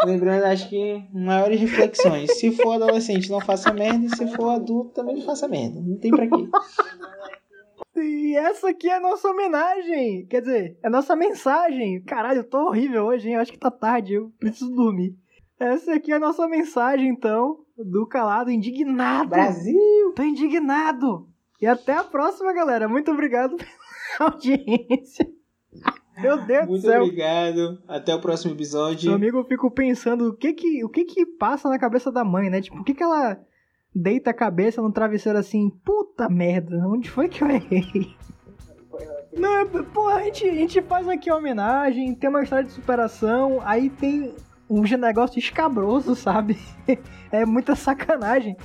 Lembrando, 0.03 0.45
acho 0.45 0.67
que 0.67 1.03
maiores 1.13 1.59
reflexões. 1.59 2.37
Se 2.39 2.51
for 2.51 2.73
adolescente, 2.73 3.29
não 3.29 3.39
faça 3.39 3.71
merda. 3.71 4.05
E 4.05 4.09
se 4.09 4.27
for 4.35 4.49
adulto, 4.49 4.89
também 4.93 5.15
não 5.15 5.21
faça 5.21 5.47
merda. 5.47 5.79
Não 5.79 5.97
tem 5.97 6.11
pra 6.11 6.27
quê. 6.27 6.47
E 7.95 8.35
essa 8.35 8.69
aqui 8.69 8.89
é 8.89 8.95
a 8.95 8.99
nossa 8.99 9.29
homenagem. 9.29 10.25
Quer 10.27 10.41
dizer, 10.41 10.77
é 10.83 10.87
a 10.87 10.89
nossa 10.89 11.15
mensagem. 11.15 12.01
Caralho, 12.03 12.39
eu 12.39 12.49
tô 12.49 12.67
horrível 12.67 13.05
hoje, 13.05 13.27
hein? 13.27 13.35
Eu 13.35 13.41
acho 13.41 13.51
que 13.51 13.59
tá 13.59 13.69
tarde, 13.69 14.13
eu 14.13 14.31
preciso 14.39 14.73
dormir. 14.73 15.15
Essa 15.59 15.93
aqui 15.93 16.11
é 16.11 16.15
a 16.15 16.19
nossa 16.19 16.47
mensagem, 16.47 17.07
então, 17.07 17.59
do 17.77 18.07
calado 18.07 18.49
indignado. 18.49 19.29
Brasil! 19.29 20.13
Tô 20.15 20.23
indignado. 20.23 21.27
E 21.61 21.67
até 21.67 21.93
a 21.93 22.03
próxima, 22.03 22.51
galera. 22.51 22.89
Muito 22.89 23.11
obrigado 23.11 23.55
pela 24.17 24.31
audiência. 24.31 25.25
Meu 26.17 26.45
Deus 26.45 26.65
do 26.65 26.71
Muito 26.71 26.85
céu. 26.85 27.03
obrigado. 27.03 27.81
Até 27.87 28.13
o 28.13 28.19
próximo 28.19 28.53
episódio. 28.53 29.09
Meu 29.09 29.15
amigo, 29.15 29.37
eu 29.37 29.45
fico 29.45 29.71
pensando 29.71 30.29
o 30.29 30.35
que 30.35 30.53
que, 30.53 30.83
o 30.83 30.89
que 30.89 31.05
que 31.05 31.25
passa 31.25 31.69
na 31.69 31.79
cabeça 31.79 32.11
da 32.11 32.23
mãe, 32.23 32.49
né? 32.49 32.61
Tipo, 32.61 32.79
o 32.79 32.83
que 32.83 32.93
que 32.93 33.01
ela 33.03 33.39
deita 33.95 34.31
a 34.31 34.33
cabeça 34.33 34.81
no 34.81 34.91
travesseiro 34.91 35.37
assim? 35.37 35.69
Puta 35.83 36.27
merda, 36.29 36.77
onde 36.87 37.09
foi 37.09 37.27
que 37.29 37.43
eu 37.43 37.49
errei? 37.49 38.15
Não, 39.35 39.59
é- 39.61 39.65
pô, 39.65 40.07
a 40.07 40.21
gente, 40.23 40.47
a 40.47 40.53
gente 40.53 40.81
faz 40.83 41.07
aqui 41.07 41.31
homenagem, 41.31 42.13
tem 42.13 42.29
uma 42.29 42.43
história 42.43 42.65
de 42.65 42.71
superação, 42.71 43.59
aí 43.65 43.89
tem 43.89 44.33
um 44.69 44.81
negócio 44.97 45.39
escabroso, 45.39 46.15
sabe? 46.15 46.57
É 47.31 47.45
muita 47.45 47.75
sacanagem. 47.75 48.55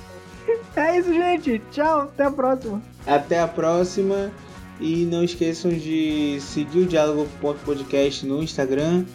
É 0.75 0.97
isso, 0.97 1.13
gente. 1.13 1.59
Tchau, 1.71 2.01
até 2.01 2.23
a 2.25 2.31
próxima. 2.31 2.81
Até 3.05 3.39
a 3.39 3.47
próxima. 3.47 4.31
E 4.79 5.05
não 5.05 5.23
esqueçam 5.23 5.71
de 5.71 6.39
seguir 6.39 6.79
o 6.79 6.85
Diálogo.podcast 6.85 8.25
no 8.25 8.41
Instagram 8.41 9.05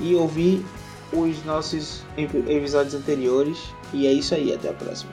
e 0.00 0.14
ouvir 0.14 0.64
os 1.12 1.44
nossos 1.44 2.02
ep- 2.16 2.34
episódios 2.50 2.94
anteriores. 2.94 3.58
E 3.92 4.06
é 4.06 4.12
isso 4.12 4.34
aí. 4.34 4.52
Até 4.52 4.70
a 4.70 4.72
próxima. 4.72 5.12